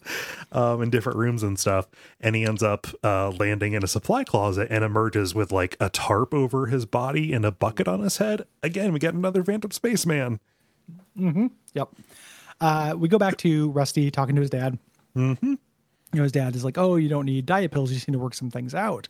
um, 0.51 0.81
in 0.81 0.89
different 0.89 1.17
rooms 1.17 1.43
and 1.43 1.57
stuff. 1.57 1.87
And 2.19 2.35
he 2.35 2.45
ends 2.45 2.61
up 2.61 2.87
uh, 3.03 3.29
landing 3.29 3.71
in 3.73 3.83
a 3.83 3.87
supply 3.87 4.23
closet 4.25 4.67
and 4.69 4.83
emerges 4.83 5.33
with 5.33 5.51
like 5.53 5.77
a 5.79 5.89
tarp 5.89 6.33
over 6.33 6.65
his 6.67 6.85
body 6.85 7.31
and 7.31 7.45
a 7.45 7.51
bucket 7.51 7.87
on 7.87 8.01
his 8.01 8.17
head. 8.17 8.45
Again, 8.63 8.91
we 8.91 8.99
get 8.99 9.13
another 9.13 9.43
Phantom 9.45 9.71
Spaceman. 9.71 10.39
Yep. 11.17 11.89
Uh, 12.61 12.95
we 12.97 13.07
go 13.07 13.17
back 13.17 13.37
to 13.37 13.69
Rusty 13.71 14.11
talking 14.11 14.35
to 14.35 14.41
his 14.41 14.49
dad. 14.49 14.77
Mm-hmm. 15.15 15.45
You 15.51 15.57
know, 16.13 16.23
his 16.23 16.31
dad 16.31 16.55
is 16.55 16.63
like, 16.63 16.77
"Oh, 16.77 16.95
you 16.95 17.09
don't 17.09 17.25
need 17.25 17.45
diet 17.45 17.71
pills. 17.71 17.89
You 17.91 17.95
just 17.95 18.07
need 18.07 18.13
to 18.13 18.19
work 18.19 18.33
some 18.33 18.49
things 18.51 18.73
out." 18.75 19.07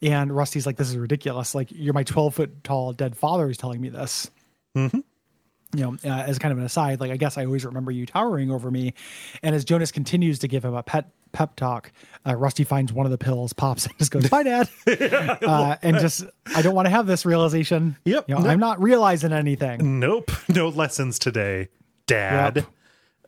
And 0.00 0.34
Rusty's 0.34 0.66
like, 0.66 0.76
"This 0.76 0.88
is 0.88 0.96
ridiculous. 0.96 1.54
Like, 1.54 1.68
you're 1.70 1.92
my 1.94 2.02
12 2.02 2.34
foot 2.34 2.64
tall 2.64 2.92
dead 2.92 3.16
father 3.16 3.48
is 3.50 3.56
telling 3.56 3.80
me 3.80 3.88
this." 3.88 4.30
Mm-hmm. 4.76 5.00
You 5.74 5.82
know, 5.82 5.96
uh, 6.04 6.22
as 6.24 6.38
kind 6.38 6.52
of 6.52 6.58
an 6.58 6.64
aside, 6.64 7.00
like 7.00 7.10
I 7.10 7.16
guess 7.16 7.38
I 7.38 7.46
always 7.46 7.64
remember 7.64 7.90
you 7.90 8.04
towering 8.04 8.50
over 8.50 8.70
me. 8.70 8.92
And 9.42 9.54
as 9.54 9.64
Jonas 9.64 9.90
continues 9.90 10.38
to 10.40 10.48
give 10.48 10.64
him 10.64 10.74
a 10.74 10.82
pet 10.82 11.10
pep 11.32 11.56
talk, 11.56 11.90
uh, 12.26 12.34
Rusty 12.36 12.62
finds 12.62 12.92
one 12.92 13.06
of 13.06 13.10
the 13.10 13.16
pills, 13.16 13.54
pops, 13.54 13.86
and 13.88 13.96
just 13.98 14.10
goes, 14.10 14.28
"Bye, 14.28 14.42
Dad," 14.42 14.68
uh, 14.86 15.76
and 15.80 15.98
just 15.98 16.24
I 16.54 16.60
don't 16.60 16.74
want 16.74 16.86
to 16.86 16.90
have 16.90 17.06
this 17.06 17.24
realization. 17.24 17.96
Yep. 18.04 18.28
You 18.28 18.34
know, 18.34 18.46
I'm 18.46 18.60
not 18.60 18.82
realizing 18.82 19.32
anything. 19.32 19.98
Nope, 19.98 20.30
no 20.48 20.68
lessons 20.68 21.18
today, 21.18 21.68
Dad. 22.06 22.56
Yep. 22.56 22.66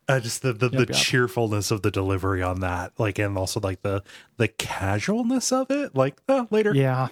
Uh, 0.06 0.20
just 0.20 0.42
the 0.42 0.52
the, 0.52 0.68
the 0.68 0.78
yep. 0.80 0.92
cheerfulness 0.92 1.70
of 1.70 1.80
the 1.80 1.90
delivery 1.90 2.42
on 2.42 2.60
that, 2.60 2.92
like, 2.98 3.18
and 3.18 3.38
also 3.38 3.58
like 3.58 3.80
the 3.80 4.02
the 4.36 4.48
casualness 4.48 5.50
of 5.50 5.70
it. 5.70 5.96
Like, 5.96 6.20
oh, 6.28 6.46
later, 6.50 6.74
Yeah. 6.74 7.08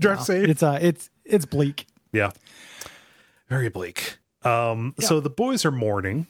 drive 0.00 0.22
safe. 0.22 0.48
It's 0.48 0.62
uh 0.62 0.78
it's 0.80 1.10
it's 1.26 1.44
bleak. 1.44 1.86
yeah, 2.14 2.30
very 3.52 3.68
bleak. 3.68 4.18
Um, 4.42 4.94
so 4.98 5.20
the 5.20 5.30
boys 5.30 5.64
are 5.64 5.70
mourning. 5.70 6.26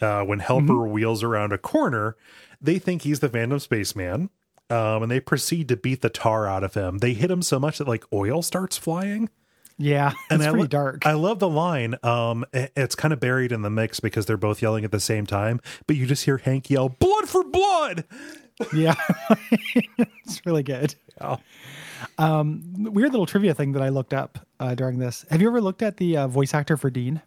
Uh, 0.00 0.22
when 0.22 0.40
Helper 0.40 0.86
wheels 0.86 1.22
around 1.22 1.52
a 1.54 1.58
corner, 1.58 2.16
they 2.60 2.78
think 2.78 3.02
he's 3.02 3.20
the 3.20 3.30
Phantom 3.30 3.58
Spaceman, 3.58 4.28
um, 4.68 5.02
and 5.02 5.10
they 5.10 5.20
proceed 5.20 5.68
to 5.68 5.76
beat 5.76 6.02
the 6.02 6.10
tar 6.10 6.46
out 6.46 6.62
of 6.62 6.74
him. 6.74 6.98
They 6.98 7.14
hit 7.14 7.30
him 7.30 7.40
so 7.40 7.58
much 7.58 7.78
that 7.78 7.88
like 7.88 8.04
oil 8.12 8.42
starts 8.42 8.76
flying. 8.76 9.30
Yeah, 9.78 10.12
And 10.30 10.40
it's 10.40 10.46
I 10.48 10.50
pretty 10.50 10.62
lo- 10.64 10.68
dark. 10.68 11.06
I 11.06 11.12
love 11.12 11.38
the 11.38 11.48
line. 11.48 11.96
Um, 12.02 12.44
it's 12.52 12.94
kind 12.94 13.12
of 13.12 13.20
buried 13.20 13.52
in 13.52 13.62
the 13.62 13.70
mix 13.70 14.00
because 14.00 14.26
they're 14.26 14.36
both 14.36 14.60
yelling 14.62 14.84
at 14.84 14.90
the 14.90 15.00
same 15.00 15.24
time, 15.26 15.60
but 15.86 15.96
you 15.96 16.06
just 16.06 16.24
hear 16.24 16.38
Hank 16.38 16.68
yell, 16.70 16.88
"Blood 16.90 17.28
for 17.28 17.42
blood!" 17.44 18.04
yeah, 18.74 18.94
it's 19.98 20.44
really 20.46 20.62
good. 20.62 20.94
Yeah. 21.20 21.36
Weird 22.78 23.12
little 23.12 23.26
trivia 23.26 23.54
thing 23.54 23.72
that 23.72 23.82
I 23.82 23.88
looked 23.88 24.14
up 24.14 24.46
uh, 24.60 24.74
during 24.74 24.98
this. 24.98 25.24
Have 25.30 25.40
you 25.40 25.48
ever 25.48 25.60
looked 25.60 25.82
at 25.82 25.96
the 25.96 26.16
uh, 26.16 26.28
voice 26.28 26.54
actor 26.54 26.76
for 26.76 26.90
Dean? 26.90 27.22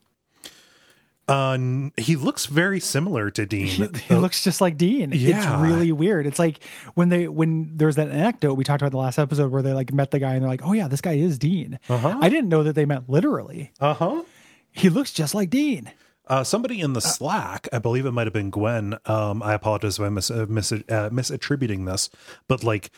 Uh, 1.29 1.89
he 1.95 2.15
looks 2.15 2.47
very 2.47 2.79
similar 2.79 3.29
to 3.29 3.45
Dean. 3.45 3.67
He, 3.67 3.87
he 4.07 4.15
looks 4.15 4.43
just 4.43 4.61
like 4.61 4.77
Dean. 4.77 5.11
Yeah. 5.13 5.37
It's 5.37 5.61
really 5.61 5.91
weird. 5.91 6.25
It's 6.25 6.39
like 6.39 6.63
when 6.95 7.09
they 7.09 7.27
when 7.27 7.77
there's 7.77 7.97
that 7.97 8.09
anecdote 8.09 8.55
we 8.55 8.63
talked 8.63 8.81
about 8.81 8.87
in 8.87 8.93
the 8.93 8.97
last 8.97 9.19
episode 9.19 9.51
where 9.51 9.61
they 9.61 9.73
like 9.73 9.93
met 9.93 10.09
the 10.09 10.17
guy 10.17 10.33
and 10.33 10.41
they're 10.41 10.49
like, 10.49 10.65
"Oh 10.65 10.73
yeah, 10.73 10.87
this 10.87 11.01
guy 11.01 11.13
is 11.13 11.37
Dean." 11.37 11.79
Uh-huh. 11.87 12.17
I 12.19 12.29
didn't 12.29 12.49
know 12.49 12.63
that 12.63 12.73
they 12.73 12.85
meant 12.85 13.07
literally. 13.09 13.71
Uh 13.79 13.93
huh. 13.93 14.23
He 14.71 14.89
looks 14.89 15.13
just 15.13 15.35
like 15.35 15.51
Dean. 15.51 15.91
Uh, 16.25 16.43
somebody 16.43 16.79
in 16.79 16.93
the 16.93 17.01
Slack, 17.01 17.67
I 17.73 17.79
believe 17.79 18.05
it 18.05 18.11
might 18.11 18.25
have 18.27 18.33
been 18.33 18.49
Gwen. 18.51 18.97
Um, 19.05 19.41
I 19.43 19.53
apologize 19.53 19.97
if 19.99 20.05
I'm 20.05 20.13
mis- 20.15 20.29
uh, 20.29 20.45
mis- 20.47 20.71
uh, 20.71 21.09
misattributing 21.11 21.85
this, 21.87 22.09
but 22.47 22.63
like 22.63 22.91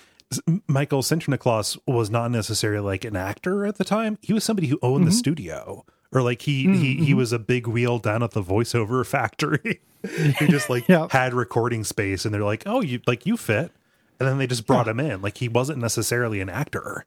Michael 0.67 1.01
Sinterniklaas 1.01 1.77
was 1.85 2.09
not 2.09 2.31
necessarily 2.31 2.85
like 2.85 3.05
an 3.05 3.15
actor 3.15 3.65
at 3.65 3.77
the 3.77 3.83
time. 3.83 4.17
He 4.21 4.33
was 4.33 4.43
somebody 4.43 4.67
who 4.67 4.79
owned 4.81 5.05
the 5.05 5.11
mm-hmm. 5.11 5.17
studio, 5.17 5.85
or 6.11 6.21
like 6.21 6.41
he 6.43 6.61
he 6.61 6.67
mm-hmm, 6.67 6.81
he 6.81 6.97
mm-hmm. 6.97 7.17
was 7.17 7.33
a 7.33 7.39
big 7.39 7.67
wheel 7.67 7.99
down 7.99 8.23
at 8.23 8.31
the 8.31 8.43
voiceover 8.43 9.05
factory. 9.05 9.81
he 10.39 10.47
just 10.47 10.69
like 10.69 10.87
Yeah. 10.87 11.07
had 11.11 11.33
recording 11.33 11.83
space, 11.83 12.25
and 12.25 12.33
they're 12.33 12.43
like, 12.43 12.63
"Oh, 12.65 12.81
you 12.81 13.01
like 13.07 13.25
you 13.25 13.37
fit," 13.37 13.71
and 14.19 14.27
then 14.27 14.37
they 14.37 14.47
just 14.47 14.65
brought 14.65 14.87
him 14.87 14.99
in. 14.99 15.21
Like 15.21 15.37
he 15.37 15.47
wasn't 15.47 15.79
necessarily 15.79 16.41
an 16.41 16.49
actor. 16.49 17.05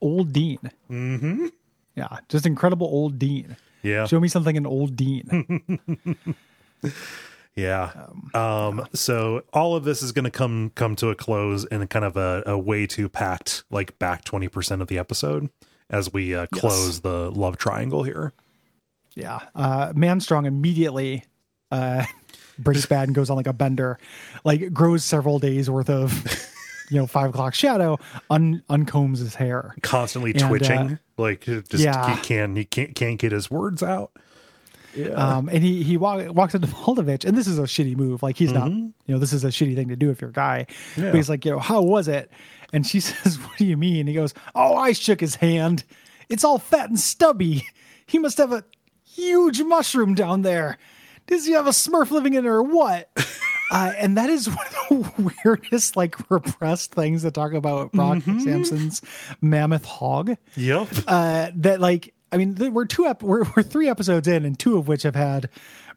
Old 0.00 0.32
Dean. 0.32 0.58
Mm-hmm. 0.90 1.46
Yeah, 1.94 2.18
just 2.28 2.46
incredible 2.46 2.86
old 2.86 3.18
Dean. 3.18 3.56
Yeah. 3.82 4.06
Show 4.06 4.20
me 4.20 4.28
something 4.28 4.56
an 4.56 4.66
old 4.66 4.96
Dean. 4.96 5.78
Yeah. 7.58 7.90
Um, 8.34 8.86
so 8.94 9.42
all 9.52 9.74
of 9.74 9.82
this 9.82 10.00
is 10.00 10.12
going 10.12 10.26
to 10.26 10.30
come 10.30 10.70
come 10.76 10.94
to 10.96 11.10
a 11.10 11.16
close 11.16 11.64
in 11.64 11.84
kind 11.88 12.04
of 12.04 12.16
a, 12.16 12.44
a 12.46 12.56
way 12.56 12.86
too 12.86 13.08
packed, 13.08 13.64
like 13.68 13.98
back 13.98 14.22
twenty 14.24 14.46
percent 14.46 14.80
of 14.80 14.86
the 14.86 14.96
episode 14.96 15.50
as 15.90 16.12
we 16.12 16.34
uh, 16.34 16.46
close 16.52 17.00
the 17.00 17.30
love 17.32 17.56
triangle 17.56 18.04
here. 18.04 18.32
yeah. 19.14 19.40
Uh, 19.54 19.92
Manstrong 19.94 20.46
immediately 20.46 21.24
uh, 21.72 22.04
breaks 22.58 22.86
bad 22.86 23.08
and 23.08 23.14
goes 23.14 23.28
on 23.28 23.36
like 23.36 23.46
a 23.48 23.52
bender, 23.52 23.98
like 24.44 24.72
grows 24.72 25.02
several 25.02 25.38
days 25.40 25.68
worth 25.68 25.90
of, 25.90 26.12
you 26.90 26.98
know, 26.98 27.06
five 27.06 27.30
o'clock 27.30 27.54
shadow, 27.54 27.98
un- 28.30 28.62
uncombs 28.68 29.18
his 29.18 29.34
hair. 29.34 29.74
Constantly 29.82 30.32
And, 30.32 30.42
uh, 30.42 30.48
twitching, 30.48 30.98
like 31.16 31.40
just 31.40 31.72
yeah. 31.72 32.14
he 32.14 32.22
can 32.22 32.54
he 32.54 32.64
can't 32.64 32.94
can't 32.94 33.18
get 33.18 33.32
his 33.32 33.50
words 33.50 33.82
out. 33.82 34.12
Um, 35.06 35.48
and 35.48 35.62
he 35.62 35.82
he 35.82 35.96
walk, 35.96 36.34
walks 36.34 36.54
into 36.54 36.66
Moldovich, 36.84 37.24
and 37.24 37.36
this 37.36 37.46
is 37.46 37.58
a 37.58 37.62
shitty 37.62 37.96
move. 37.96 38.22
Like 38.22 38.36
he's 38.36 38.52
not, 38.52 38.70
you 38.70 38.92
know, 39.06 39.18
this 39.18 39.32
is 39.32 39.44
a 39.44 39.48
shitty 39.48 39.74
thing 39.74 39.88
to 39.88 39.96
do 39.96 40.10
if 40.10 40.20
you're 40.20 40.30
a 40.30 40.32
guy. 40.32 40.66
Yeah. 40.96 41.06
But 41.06 41.14
he's 41.14 41.28
like, 41.30 41.44
you 41.44 41.52
know, 41.52 41.58
how 41.58 41.82
was 41.82 42.08
it? 42.08 42.30
And 42.72 42.86
she 42.86 43.00
says, 43.00 43.38
"What 43.40 43.56
do 43.58 43.64
you 43.64 43.76
mean?" 43.76 44.06
He 44.06 44.14
goes, 44.14 44.34
"Oh, 44.54 44.74
I 44.76 44.92
shook 44.92 45.20
his 45.20 45.36
hand. 45.36 45.84
It's 46.28 46.44
all 46.44 46.58
fat 46.58 46.88
and 46.88 46.98
stubby. 46.98 47.64
He 48.06 48.18
must 48.18 48.38
have 48.38 48.52
a 48.52 48.64
huge 49.04 49.60
mushroom 49.62 50.14
down 50.14 50.42
there. 50.42 50.78
Does 51.26 51.44
he 51.46 51.52
have 51.52 51.66
a 51.66 51.70
Smurf 51.70 52.10
living 52.10 52.34
in 52.34 52.44
it 52.44 52.48
or 52.48 52.62
what?" 52.62 53.08
Uh, 53.70 53.92
and 53.98 54.16
that 54.16 54.30
is 54.30 54.48
one 54.48 54.66
of 54.66 54.88
the 54.88 55.32
weirdest, 55.44 55.94
like 55.94 56.16
repressed 56.30 56.92
things 56.94 57.20
to 57.20 57.30
talk 57.30 57.52
about 57.52 57.92
Brock 57.92 58.22
Samson's 58.22 59.02
mammoth 59.42 59.84
hog 59.84 60.38
Yep. 60.56 60.88
uh, 61.06 61.50
that 61.54 61.78
like 61.78 62.14
I 62.32 62.36
mean 62.36 62.54
we're 62.72 62.84
two 62.84 63.06
ep- 63.06 63.22
we're, 63.22 63.44
we're 63.56 63.62
three 63.62 63.88
episodes 63.88 64.28
in 64.28 64.44
and 64.44 64.58
two 64.58 64.76
of 64.78 64.88
which 64.88 65.02
have 65.04 65.14
had 65.16 65.48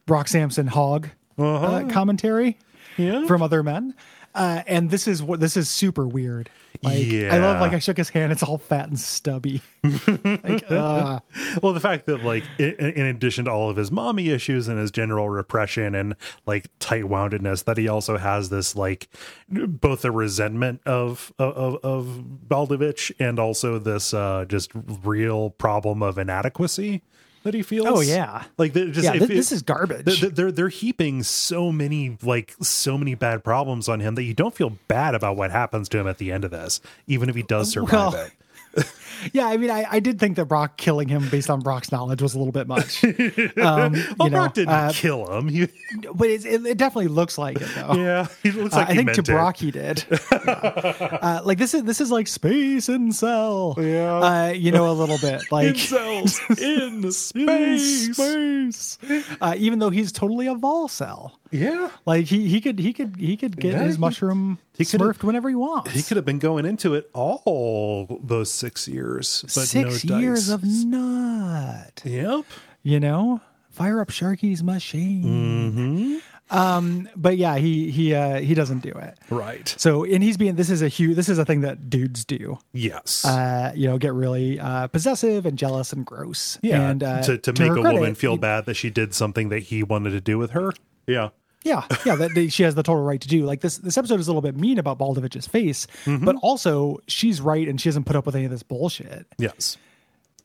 Brock 0.06 0.28
Samson 0.28 0.68
hog 0.68 1.10
uh, 1.38 1.88
commentary 1.90 2.58
Yeah. 2.98 3.26
from 3.28 3.42
other 3.42 3.64
men. 3.64 3.94
Uh, 4.34 4.64
and 4.66 4.90
this 4.90 5.08
is 5.08 5.22
what 5.22 5.40
this 5.40 5.58
is 5.58 5.70
super 5.70 6.08
weird. 6.08 6.50
Like 6.84 7.08
I 7.08 7.38
love 7.38 7.60
like 7.60 7.74
I 7.74 7.80
shook 7.80 7.98
his 7.98 8.10
hand. 8.10 8.32
It's 8.32 8.42
all 8.42 8.58
fat 8.58 8.88
and 8.88 9.00
stubby. 9.00 9.62
like, 9.84 10.72
uh, 10.72 11.20
well, 11.62 11.74
the 11.74 11.80
fact 11.80 12.06
that 12.08 12.24
like 12.24 12.44
in, 12.58 12.74
in 12.74 13.06
addition 13.06 13.46
to 13.46 13.52
all 13.52 13.70
of 13.70 13.78
his 13.78 13.92
mommy 13.92 14.30
issues 14.30 14.68
and 14.68 14.80
his 14.80 14.90
general 14.90 15.30
repression 15.30 15.94
and 15.94 16.16
like 16.46 16.70
tight 16.80 17.04
woundedness, 17.04 17.66
that 17.66 17.78
he 17.78 17.88
also 17.88 18.18
has 18.18 18.50
this 18.50 18.76
like 18.76 19.10
both 19.50 20.02
the 20.02 20.12
resentment 20.12 20.82
of 20.86 21.34
of 21.38 21.78
of 21.84 22.24
Baldovich 22.48 23.12
and 23.20 23.38
also 23.38 23.78
this 23.78 24.14
uh 24.14 24.46
just 24.48 24.72
real 24.74 25.52
problem 25.52 26.02
of 26.02 26.18
inadequacy 26.18 27.04
that 27.44 27.54
he 27.54 27.62
feels. 27.64 27.88
Oh, 27.88 28.02
yeah. 28.02 28.44
like 28.58 28.74
just 28.74 29.04
yeah, 29.04 29.14
if 29.16 29.28
this 29.28 29.52
is 29.52 29.62
garbage. 29.62 30.20
they're, 30.20 30.30
they're 30.30 30.52
they're 30.52 30.70
heaping 30.70 31.24
so 31.24 31.72
many 31.72 32.18
like 32.22 32.56
so 32.62 32.98
many 32.98 33.16
bad 33.16 33.44
problems 33.44 33.89
on 33.89 34.00
him 34.00 34.16
that 34.16 34.24
you 34.24 34.34
don't 34.34 34.54
feel 34.54 34.78
bad 34.88 35.16
about 35.16 35.36
what 35.36 35.52
happens 35.52 35.89
to 35.89 36.00
him 36.00 36.08
at 36.08 36.18
the 36.18 36.32
end 36.32 36.44
of 36.46 36.52
this, 36.52 36.82
even 37.08 37.30
if 37.30 37.36
he 37.36 37.44
does 37.44 37.72
survive 37.72 38.14
Well, 38.14 38.26
it. 38.26 38.32
yeah, 39.34 39.45
I 39.47 39.57
mean, 39.57 39.69
I, 39.69 39.86
I 39.89 39.99
did 39.99 40.19
think 40.19 40.36
that 40.38 40.45
Brock 40.45 40.78
killing 40.78 41.07
him 41.07 41.28
based 41.30 41.49
on 41.49 41.59
Brock's 41.59 41.91
knowledge 41.91 42.22
was 42.22 42.34
a 42.36 42.38
little 42.38 42.51
bit 42.53 42.67
much. 42.67 43.03
Um, 43.61 43.93
you 43.95 44.03
Well, 44.17 44.30
know, 44.30 44.38
Brock 44.38 44.53
didn't 44.53 44.69
uh, 44.74 44.91
kill 44.93 45.32
him. 45.38 45.47
He, 45.49 45.67
but 46.15 46.30
it, 46.30 46.45
it, 46.45 46.65
it 46.65 46.78
definitely 46.78 47.09
looks 47.09 47.38
like 47.38 47.57
it 47.59 47.67
though. 47.76 47.93
yeah, 47.95 48.28
he 48.43 48.51
looks 48.51 48.74
Uh, 48.74 48.78
like 48.80 48.88
I 48.88 48.91
he 48.91 48.97
think 48.97 49.05
meant 49.07 49.15
to 49.26 49.32
it. 49.32 49.36
Brock 49.36 49.57
he 49.57 49.72
did. 49.72 50.05
Yeah. 50.32 51.17
Uh, 51.22 51.41
like 51.43 51.57
this 51.57 51.74
is 51.74 51.84
this 51.84 51.99
is 52.01 52.11
like 52.11 52.28
space 52.28 52.89
and 52.89 53.13
cell. 53.13 53.76
Yeah. 53.78 54.15
Uh, 54.19 54.51
you 54.51 54.72
know 54.72 54.89
a 54.89 54.93
little 54.93 55.17
bit 55.19 55.43
like 55.51 55.78
cells 55.78 56.39
in 56.59 57.03
in 57.03 57.11
space. 57.11 58.13
space. 58.15 58.97
Uh, 59.41 59.55
even 59.57 59.80
though 59.80 59.89
he's 59.89 60.11
totally 60.11 60.47
a 60.47 60.55
vol 60.55 60.88
cell. 60.88 61.39
Yeah, 61.52 61.89
Like 62.06 62.26
he 62.26 62.47
he 62.47 62.62
could 62.62 62.80
he 62.80 62.93
could 62.93 63.16
he 63.18 63.36
could 63.38 63.58
get 63.58 63.76
his 63.82 63.97
mushroom 63.99 64.58
he 64.78 64.84
smurfed 64.84 65.24
whenever 65.24 65.49
he 65.49 65.56
wants. 65.56 65.91
he 65.91 66.02
could 66.02 66.16
have 66.18 66.26
been 66.26 66.39
going 66.39 66.66
into 66.66 66.93
it 66.95 67.10
all 67.14 68.20
those 68.24 68.49
six 68.52 68.88
years, 68.88 69.41
but 69.43 69.68
Six 69.68 70.06
no 70.06 70.18
years 70.18 70.47
dice. 70.47 70.54
of 70.56 70.64
nut. 70.64 72.02
Yep. 72.06 72.45
You 72.84 72.99
know, 72.99 73.41
fire 73.70 73.99
up 74.02 74.10
Sharky's 74.10 74.64
machine. 74.64 75.24
Mm-hmm. 75.24 76.18
Um, 76.58 77.08
but 77.16 77.38
yeah, 77.38 77.58
he 77.58 77.91
he 77.91 78.14
uh, 78.14 78.39
he 78.41 78.54
doesn't 78.54 78.80
do 78.80 78.89
it. 78.91 79.18
Right. 79.30 79.74
So 79.78 80.04
and 80.04 80.22
he's 80.22 80.36
being 80.36 80.56
this 80.56 80.70
is 80.70 80.82
a 80.82 80.89
huge 80.89 81.16
this 81.16 81.30
is 81.30 81.38
a 81.38 81.45
thing 81.45 81.62
that 81.62 81.89
dudes 81.89 82.26
do. 82.26 82.60
Yes. 82.74 83.24
uh, 83.24 83.72
you 83.76 83.88
know, 83.88 83.97
get 83.97 84.14
really 84.14 84.60
uh, 84.60 84.88
possessive 84.88 85.45
and 85.45 85.58
jealous 85.58 85.93
and 85.93 86.06
gross. 86.06 86.60
yeah. 86.62 86.89
and 86.89 87.04
uh, 87.04 87.22
to 87.24 87.38
to 87.38 87.52
her 87.52 87.70
make 87.70 87.78
a 87.78 87.82
credit, 87.82 87.99
woman 87.99 88.16
feel 88.16 88.34
he- 88.34 88.38
bad 88.39 88.66
that 88.66 88.74
she 88.74 88.89
did 88.89 89.14
something 89.14 89.47
that 89.49 89.60
he 89.60 89.82
wanted 89.84 90.12
to 90.12 90.22
do 90.22 90.38
with 90.38 90.52
her. 90.52 90.74
Yeah. 91.08 91.30
Yeah, 91.64 91.86
yeah, 92.05 92.16
that 92.16 92.34
that 92.34 92.51
she 92.51 92.64
has 92.64 92.74
the 92.76 92.84
total 92.84 93.03
right 93.03 93.22
to 93.22 93.28
do. 93.28 93.45
Like 93.45 93.62
this, 93.62 93.78
this 93.78 93.97
episode 93.97 94.20
is 94.20 94.28
a 94.28 94.32
little 94.32 94.41
bit 94.41 94.55
mean 94.55 94.80
about 94.80 94.97
Baldovich's 94.97 95.47
face, 95.47 95.86
Mm-hmm. 96.05 96.26
but 96.26 96.36
also 96.41 96.99
she's 97.07 97.39
right 97.41 97.68
and 97.68 97.80
she 97.80 97.89
doesn't 97.89 98.05
put 98.05 98.16
up 98.16 98.26
with 98.26 98.36
any 98.36 98.45
of 98.45 98.51
this 98.51 98.64
bullshit. 98.64 99.28
Yes. 99.38 99.78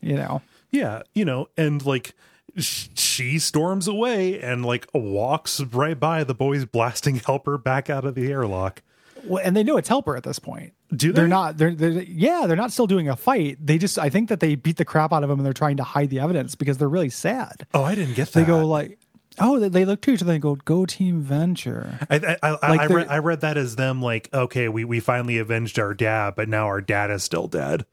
You 0.01 0.15
know, 0.15 0.41
Yeah, 0.71 1.01
you 1.15 1.25
know, 1.25 1.47
and 1.57 1.83
like 1.85 2.13
she 2.57 3.39
storms 3.39 3.87
away 3.87 4.39
and 4.41 4.65
like 4.65 4.87
walks 4.93 5.59
right 5.61 5.99
by 5.99 6.23
the 6.23 6.33
boys 6.35 6.65
blasting 6.65 7.15
helper 7.25 7.57
back 7.57 7.89
out 7.89 8.05
of 8.05 8.15
the 8.15 8.31
airlock. 8.31 8.81
well, 9.23 9.41
and 9.43 9.55
they 9.55 9.63
know 9.63 9.77
it's 9.77 9.89
Helper 9.89 10.15
at 10.15 10.23
this 10.23 10.39
point. 10.39 10.73
Do 10.95 11.11
They're 11.11 11.27
not. 11.27 11.57
They're, 11.57 11.73
they're 11.75 11.89
yeah. 12.03 12.45
They're 12.47 12.55
not 12.55 12.71
still 12.71 12.87
doing 12.87 13.09
a 13.09 13.15
fight. 13.17 13.57
They 13.59 13.77
just. 13.77 13.99
I 13.99 14.09
think 14.09 14.29
that 14.29 14.39
they 14.39 14.55
beat 14.55 14.77
the 14.77 14.85
crap 14.85 15.11
out 15.11 15.21
of 15.21 15.29
him 15.29 15.37
and 15.37 15.45
they're 15.45 15.51
trying 15.51 15.75
to 15.77 15.83
hide 15.83 16.09
the 16.09 16.19
evidence 16.21 16.55
because 16.55 16.77
they're 16.77 16.87
really 16.87 17.09
sad. 17.09 17.67
Oh, 17.73 17.83
I 17.83 17.93
didn't 17.93 18.13
get 18.15 18.29
that. 18.31 18.39
They 18.39 18.45
go 18.45 18.65
like, 18.65 18.97
oh, 19.39 19.59
they, 19.59 19.69
they 19.69 19.85
look 19.85 20.01
to 20.01 20.11
each 20.11 20.21
other 20.21 20.33
and 20.33 20.41
go, 20.41 20.55
"Go 20.55 20.85
Team 20.85 21.21
Venture." 21.21 21.99
I, 22.09 22.15
I, 22.15 22.37
I, 22.61 22.69
like 22.71 22.79
I, 22.81 22.85
read, 22.93 23.07
I 23.07 23.17
read 23.19 23.41
that 23.41 23.57
as 23.57 23.75
them 23.75 24.01
like, 24.01 24.29
okay, 24.33 24.67
we, 24.69 24.83
we 24.85 24.99
finally 24.99 25.37
avenged 25.37 25.79
our 25.79 25.93
dad, 25.93 26.33
but 26.35 26.49
now 26.49 26.65
our 26.65 26.81
dad 26.81 27.11
is 27.11 27.23
still 27.23 27.47
dead. 27.47 27.85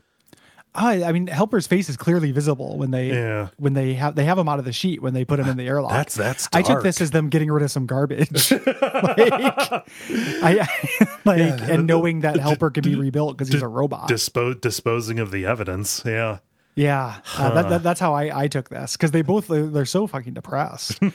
I, 0.76 1.04
I 1.04 1.12
mean, 1.12 1.28
Helper's 1.28 1.68
face 1.68 1.88
is 1.88 1.96
clearly 1.96 2.32
visible 2.32 2.76
when 2.78 2.90
they 2.90 3.10
Yeah. 3.10 3.50
when 3.58 3.74
they 3.74 3.94
have 3.94 4.16
they 4.16 4.24
have 4.24 4.36
him 4.36 4.48
out 4.48 4.58
of 4.58 4.64
the 4.64 4.72
sheet 4.72 5.00
when 5.00 5.14
they 5.14 5.24
put 5.24 5.38
him 5.38 5.48
in 5.48 5.56
the 5.56 5.68
airlock. 5.68 5.92
That's- 5.92 6.14
that's 6.16 6.48
I 6.52 6.62
took 6.62 6.82
this 6.82 7.00
as 7.00 7.12
them 7.12 7.28
getting 7.28 7.48
rid 7.48 7.62
of 7.62 7.70
some 7.70 7.86
garbage, 7.86 8.50
like, 8.50 8.66
I 8.72 10.68
like 11.24 11.60
and 11.70 11.86
knowing 11.86 12.20
that 12.20 12.38
Helper 12.40 12.70
can 12.70 12.82
be 12.82 12.96
rebuilt 12.96 13.36
because 13.38 13.52
he's 13.52 13.62
a 13.62 13.68
robot. 13.68 14.08
Dispo- 14.08 14.60
disposing 14.60 15.20
of 15.20 15.30
the 15.30 15.46
evidence. 15.46 16.02
Yeah. 16.04 16.38
Yeah, 16.76 17.20
uh, 17.36 17.50
that, 17.54 17.68
that, 17.68 17.82
that's 17.82 18.00
how 18.00 18.14
I, 18.14 18.42
I 18.44 18.48
took 18.48 18.68
this 18.68 18.96
because 18.96 19.10
they 19.12 19.22
both 19.22 19.48
they're, 19.48 19.66
they're 19.66 19.84
so 19.84 20.06
fucking 20.06 20.34
depressed. 20.34 20.98
Uh, 21.02 21.08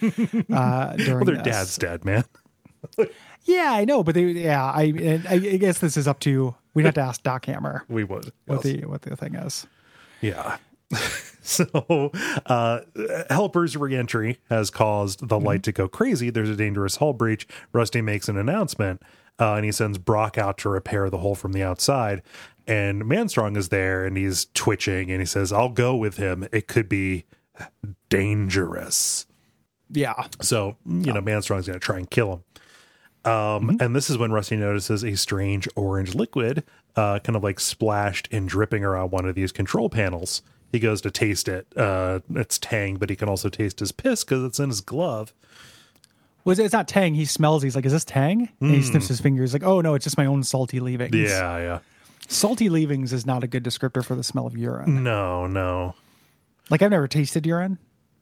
during 0.96 1.16
Well, 1.18 1.26
their 1.26 1.36
this. 1.36 1.44
dad's 1.44 1.78
dead, 1.78 2.06
man. 2.06 2.24
Yeah, 3.44 3.72
I 3.74 3.86
know, 3.86 4.04
but 4.04 4.16
they 4.16 4.24
yeah 4.26 4.64
I 4.72 4.84
and 4.84 5.28
I 5.28 5.38
guess 5.40 5.80
this 5.80 5.98
is 5.98 6.08
up 6.08 6.20
to 6.22 6.56
we'd 6.74 6.86
have 6.86 6.94
to 6.96 7.02
ask 7.02 7.24
Doc 7.24 7.46
Hammer 7.46 7.84
We 7.90 8.04
would. 8.04 8.32
what 8.46 8.64
Yes. 8.66 8.76
the 8.82 8.86
what 8.86 9.02
the 9.02 9.16
thing 9.16 9.36
is. 9.36 9.68
yeah. 10.22 10.58
So, 11.42 12.12
uh, 12.46 12.82
Helper's 13.32 13.76
reentry 13.76 14.38
has 14.52 14.70
caused 14.70 15.30
the 15.30 15.40
light 15.40 15.64
to 15.64 15.72
go 15.72 15.88
crazy. 15.88 16.30
There's 16.30 16.50
a 16.50 16.56
dangerous 16.56 16.98
hull 16.98 17.14
breach. 17.14 17.48
Rusty 17.74 18.02
makes 18.02 18.30
an 18.30 18.38
announcement, 18.38 19.02
uh, 19.40 19.54
and 19.56 19.66
he 19.66 19.72
sends 19.72 19.98
Brock 19.98 20.38
out 20.38 20.60
to 20.60 20.70
repair 20.70 21.10
the 21.10 21.18
hole 21.20 21.34
from 21.34 21.54
the 21.54 21.64
outside. 21.64 22.22
And 22.70 23.04
Manstrong 23.06 23.58
is 23.58 23.70
there, 23.70 24.06
and 24.06 24.16
he's 24.16 24.46
twitching, 24.54 25.10
and 25.12 25.20
he 25.20 25.26
says, 25.26 25.52
"I'll 25.52 25.70
go 25.70 25.96
with 25.96 26.18
him. 26.18 26.48
It 26.52 26.68
could 26.68 26.88
be 26.88 27.26
dangerous." 28.10 29.26
Yeah. 29.92 30.28
So, 30.42 30.78
you 30.86 31.12
know, 31.14 31.22
Manstrong's 31.22 31.66
going 31.68 31.80
to 31.80 31.86
try 31.86 31.98
and 31.98 32.10
kill 32.10 32.34
him. 33.26 33.32
Um, 33.32 33.78
And 33.80 33.96
this 33.96 34.10
is 34.10 34.18
when 34.18 34.32
Rusty 34.32 34.56
notices 34.56 35.04
a 35.04 35.16
strange 35.16 35.68
orange 35.76 36.14
liquid, 36.16 36.64
uh, 36.96 37.20
kind 37.20 37.36
of 37.36 37.44
like 37.44 37.60
splashed 37.60 38.28
and 38.32 38.48
dripping 38.48 38.84
around 38.84 39.12
one 39.12 39.26
of 39.26 39.36
these 39.36 39.52
control 39.52 39.90
panels. 39.90 40.42
He 40.72 40.80
goes 40.80 41.02
to 41.02 41.12
taste 41.12 41.48
it. 41.48 41.66
Uh, 41.76 42.20
it's 42.36 42.60
Tang, 42.60 42.98
but 42.98 43.10
he 43.10 43.16
can 43.16 43.28
also 43.28 43.50
taste 43.50 43.80
his 43.80 43.92
piss 43.92 44.24
because 44.24 44.44
it's 44.44 44.60
in 44.60 44.70
his 44.70 44.82
glove. 44.82 45.34
Was 46.46 46.60
it, 46.60 46.66
it's 46.66 46.74
not 46.74 46.88
Tang. 46.88 47.16
He 47.16 47.26
smells. 47.26 47.64
He's 47.64 47.76
like, 47.76 47.86
"Is 47.86 47.92
this 47.92 48.06
Tang?" 48.06 48.50
And 48.62 48.72
he 48.72 48.82
sniffs 48.84 49.08
his 49.08 49.20
fingers. 49.20 49.54
Like, 49.54 49.64
"Oh 49.64 49.82
no, 49.82 49.96
it's 49.96 50.04
just 50.04 50.18
my 50.18 50.26
own 50.28 50.44
salty 50.44 50.80
leavings." 50.80 51.16
Yeah, 51.16 51.58
yeah. 51.58 51.80
Salty 52.30 52.70
leavings 52.70 53.12
is 53.12 53.26
not 53.26 53.44
a 53.44 53.48
good 53.48 53.64
descriptor 53.64 54.04
for 54.04 54.16
the 54.16 54.24
smell 54.24 54.48
of 54.48 54.58
urine. 54.58 55.04
No, 55.04 55.48
no. 55.48 55.96
Like 56.70 56.82
I've 56.82 56.92
never 56.92 57.08
tasted 57.08 57.46
urine 57.46 57.80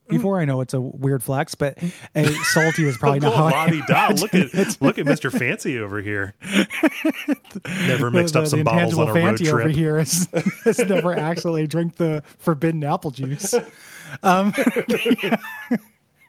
before. 0.07 0.39
I 0.39 0.45
know 0.45 0.61
it's 0.61 0.73
a 0.73 0.81
weird 0.81 1.21
flex, 1.21 1.53
but 1.53 1.77
uh, 2.15 2.23
salty 2.43 2.87
is 2.87 2.97
probably 2.97 3.19
not 3.19 3.35
how 3.35 3.45
I 3.45 3.81
da, 3.87 4.13
look 4.19 4.33
at 4.33 4.81
look 4.81 4.97
at 4.97 5.05
Mr. 5.05 5.31
Fancy 5.31 5.77
over 5.77 6.01
here. 6.01 6.33
Never 7.87 8.09
mixed 8.09 8.33
the, 8.33 8.41
up 8.41 8.47
some 8.47 8.63
bottles 8.63 8.97
on 8.97 9.09
a 9.09 9.13
road 9.13 9.21
Fanti 9.21 9.49
over 9.49 9.63
trip. 9.63 9.75
here 9.75 9.97
has, 9.97 10.29
has 10.63 10.79
never 10.79 11.13
actually 11.13 11.67
drank 11.67 11.97
the 11.97 12.23
forbidden 12.37 12.83
apple 12.83 13.11
juice. 13.11 13.53
Um, 14.23 14.53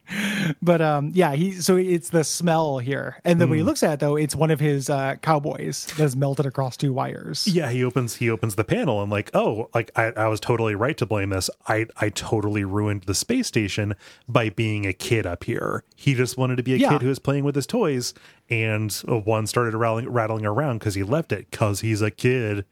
but 0.62 0.80
um, 0.80 1.10
yeah, 1.14 1.34
he 1.34 1.52
so 1.52 1.76
it's 1.76 2.10
the 2.10 2.24
smell 2.24 2.78
here, 2.78 3.20
and 3.24 3.40
then 3.40 3.48
when 3.50 3.58
he 3.58 3.62
Hmm. 3.62 3.68
looks 3.68 3.82
at 3.82 3.94
it 3.94 4.00
though, 4.00 4.16
it's 4.16 4.34
one 4.34 4.50
of 4.50 4.60
his 4.60 4.88
uh, 4.88 5.16
cowboys 5.22 5.86
that 5.96 6.04
is 6.04 6.16
melted 6.16 6.46
across 6.46 6.76
two 6.76 6.92
wires. 6.92 7.46
Yeah, 7.46 7.70
he 7.70 7.84
opens 7.84 8.16
he 8.16 8.30
opens 8.30 8.54
the 8.54 8.64
panel 8.64 9.02
and 9.02 9.10
like, 9.10 9.30
oh, 9.34 9.68
like 9.74 9.90
I, 9.96 10.12
I 10.16 10.28
was 10.28 10.40
totally 10.40 10.74
right 10.74 10.96
to 10.98 11.06
blame 11.06 11.30
this. 11.30 11.50
I 11.66 11.86
I 11.98 12.08
totally 12.08 12.64
ruined 12.64 13.02
the 13.04 13.14
space 13.14 13.46
station 13.46 13.94
by 14.28 14.48
being 14.50 14.86
a 14.86 14.92
kid 14.92 15.26
up 15.26 15.44
here. 15.44 15.84
He 15.96 16.14
just 16.14 16.38
wanted 16.38 16.56
to 16.56 16.62
be 16.62 16.74
a 16.74 16.76
Yeah. 16.78 16.90
kid 16.90 17.02
who 17.02 17.08
was 17.08 17.18
playing 17.18 17.44
with 17.44 17.54
his 17.54 17.66
toys, 17.66 18.14
and 18.48 18.96
uh, 19.08 19.18
one 19.18 19.46
started 19.46 19.74
rattling 19.74 20.08
rattling 20.08 20.46
around 20.46 20.78
because 20.78 20.94
he 20.94 21.02
left 21.02 21.32
it 21.32 21.50
because 21.50 21.80
he's 21.80 22.00
a 22.02 22.10
kid. 22.10 22.64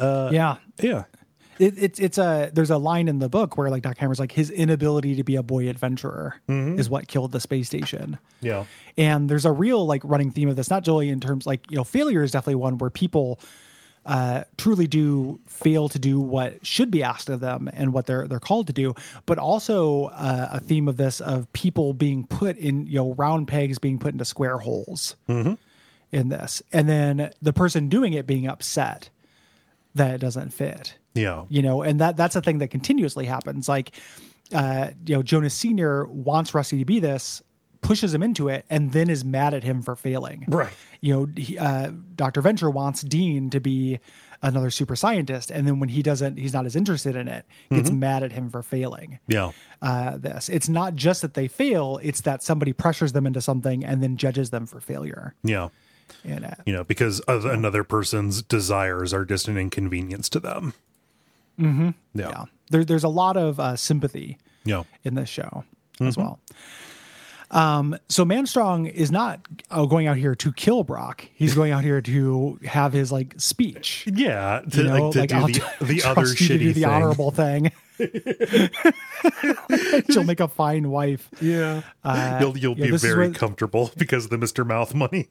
yeah. 0.00 0.56
Yeah, 0.80 1.04
It, 1.58 1.74
it's 1.76 1.98
it's 1.98 2.18
a 2.18 2.50
there's 2.52 2.70
a 2.70 2.78
line 2.78 3.08
in 3.08 3.18
the 3.18 3.28
book 3.28 3.56
where 3.56 3.68
like 3.70 3.82
Doc 3.82 3.98
Hammer's 3.98 4.20
like 4.20 4.32
his 4.32 4.50
inability 4.50 5.16
to 5.16 5.24
be 5.24 5.36
a 5.36 5.42
boy 5.42 5.68
adventurer 5.68 6.40
Mm-hmm. 6.48 6.78
is 6.78 6.88
what 6.88 7.08
killed 7.08 7.32
the 7.32 7.40
space 7.40 7.66
station. 7.66 8.18
yeah, 8.40 8.64
And 8.96 9.28
there's 9.28 9.44
a 9.44 9.52
real 9.52 9.84
like 9.86 10.02
running 10.04 10.30
theme 10.30 10.48
of 10.48 10.56
this, 10.56 10.70
not 10.70 10.88
only 10.88 11.08
in 11.08 11.20
terms 11.20 11.46
like, 11.46 11.70
you 11.70 11.76
know, 11.76 11.84
failure 11.84 12.22
is 12.22 12.30
definitely 12.30 12.54
one 12.56 12.78
where 12.78 12.90
people 12.90 13.40
uh, 14.06 14.44
truly 14.56 14.86
do 14.86 15.38
fail 15.46 15.88
to 15.90 15.98
do 15.98 16.18
what 16.18 16.64
should 16.64 16.90
be 16.90 17.02
asked 17.02 17.28
of 17.28 17.40
them 17.40 17.68
and 17.74 17.92
what 17.92 18.06
they're 18.06 18.26
they're 18.26 18.38
called 18.40 18.66
to 18.68 18.72
do, 18.72 18.94
but 19.26 19.36
also 19.38 20.04
uh, 20.14 20.48
a 20.52 20.60
theme 20.60 20.88
of 20.88 20.96
this 20.96 21.20
of 21.20 21.52
people 21.52 21.92
being 21.92 22.24
put 22.26 22.56
in 22.56 22.86
you 22.86 22.94
know 22.94 23.12
round 23.14 23.48
pegs 23.48 23.78
being 23.78 23.98
put 23.98 24.12
into 24.12 24.24
square 24.24 24.58
holes 24.58 25.16
in 26.10 26.28
this, 26.30 26.62
and 26.72 26.88
then 26.88 27.30
the 27.42 27.52
person 27.52 27.88
doing 27.90 28.14
it 28.14 28.26
being 28.26 28.46
upset 28.46 29.10
that 29.94 30.14
it 30.14 30.18
doesn't 30.22 30.54
fit 30.54 30.94
yeah, 31.18 31.44
you 31.48 31.62
know 31.62 31.82
and 31.82 32.00
that 32.00 32.16
that's 32.16 32.36
a 32.36 32.40
thing 32.40 32.58
that 32.58 32.68
continuously 32.68 33.26
happens. 33.26 33.68
Like 33.68 33.92
uh 34.54 34.88
you 35.04 35.14
know 35.14 35.22
jonas 35.22 35.52
senior 35.52 36.06
wants 36.06 36.54
rusty 36.54 36.78
to 36.78 36.84
be 36.86 37.00
this 37.00 37.42
pushes 37.82 38.14
him 38.14 38.22
into 38.22 38.48
it 38.48 38.64
and 38.70 38.92
then 38.92 39.10
is 39.10 39.22
mad 39.24 39.52
at 39.52 39.62
him 39.62 39.82
for 39.82 39.94
failing. 39.94 40.44
Right. 40.48 40.72
you 41.02 41.14
know 41.14 41.28
he, 41.36 41.58
uh 41.58 41.90
dr 42.16 42.40
venture 42.40 42.70
wants 42.70 43.02
dean 43.02 43.50
to 43.50 43.60
be 43.60 44.00
another 44.40 44.70
super 44.70 44.96
scientist 44.96 45.50
and 45.50 45.66
then 45.66 45.80
when 45.80 45.90
he 45.90 46.02
doesn't 46.02 46.38
he's 46.38 46.54
not 46.54 46.64
as 46.64 46.76
interested 46.76 47.14
in 47.14 47.28
it 47.28 47.44
gets 47.70 47.90
mad 47.90 48.22
at 48.22 48.32
him 48.32 48.48
for 48.48 48.62
failing. 48.62 49.18
Yeah, 49.28 49.50
uh 49.82 50.16
this. 50.16 50.48
It's 50.48 50.68
not 50.70 50.94
just 50.94 51.20
that 51.20 51.34
they 51.34 51.46
fail 51.46 52.00
it's 52.02 52.22
that 52.22 52.42
somebody 52.42 52.72
pressures 52.72 53.12
them 53.12 53.26
into 53.26 53.42
something 53.42 53.84
and 53.84 54.02
then 54.02 54.16
judges 54.16 54.48
them 54.48 54.64
for 54.64 54.80
failure. 54.80 55.34
Yeah. 55.44 55.68
in 56.24 56.42
it. 56.42 56.58
You 56.64 56.72
know, 56.72 56.84
because 56.84 57.20
of 57.20 57.44
another 57.44 57.84
person's 57.84 58.40
desires 58.40 59.12
are 59.12 59.26
just 59.26 59.46
an 59.46 59.58
inconvenience 59.58 60.30
to 60.30 60.40
them. 60.40 60.72
Mm-hmm. 61.58 61.90
Yeah, 62.14 62.28
yeah 62.30 62.44
there, 62.70 62.84
there's 62.84 63.04
a 63.04 63.08
lot 63.08 63.36
of 63.36 63.60
uh 63.60 63.76
sympathy 63.76 64.38
yeah, 64.64 64.82
in 65.04 65.14
this 65.14 65.28
show 65.28 65.64
as 66.00 66.16
well. 66.16 66.38
Um, 67.50 67.96
so 68.10 68.26
Manstrong 68.26 68.90
is 68.92 69.10
not 69.10 69.40
uh, 69.70 69.86
going 69.86 70.06
out 70.06 70.18
here 70.18 70.34
to 70.34 70.52
kill 70.52 70.84
Brock. 70.84 71.26
He's 71.34 71.54
going 71.54 71.72
out 71.72 71.82
here 71.82 72.02
to 72.02 72.58
have 72.66 72.92
his 72.92 73.10
like 73.10 73.34
speech. 73.38 74.04
yeah. 74.06 74.60
To, 74.70 74.76
You 74.76 74.82
know, 74.84 75.04
like, 75.08 75.12
to 75.14 75.20
like, 75.20 75.28
do 75.30 75.34
I'll 75.36 75.46
the, 75.46 75.62
the 75.80 76.02
other 76.04 76.26
you 76.26 76.34
to 76.34 76.44
shitty 76.44 76.58
do 76.58 76.72
the 76.74 76.82
thing. 76.82 76.84
honorable 76.84 77.30
thing. 77.30 77.72
She'll 80.10 80.24
make 80.24 80.40
a 80.40 80.48
fine 80.48 80.90
wife. 80.90 81.28
Yeah, 81.40 81.82
Uh, 82.04 82.38
you'll 82.40 82.58
you'll 82.58 82.78
yeah, 82.78 82.90
be 82.90 82.96
very 82.98 83.28
what- 83.28 83.36
comfortable 83.36 83.90
because 83.96 84.24
of 84.24 84.30
the 84.30 84.36
Mr. 84.38 84.66
Mouth 84.66 84.94
money. 84.94 85.28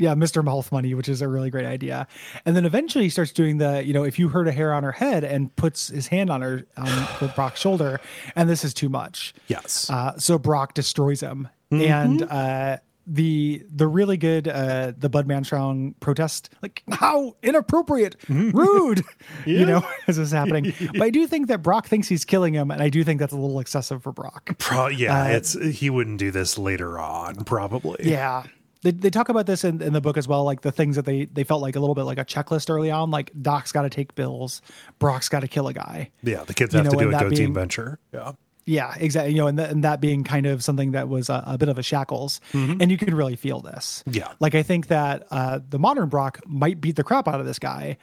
Yeah, 0.00 0.14
Mr. 0.14 0.42
Mouth 0.42 0.72
Money, 0.72 0.94
which 0.94 1.08
is 1.08 1.22
a 1.22 1.28
really 1.28 1.50
great 1.50 1.66
idea. 1.66 2.06
And 2.44 2.56
then 2.56 2.64
eventually 2.64 3.04
he 3.04 3.10
starts 3.10 3.30
doing 3.32 3.58
the, 3.58 3.84
you 3.84 3.92
know, 3.92 4.02
if 4.02 4.18
you 4.18 4.28
hurt 4.30 4.48
a 4.48 4.52
hair 4.52 4.72
on 4.72 4.82
her 4.82 4.92
head 4.92 5.22
and 5.22 5.54
puts 5.56 5.88
his 5.88 6.08
hand 6.08 6.30
on 6.30 6.40
her 6.40 6.66
on 6.76 7.30
Brock's 7.36 7.60
shoulder, 7.60 8.00
and 8.34 8.48
this 8.48 8.64
is 8.64 8.74
too 8.74 8.88
much. 8.88 9.34
Yes. 9.46 9.88
Uh, 9.90 10.16
so 10.18 10.38
Brock 10.38 10.74
destroys 10.74 11.20
him, 11.20 11.48
Mm-hmm. 11.70 11.92
and 11.92 12.22
uh, 12.24 12.78
the 13.06 13.64
the 13.72 13.86
really 13.86 14.16
good 14.16 14.48
uh, 14.48 14.92
the 14.96 15.08
Bud 15.08 15.26
Manstrong 15.28 15.94
protest, 16.00 16.50
like 16.62 16.82
how 16.90 17.36
inappropriate, 17.42 18.16
Mm-hmm. 18.26 18.56
rude, 18.56 19.02
you 19.46 19.64
know, 19.66 19.78
as 20.08 20.16
this 20.16 20.18
is 20.18 20.32
happening. 20.32 20.72
but 20.92 21.02
I 21.02 21.10
do 21.10 21.26
think 21.28 21.46
that 21.48 21.62
Brock 21.62 21.86
thinks 21.86 22.08
he's 22.08 22.24
killing 22.24 22.54
him, 22.54 22.70
and 22.70 22.82
I 22.82 22.88
do 22.88 23.04
think 23.04 23.20
that's 23.20 23.32
a 23.32 23.36
little 23.36 23.60
excessive 23.60 24.02
for 24.02 24.12
Brock. 24.12 24.56
Pro- 24.58 24.88
yeah, 24.88 25.22
uh, 25.22 25.28
it's 25.28 25.52
he 25.78 25.90
wouldn't 25.90 26.18
do 26.18 26.30
this 26.30 26.58
later 26.58 26.98
on, 26.98 27.44
probably. 27.44 27.98
Yeah. 28.10 28.44
They, 28.82 28.92
they 28.92 29.10
talk 29.10 29.28
about 29.28 29.46
this 29.46 29.62
in, 29.64 29.82
in 29.82 29.92
the 29.92 30.00
book 30.00 30.16
as 30.16 30.26
well, 30.26 30.44
like 30.44 30.62
the 30.62 30.72
things 30.72 30.96
that 30.96 31.04
they, 31.04 31.26
they 31.26 31.44
felt 31.44 31.60
like 31.60 31.76
a 31.76 31.80
little 31.80 31.94
bit 31.94 32.04
like 32.04 32.18
a 32.18 32.24
checklist 32.24 32.70
early 32.70 32.90
on, 32.90 33.10
like 33.10 33.30
Doc's 33.40 33.72
got 33.72 33.82
to 33.82 33.90
take 33.90 34.14
bills, 34.14 34.62
Brock's 34.98 35.28
got 35.28 35.40
to 35.40 35.48
kill 35.48 35.68
a 35.68 35.74
guy. 35.74 36.10
Yeah, 36.22 36.44
the 36.44 36.54
kids 36.54 36.72
You 36.72 36.78
have 36.78 36.88
to 36.88 36.92
know, 36.96 36.98
do 37.02 37.08
and 37.08 37.16
a 37.16 37.20
go 37.20 37.28
being- 37.30 37.36
team 37.48 37.54
venture. 37.54 37.98
Yeah. 38.12 38.32
Yeah, 38.66 38.94
exactly. 38.96 39.32
You 39.32 39.38
know, 39.38 39.46
and, 39.48 39.58
th- 39.58 39.70
and 39.70 39.82
that 39.84 40.00
being 40.00 40.22
kind 40.22 40.46
of 40.46 40.62
something 40.62 40.92
that 40.92 41.08
was 41.08 41.28
a, 41.28 41.42
a 41.46 41.58
bit 41.58 41.68
of 41.68 41.78
a 41.78 41.82
shackles, 41.82 42.40
and 42.52 42.88
you 42.90 42.96
can 42.98 43.14
really 43.14 43.34
feel 43.34 43.60
this. 43.60 44.04
Mm-hmm. 44.06 44.18
Yeah. 44.18 44.32
like 44.38 44.54
I 44.54 44.62
think 44.62 44.86
that 44.88 45.26
uh, 45.30 45.58
the 45.68 45.78
modern 45.78 46.08
Brock 46.08 46.38
might 46.46 46.80
beat 46.80 46.94
the 46.94 47.02
crap 47.02 47.26
out 47.26 47.40
of 47.40 47.46
this 47.46 47.58
guy, 47.58 47.96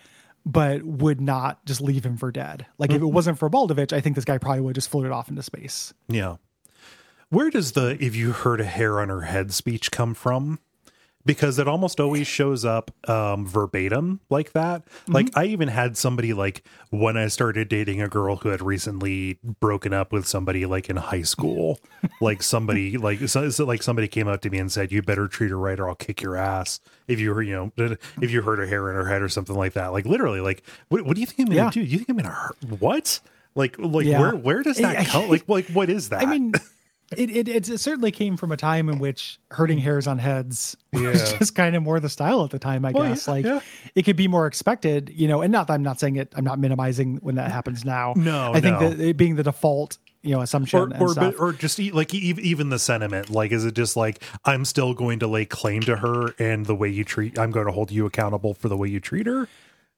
but 0.45 0.83
would 0.83 1.21
not 1.21 1.63
just 1.65 1.79
leave 1.79 2.05
him 2.05 2.17
for 2.17 2.31
dead. 2.31 2.65
Like 2.79 2.89
Mm-hmm. 2.89 2.97
if 2.97 3.01
it 3.03 3.05
wasn't 3.13 3.39
for 3.39 3.49
Baldovich, 3.49 3.93
I 3.93 4.01
think 4.01 4.15
this 4.15 4.25
guy 4.25 4.39
probably 4.39 4.61
would 4.61 4.75
just 4.75 4.89
floated 4.89 5.11
off 5.11 5.29
into 5.29 5.41
space. 5.43 5.93
Yeah. 6.09 6.35
Where 7.29 7.49
does 7.49 7.73
the 7.73 7.97
if 8.03 8.15
you 8.15 8.31
heard 8.31 8.59
a 8.59 8.65
hair 8.65 8.99
on 8.99 9.09
her 9.09 9.21
head 9.21 9.53
speech 9.53 9.91
come 9.91 10.13
from? 10.13 10.59
Because 11.27 11.59
it 11.59 11.67
almost 11.67 11.99
always 11.99 12.25
shows 12.25 12.63
up 12.65 12.89
um, 13.09 13.45
verbatim 13.45 14.21
like 14.29 14.53
that. 14.53 14.85
Mm-hmm. 14.85 15.11
Like 15.11 15.29
I 15.35 15.45
even 15.45 15.67
had 15.67 15.97
somebody 15.97 16.33
like 16.33 16.63
when 16.89 17.17
I 17.17 17.27
started 17.27 17.67
dating 17.67 18.01
a 18.01 18.07
girl 18.07 18.37
who 18.37 18.49
had 18.49 18.61
recently 18.61 19.37
broken 19.59 19.93
up 19.93 20.11
with 20.11 20.25
somebody 20.25 20.65
like 20.65 20.89
in 20.89 20.95
high 20.95 21.21
school. 21.23 21.79
like 22.21 22.41
somebody 22.41 22.97
like 22.97 23.27
so, 23.27 23.49
so 23.49 23.65
like 23.65 23.83
somebody 23.83 24.07
came 24.07 24.27
up 24.27 24.41
to 24.41 24.49
me 24.49 24.57
and 24.57 24.71
said, 24.71 24.91
"You 24.91 25.01
better 25.01 25.27
treat 25.27 25.49
her 25.51 25.57
right, 25.57 25.79
or 25.79 25.89
I'll 25.89 25.95
kick 25.95 26.21
your 26.21 26.35
ass." 26.37 26.79
If 27.07 27.19
you 27.19 27.37
you 27.41 27.53
know 27.77 27.97
if 28.21 28.31
you 28.31 28.41
hurt 28.41 28.59
her 28.59 28.65
hair 28.65 28.89
in 28.89 28.95
her 28.95 29.07
head 29.07 29.21
or 29.21 29.29
something 29.29 29.55
like 29.55 29.73
that. 29.73 29.87
Like 29.87 30.05
literally, 30.05 30.39
like 30.41 30.63
what, 30.89 31.03
what 31.03 31.15
do 31.15 31.21
you 31.21 31.27
think 31.27 31.39
I'm 31.41 31.45
gonna 31.47 31.57
Yeah. 31.57 31.69
do? 31.71 31.81
You 31.81 31.97
think 31.97 32.09
I'm 32.09 32.17
gonna 32.17 32.29
hurt 32.29 32.57
what? 32.79 33.19
Like 33.53 33.75
like 33.79 34.05
Yeah. 34.05 34.19
where 34.21 34.35
where 34.35 34.63
does 34.63 34.77
that 34.77 35.07
come? 35.07 35.29
Like 35.29 35.47
like 35.49 35.67
what 35.71 35.89
is 35.89 36.09
that? 36.09 36.21
I 36.21 36.25
mean, 36.25 36.53
it, 37.15 37.29
it 37.47 37.69
it 37.69 37.79
certainly 37.79 38.11
came 38.11 38.35
from 38.35 38.51
a 38.51 38.57
time 38.57 38.89
in 38.89 38.99
which 38.99 39.39
hurting 39.51 39.77
hairs 39.77 40.07
on 40.07 40.17
heads 40.17 40.75
was 40.93 41.33
just 41.33 41.55
kind 41.55 41.75
of 41.75 41.83
more 41.83 41.99
the 41.99 42.09
style 42.09 42.43
at 42.43 42.49
the 42.51 42.59
time. 42.59 42.83
I 42.83 42.91
Well, 42.91 43.07
guess 43.07 43.27
yeah, 43.27 43.33
like 43.33 43.45
yeah. 43.45 43.59
it 43.95 44.03
could 44.03 44.17
be 44.17 44.27
more 44.27 44.45
expected, 44.47 45.09
you 45.15 45.27
know. 45.27 45.41
And 45.41 45.51
not 45.51 45.67
that 45.67 45.73
I'm 45.73 45.83
not 45.83 45.99
saying 45.99 46.17
it. 46.17 46.33
I'm 46.35 46.43
not 46.43 46.59
minimizing 46.59 47.17
when 47.17 47.35
that 47.35 47.51
happens 47.51 47.85
now. 47.85 48.13
No, 48.17 48.53
I 48.53 48.59
think 48.59 48.79
no. 48.79 48.89
that 48.89 48.99
it 48.99 49.15
being 49.17 49.35
the 49.35 49.43
default, 49.43 49.97
you 50.21 50.31
know, 50.31 50.41
assumption 50.41 50.93
or 50.99 51.17
or, 51.17 51.33
or 51.39 51.53
just 51.53 51.79
like 51.79 52.13
even 52.13 52.69
the 52.69 52.79
sentiment 52.79 53.29
like 53.29 53.51
is 53.53 53.63
it 53.63 53.73
just 53.75 53.95
like 53.95 54.21
i'm 54.43 54.65
still 54.65 54.93
going 54.93 55.19
to 55.19 55.27
lay 55.27 55.45
claim 55.45 55.79
to 55.81 55.95
her 55.97 56.33
and 56.39 56.65
the 56.65 56.75
way 56.75 56.89
you 56.89 57.05
treat 57.05 57.37
i'm 57.39 57.51
going 57.51 57.65
to 57.67 57.71
hold 57.71 57.91
you 57.91 58.05
accountable 58.05 58.53
for 58.53 58.67
the 58.67 58.75
way 58.75 58.89
you 58.89 58.99
treat 58.99 59.25
her 59.27 59.47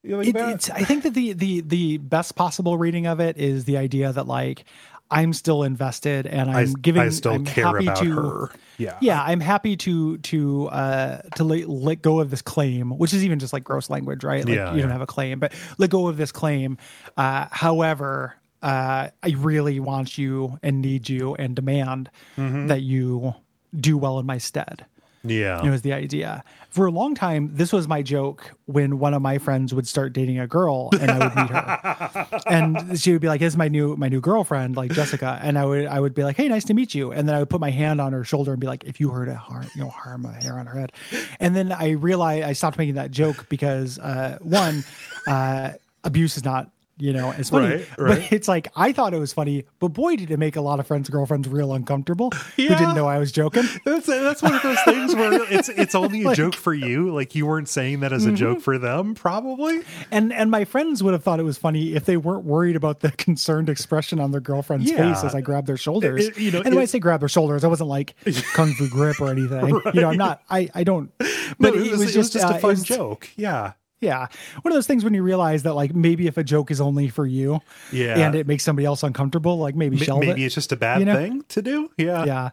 You 0.04 0.18
like 0.18 0.28
It- 0.28 0.70
I 0.72 0.84
think 0.84 1.04
that 1.04 1.14
the 1.16 1.34
the 1.34 1.62
the 1.62 1.98
best 1.98 2.36
possible 2.36 2.78
reading 2.78 3.08
of 3.08 3.20
it 3.20 3.38
is 3.38 3.66
the 3.66 3.78
idea 3.78 4.12
that 4.14 4.28
like 4.28 4.66
I'm 5.12 5.34
still 5.34 5.64
invested 5.64 6.28
and 6.28 6.52
I, 6.52 6.62
I'm 6.62 6.74
giving. 6.74 7.02
I 7.02 7.10
still 7.10 7.34
I'm 7.34 7.46
care 7.46 7.66
happy 7.66 7.86
about 7.86 7.98
to, 8.04 8.16
her 8.16 8.52
yeah 8.78 8.98
Yeah, 9.02 9.22
I'm 9.22 9.40
happy 9.40 9.76
to 9.78 10.18
to 10.18 10.68
uh 10.70 11.22
to 11.36 11.44
let, 11.44 11.68
let 11.68 12.02
go 12.02 12.20
of 12.20 12.30
this 12.30 12.42
claim, 12.42 12.92
which 12.92 13.14
is 13.14 13.24
even 13.24 13.40
just 13.40 13.54
like 13.54 13.64
gross 13.64 13.90
language, 13.90 14.24
right? 14.24 14.46
Like 14.46 14.56
Yeah, 14.56 14.74
you 14.74 14.82
don't 14.82 14.92
have 14.92 15.02
a 15.02 15.08
claim, 15.08 15.40
but 15.40 15.54
let 15.78 15.90
go 15.90 16.08
of 16.08 16.18
this 16.18 16.32
claim. 16.32 16.78
Uh 17.18 17.48
however, 17.52 18.36
uh, 18.62 19.10
I 19.24 19.30
really 19.38 19.80
want 19.80 20.18
you 20.18 20.60
and 20.62 20.82
need 20.82 21.08
you 21.08 21.36
and 21.36 21.56
demand 21.56 22.10
that 22.36 22.82
you 22.82 23.36
do 23.78 23.98
well 23.98 24.20
in 24.20 24.26
my 24.26 24.38
stead. 24.38 24.86
Yeah. 25.24 25.64
It 25.66 25.70
was 25.70 25.82
the 25.82 25.94
idea. 25.94 26.44
For 26.70 26.86
a 26.86 26.92
long 26.92 27.16
time, 27.16 27.50
this 27.54 27.74
was 27.74 27.88
my 27.88 28.02
joke 28.02 28.52
when 28.66 29.00
one 29.00 29.14
of 29.14 29.22
my 29.22 29.38
friends 29.38 29.74
would 29.74 29.88
start 29.88 30.14
dating 30.14 30.40
a 30.40 30.48
girl 30.48 30.90
and 31.00 31.12
I 31.12 31.18
would 31.18 31.36
meet 31.36 31.50
her. 31.50 32.42
and 32.48 33.00
she 33.00 33.12
would 33.12 33.22
be 33.22 33.28
like, 33.28 33.40
This 33.40 33.54
is 33.54 33.58
my 33.58 33.68
new 33.68 33.96
my 33.98 34.08
new 34.08 34.22
girlfriend, 34.22 34.78
like 34.78 34.92
Jessica. 34.92 35.40
And 35.42 35.58
I 35.58 35.66
would 35.66 35.88
I 35.88 36.00
would 36.00 36.14
be 36.14 36.24
like, 36.24 36.38
Hey, 36.38 36.48
nice 36.48 36.64
to 36.66 36.74
meet 36.74 36.94
you. 36.94 37.12
And 37.12 37.28
then 37.28 37.36
I 37.36 37.40
would 37.40 37.50
put 37.50 37.60
my 37.60 37.72
hand 37.72 38.00
on 38.00 38.14
her 38.14 38.24
shoulder 38.24 38.52
and 38.52 38.62
be 38.62 38.68
like, 38.68 38.84
if 38.84 39.00
you 39.00 39.10
hurt 39.10 39.28
a 39.30 39.36
harm, 39.36 39.70
you 39.76 39.82
know, 39.82 39.90
harm 39.90 40.26
a 40.26 40.32
hair 40.34 40.60
on 40.60 40.68
her 40.68 40.80
head. 40.80 40.92
And 41.40 41.56
then 41.56 41.72
I 41.72 41.92
realized 41.92 42.46
I 42.46 42.54
stopped 42.54 42.78
making 42.78 42.96
that 42.96 43.12
joke 43.12 43.48
because 43.50 44.00
uh 44.00 44.38
one, 44.42 44.84
uh 45.28 45.72
abuse 46.04 46.38
is 46.38 46.46
not 46.46 46.72
you 47.00 47.14
know, 47.14 47.32
it's 47.38 47.50
funny, 47.50 47.68
Right, 47.78 47.88
right. 47.98 48.20
but 48.22 48.32
it's 48.34 48.48
like 48.48 48.68
I 48.76 48.92
thought 48.92 49.14
it 49.14 49.20
was 49.20 49.32
funny, 49.34 49.64
but 49.80 49.90
boy, 49.90 50.16
did 50.18 50.30
it 50.32 50.38
make 50.38 50.56
a 50.58 50.62
lot 50.62 50.80
of 50.80 50.86
friends' 50.88 51.10
girlfriends 51.10 51.48
real 51.48 51.74
uncomfortable 51.74 52.30
who 52.58 52.68
didn't 52.68 52.94
know 52.96 53.08
I 53.08 53.18
was 53.18 53.32
joking. 53.32 53.64
That's 53.86 54.06
that's 54.06 54.42
one 54.42 54.54
of 54.54 54.62
those 54.62 54.82
things 54.84 55.16
where 55.16 55.42
it's 55.52 55.70
it's 55.70 55.96
only 55.96 56.24
a 56.26 56.36
joke 56.36 56.56
for 56.56 56.74
you. 56.74 57.14
Like 57.14 57.34
you 57.36 57.46
weren't 57.46 57.70
saying 57.70 58.02
that 58.02 58.12
as 58.14 58.26
a 58.26 58.32
joke 58.34 58.62
for 58.62 58.78
them, 58.78 59.16
probably. 59.16 59.82
And 60.12 60.32
and 60.34 60.52
my 60.52 60.66
friends 60.66 61.02
would 61.02 61.14
have 61.14 61.24
thought 61.24 61.40
it 61.40 61.44
was 61.44 61.58
funny 61.58 61.94
if 61.96 62.06
they 62.06 62.18
weren't 62.18 62.44
worried 62.46 62.76
about 62.76 63.00
the 63.00 63.12
concerned 63.18 63.70
expression 63.70 64.20
on 64.20 64.32
their 64.32 64.42
girlfriend's 64.42 64.92
Yeah. 64.92 65.14
face 65.14 65.24
as 65.24 65.34
I 65.34 65.42
grabbed 65.42 65.68
their 65.68 65.78
shoulders. 65.78 66.28
It- 66.28 66.38
you 66.38 66.52
know, 66.52 66.62
and 66.62 66.76
when 66.76 66.82
I 66.82 66.86
say 66.86 67.00
grab 67.00 67.22
their 67.22 67.30
shoulders, 67.30 67.64
I 67.64 67.68
wasn't 67.68 67.90
like 67.90 68.16
kung 68.54 68.74
fu 68.74 68.90
grip 68.90 69.20
or 69.22 69.30
anything. 69.30 69.80
You 69.94 70.02
know, 70.02 70.10
I'm 70.10 70.18
not. 70.18 70.42
I 70.50 70.70
I 70.76 70.84
don't. 70.84 71.12
But 71.18 71.74
No, 71.76 71.82
it, 71.82 71.98
was 71.98 72.14
just, 72.14 72.36
a 72.36 72.46
uh, 72.48 72.52
it 72.56 72.62
fun 72.62 72.70
was- 72.72 72.84
joke. 72.84 73.30
Yeah. 73.36 73.74
Yeah, 74.02 74.28
one 74.62 74.72
of 74.72 74.76
those 74.76 74.88
things 74.88 75.04
when 75.04 75.14
you 75.14 75.24
realize 75.24 75.64
that 75.64 75.74
like 75.74 75.94
maybe 75.94 76.28
if 76.28 76.38
a 76.38 76.44
joke 76.44 76.72
is 76.72 76.80
only 76.80 77.10
for 77.10 77.26
you, 77.26 77.60
Yeah. 77.92 78.18
and 78.18 78.36
it 78.36 78.48
makes 78.48 78.64
somebody 78.64 78.86
else 78.86 79.04
uncomfortable, 79.04 79.58
like 79.58 79.76
maybe 79.76 79.98
M- 79.98 80.04
shelve 80.04 80.22
maybe 80.22 80.44
it. 80.44 80.46
it's 80.48 80.56
just 80.56 80.72
a 80.72 80.78
bad 80.78 81.00
you 81.00 81.06
know? 81.06 81.16
thing 81.16 81.44
to 81.50 81.62
do. 81.62 81.92
Yeah. 81.98 82.24
yeah. 82.26 82.50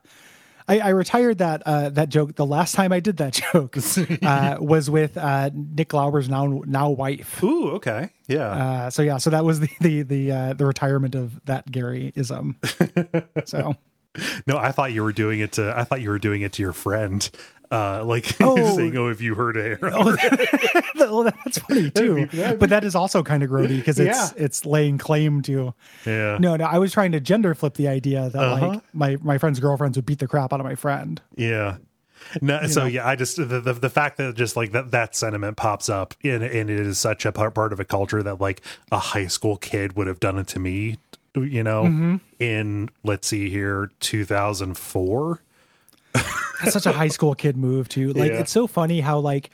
I, 0.69 0.81
I 0.81 0.89
retired 0.89 1.39
that 1.39 1.63
uh, 1.65 1.91
that 1.91 2.09
joke. 2.09 2.35
The 2.35 2.45
last 2.45 2.75
time 2.75 2.91
I 2.93 2.99
did 2.99 3.19
that 3.19 3.33
joke 3.53 3.77
uh, 4.25 4.57
was 4.59 4.91
with 4.91 5.17
uh, 5.17 5.51
Nick 5.55 5.91
Glauber's 5.91 6.29
now 6.29 6.63
now 6.67 6.91
wife. 6.91 7.41
Ooh, 7.45 7.71
okay. 7.77 8.11
Yeah. 8.27 8.49
Uh, 8.49 8.91
so 8.91 9.03
yeah, 9.03 9.19
so 9.19 9.31
that 9.31 9.45
was 9.45 9.61
the 9.61 9.71
the 9.81 10.03
the 10.03 10.33
uh, 10.33 10.53
the 10.55 10.67
retirement 10.67 11.15
of 11.15 11.41
that 11.45 11.71
Garyism. 11.71 12.57
so 13.49 13.77
no, 14.47 14.57
I 14.57 14.73
thought 14.73 14.93
you 14.93 15.05
were 15.05 15.13
doing 15.13 15.41
it 15.41 15.53
to 15.53 15.73
I 15.77 15.85
thought 15.85 16.01
you 16.01 16.09
were 16.11 16.19
doing 16.19 16.43
it 16.43 16.53
to 16.55 16.63
your 16.63 16.73
friend. 16.73 17.31
Uh 17.71 18.05
like 18.05 18.37
Oh. 18.41 18.77
saying, 18.77 18.97
Oh, 18.97 19.09
if 19.09 19.21
you 19.21 19.35
heard 19.35 19.57
a 19.57 19.63
hair. 19.63 19.79
well, 20.97 21.25
that's 21.25 21.59
funny 21.59 21.91
too. 21.95 22.29
But 22.59 22.71
that 22.71 22.85
is 22.85 22.95
also 22.95 23.23
kind 23.23 23.43
of 23.43 23.51
grody 23.51 23.77
because 23.77 23.99
it's 23.99 24.17
Yeah. 24.17 24.45
it's 24.45 24.65
laying 24.65 24.99
claim 24.99 25.43
to. 25.43 25.75
Yeah. 26.05 26.39
No, 26.39 26.57
no, 26.57 26.65
I 26.65 26.79
was 26.79 26.93
trying 26.93 27.13
to 27.13 27.21
gender 27.21 27.55
flip 27.55 27.75
the 27.75 27.89
idea 27.89 28.31
that 28.31 28.39
Uh-huh. 28.43 28.69
like 28.69 28.81
my 28.93 29.17
my 29.23 29.39
friend's 29.39 29.59
girlfriends 29.61 29.97
would 29.99 30.07
beat 30.07 30.19
the 30.21 30.29
crap 30.29 30.53
out 30.53 30.61
of 30.61 30.65
my 30.67 30.75
friend. 30.77 31.21
Yeah. 31.37 31.79
No, 32.41 32.67
so 32.67 32.81
know? 32.81 32.87
yeah, 32.87 33.07
I 33.07 33.15
just 33.15 33.37
the, 33.37 33.45
the 33.61 33.73
the 33.75 33.91
fact 33.91 34.17
that 34.17 34.35
just 34.35 34.57
like 34.57 34.73
that 34.73 34.91
that 34.91 35.15
sentiment 35.15 35.57
pops 35.57 35.89
up 35.89 36.15
and 36.25 36.43
and 36.43 36.71
it 36.71 36.81
is 36.81 36.99
such 36.99 37.25
a 37.27 37.31
part 37.33 37.55
part 37.55 37.73
of 37.73 37.79
a 37.81 37.85
culture 37.85 38.23
that 38.23 38.41
like 38.41 38.63
a 38.91 38.99
high 38.99 39.27
school 39.29 39.57
kid 39.57 39.97
would 39.97 40.07
have 40.07 40.19
done 40.19 40.39
it 40.39 40.47
to 40.49 40.59
me, 40.59 40.99
you 41.35 41.63
know, 41.63 41.85
Mm-hmm. 41.85 42.17
in 42.41 42.89
let's 43.05 43.29
see 43.29 43.49
here, 43.51 43.91
two 44.01 44.25
thousand 44.25 44.77
four. 44.79 45.41
That's 46.61 46.73
such 46.73 46.87
a 46.87 46.93
high 46.93 47.09
school 47.09 47.35
kid 47.35 47.57
move 47.57 47.89
too. 47.89 48.13
Like 48.13 48.33
Yeah. 48.33 48.41
it's 48.41 48.53
so 48.53 48.67
funny 48.67 49.01
how 49.01 49.19
like 49.19 49.51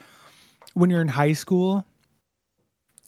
when 0.74 0.90
you're 0.90 1.00
in 1.02 1.08
high 1.08 1.32
school, 1.32 1.84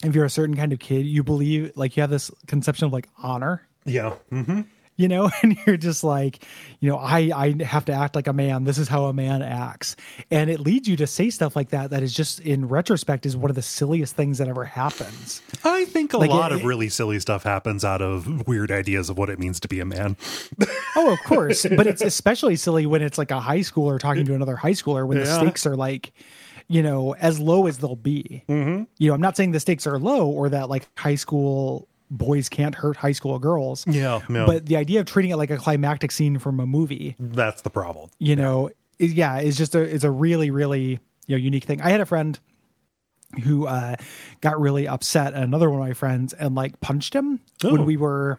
if 0.03 0.15
you're 0.15 0.25
a 0.25 0.31
certain 0.31 0.57
kind 0.57 0.73
of 0.73 0.79
kid, 0.79 1.07
you 1.07 1.23
believe 1.23 1.73
like 1.77 1.97
you 1.97 2.01
have 2.03 2.11
this 2.11 2.31
conception 2.47 2.87
of 2.87 2.93
like 2.93 3.09
honor. 3.23 3.67
Yeah. 3.85 4.15
Mm-hmm. 4.33 4.63
You 4.97 5.09
know 5.09 5.31
and 5.43 5.57
you're 5.67 5.77
just 5.77 6.05
like 6.05 6.45
you 6.81 6.89
know 6.89 6.97
i 6.99 7.31
i 7.35 7.63
have 7.65 7.85
to 7.87 7.93
act 7.93 8.15
like 8.15 8.27
a 8.27 8.33
man. 8.33 8.65
This 8.65 8.79
is 8.79 8.89
how 8.89 9.07
a 9.07 9.13
man 9.13 9.43
acts. 9.43 9.97
And 10.31 10.51
it 10.51 10.61
leads 10.61 10.89
you 10.89 10.97
to 10.97 11.07
say 11.07 11.31
stuff 11.31 11.57
like 11.57 11.71
that 11.71 11.91
that 11.91 12.03
is 12.03 12.13
just 12.15 12.41
in 12.41 12.69
retrospect 12.69 13.27
is 13.27 13.37
one 13.37 13.51
of 13.51 13.57
the 13.57 13.63
silliest 13.63 14.15
things 14.17 14.39
that 14.39 14.49
ever 14.49 14.65
happens. 14.65 15.43
I 15.65 15.85
think 15.87 16.13
a 16.13 16.19
Like, 16.19 16.31
lot 16.31 16.53
it- 16.53 16.57
of 16.57 16.65
really 16.65 16.89
silly 16.89 17.19
stuff 17.21 17.43
happens 17.43 17.85
out 17.85 18.03
of 18.03 18.47
weird 18.47 18.71
ideas 18.71 19.11
of 19.11 19.19
what 19.19 19.31
it 19.31 19.39
means 19.39 19.59
to 19.61 19.69
be 19.69 19.81
a 19.81 19.85
man. 19.85 20.17
oh 20.97 21.13
of 21.13 21.19
course. 21.25 21.65
But 21.67 21.87
it's 21.87 22.03
especially 22.15 22.57
silly 22.57 22.87
when 22.87 23.03
it's 23.03 23.19
like 23.19 23.31
a 23.31 23.41
high 23.41 23.61
schooler 23.61 23.99
talking 23.99 24.25
to 24.27 24.35
another 24.35 24.57
high 24.57 24.73
schooler 24.73 25.07
when 25.07 25.19
the 25.19 25.27
stakes 25.27 25.67
are 25.67 25.77
like 25.77 26.13
you 26.69 26.83
know 26.83 27.15
as 27.17 27.39
low 27.41 27.67
as 27.67 27.79
they'll 27.79 27.95
be. 27.97 28.43
Mm-hmm. 28.49 28.85
you 28.99 29.09
know 29.09 29.15
i'm 29.15 29.21
not 29.21 29.37
saying 29.37 29.51
the 29.53 29.61
stakes 29.61 29.87
are 29.87 29.99
low 29.99 30.27
or 30.29 30.49
that 30.49 30.71
like 30.71 30.87
high 30.99 31.15
school 31.17 31.89
boys 32.11 32.49
can't 32.49 32.75
hurt 32.75 32.97
high 32.97 33.13
school 33.13 33.39
girls 33.39 33.85
Yeah, 33.87 34.21
no. 34.29 34.47
but 34.47 34.67
the 34.67 34.77
idea 34.77 35.01
of 35.01 35.07
treating 35.07 35.31
it 35.31 35.37
like 35.37 35.51
a 35.51 35.57
climactic 35.57 36.13
scene 36.13 36.39
from 36.39 36.61
a 36.61 36.67
movie 36.67 37.17
That's 37.19 37.63
the 37.63 37.71
problem. 37.71 38.11
you 38.19 38.37
know 38.37 38.71
is, 38.99 39.13
yeah 39.15 39.41
is 39.41 39.57
just 39.57 39.75
a 39.75 39.81
is 39.83 40.05
a 40.05 40.11
really 40.11 40.51
really 40.51 41.01
you 41.27 41.37
know 41.37 41.37
unique 41.37 41.65
thing 41.65 41.81
i 41.81 41.91
had 41.91 42.01
a 42.01 42.07
friend 42.07 42.39
who 43.43 43.67
uh 43.67 43.97
got 44.41 44.61
really 44.61 44.87
upset 44.87 45.35
at 45.35 45.43
another 45.43 45.69
one 45.71 45.81
of 45.81 45.87
my 45.89 45.95
friends 45.95 46.33
and 46.35 46.55
like 46.55 46.81
punched 46.81 47.15
him 47.15 47.41
Oh. 47.65 47.73
when 47.73 47.85
we 47.85 47.97
were 47.97 48.39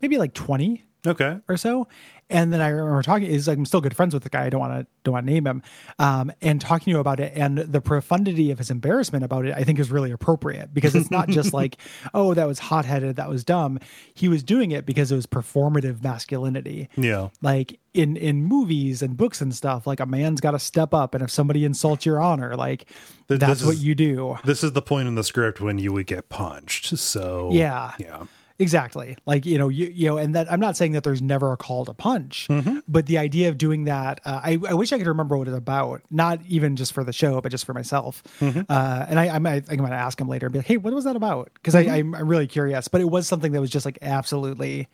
maybe 0.00 0.16
like 0.16 0.32
20 0.34 0.84
Okay. 1.06 1.38
or 1.48 1.56
so 1.56 1.88
and 2.32 2.52
then 2.52 2.60
i 2.60 2.68
remember 2.68 3.02
talking 3.02 3.26
is 3.28 3.46
like 3.46 3.56
i'm 3.58 3.64
still 3.64 3.80
good 3.80 3.94
friends 3.94 4.14
with 4.14 4.22
the 4.22 4.28
guy 4.28 4.44
i 4.44 4.50
don't 4.50 4.60
want 4.60 4.72
to 4.72 4.86
don't 5.04 5.12
want 5.12 5.26
to 5.26 5.32
name 5.32 5.46
him 5.46 5.62
um 5.98 6.32
and 6.42 6.60
talking 6.60 6.84
to 6.86 6.90
you 6.90 6.98
about 6.98 7.20
it 7.20 7.32
and 7.36 7.58
the 7.58 7.80
profundity 7.80 8.50
of 8.50 8.58
his 8.58 8.70
embarrassment 8.70 9.24
about 9.24 9.44
it 9.46 9.54
i 9.56 9.62
think 9.62 9.78
is 9.78 9.90
really 9.90 10.10
appropriate 10.10 10.72
because 10.74 10.94
it's 10.94 11.10
not 11.10 11.28
just 11.28 11.52
like 11.60 11.76
oh 12.14 12.34
that 12.34 12.46
was 12.48 12.58
hot-headed 12.58 13.16
that 13.16 13.28
was 13.28 13.44
dumb 13.44 13.78
he 14.14 14.28
was 14.28 14.42
doing 14.42 14.70
it 14.70 14.84
because 14.86 15.12
it 15.12 15.14
was 15.14 15.26
performative 15.26 16.02
masculinity 16.02 16.88
Yeah. 16.96 17.28
like 17.42 17.78
in 17.94 18.16
in 18.16 18.42
movies 18.44 19.02
and 19.02 19.16
books 19.16 19.40
and 19.42 19.54
stuff 19.54 19.86
like 19.86 20.00
a 20.00 20.06
man's 20.06 20.40
got 20.40 20.52
to 20.52 20.58
step 20.58 20.94
up 20.94 21.14
and 21.14 21.22
if 21.22 21.30
somebody 21.30 21.64
insults 21.64 22.06
your 22.06 22.20
honor 22.20 22.56
like 22.56 22.86
Th- 23.28 23.38
that's 23.38 23.60
this 23.60 23.66
what 23.66 23.74
is- 23.74 23.84
you 23.84 23.94
do 23.94 24.38
This 24.44 24.64
is 24.64 24.72
the 24.72 24.82
point 24.82 25.08
in 25.08 25.14
the 25.14 25.24
script 25.24 25.60
when 25.60 25.78
you 25.78 25.92
would 25.92 26.06
get 26.06 26.28
punched. 26.28 26.96
So 26.98 27.50
Yeah. 27.52 27.92
Yeah. 27.98 28.24
Exactly 28.58 29.16
like 29.26 29.44
you 29.46 29.58
know 29.58 29.68
you, 29.68 29.86
you 29.86 30.08
know 30.08 30.16
and 30.18 30.34
that 30.34 30.50
i'm 30.52 30.60
not 30.60 30.76
saying 30.76 30.92
that 30.92 31.02
there's 31.04 31.22
never 31.22 31.52
a 31.52 31.56
call 31.56 31.84
to 31.84 31.94
punch 31.94 32.46
Mm-hmm. 32.50 32.78
but 32.86 33.06
the 33.06 33.18
idea 33.18 33.48
of 33.48 33.58
doing 33.58 33.84
that 33.84 34.20
uh, 34.24 34.40
I, 34.42 34.58
I 34.68 34.74
wish 34.74 34.92
i 34.92 34.98
could 34.98 35.06
remember 35.06 35.36
what 35.36 35.48
it's 35.48 35.56
about 35.56 36.02
not 36.10 36.40
even 36.48 36.76
just 36.76 36.92
for 36.92 37.02
the 37.04 37.12
show 37.12 37.40
but 37.40 37.50
just 37.50 37.64
for 37.64 37.74
myself 37.74 38.22
Mm-hmm. 38.40 38.60
uh, 38.68 39.06
and 39.08 39.18
i 39.18 39.28
i 39.28 39.38
might, 39.38 39.50
I 39.54 39.60
think 39.60 39.80
i'm 39.80 39.86
gonna 39.86 39.96
ask 39.96 40.20
him 40.20 40.28
later 40.28 40.46
and 40.46 40.52
be 40.52 40.58
like 40.58 40.66
hey 40.66 40.76
what 40.76 40.92
was 40.92 41.04
that 41.04 41.16
about 41.16 41.50
because 41.54 41.74
Mm-hmm. 41.74 41.90
I 41.90 41.96
I'm, 41.98 42.14
I'm 42.14 42.28
really 42.28 42.46
curious 42.46 42.88
but 42.88 43.00
it 43.00 43.10
was 43.10 43.26
something 43.26 43.52
that 43.52 43.60
was 43.60 43.70
just 43.70 43.84
like 43.86 43.98
absolutely 44.02 44.88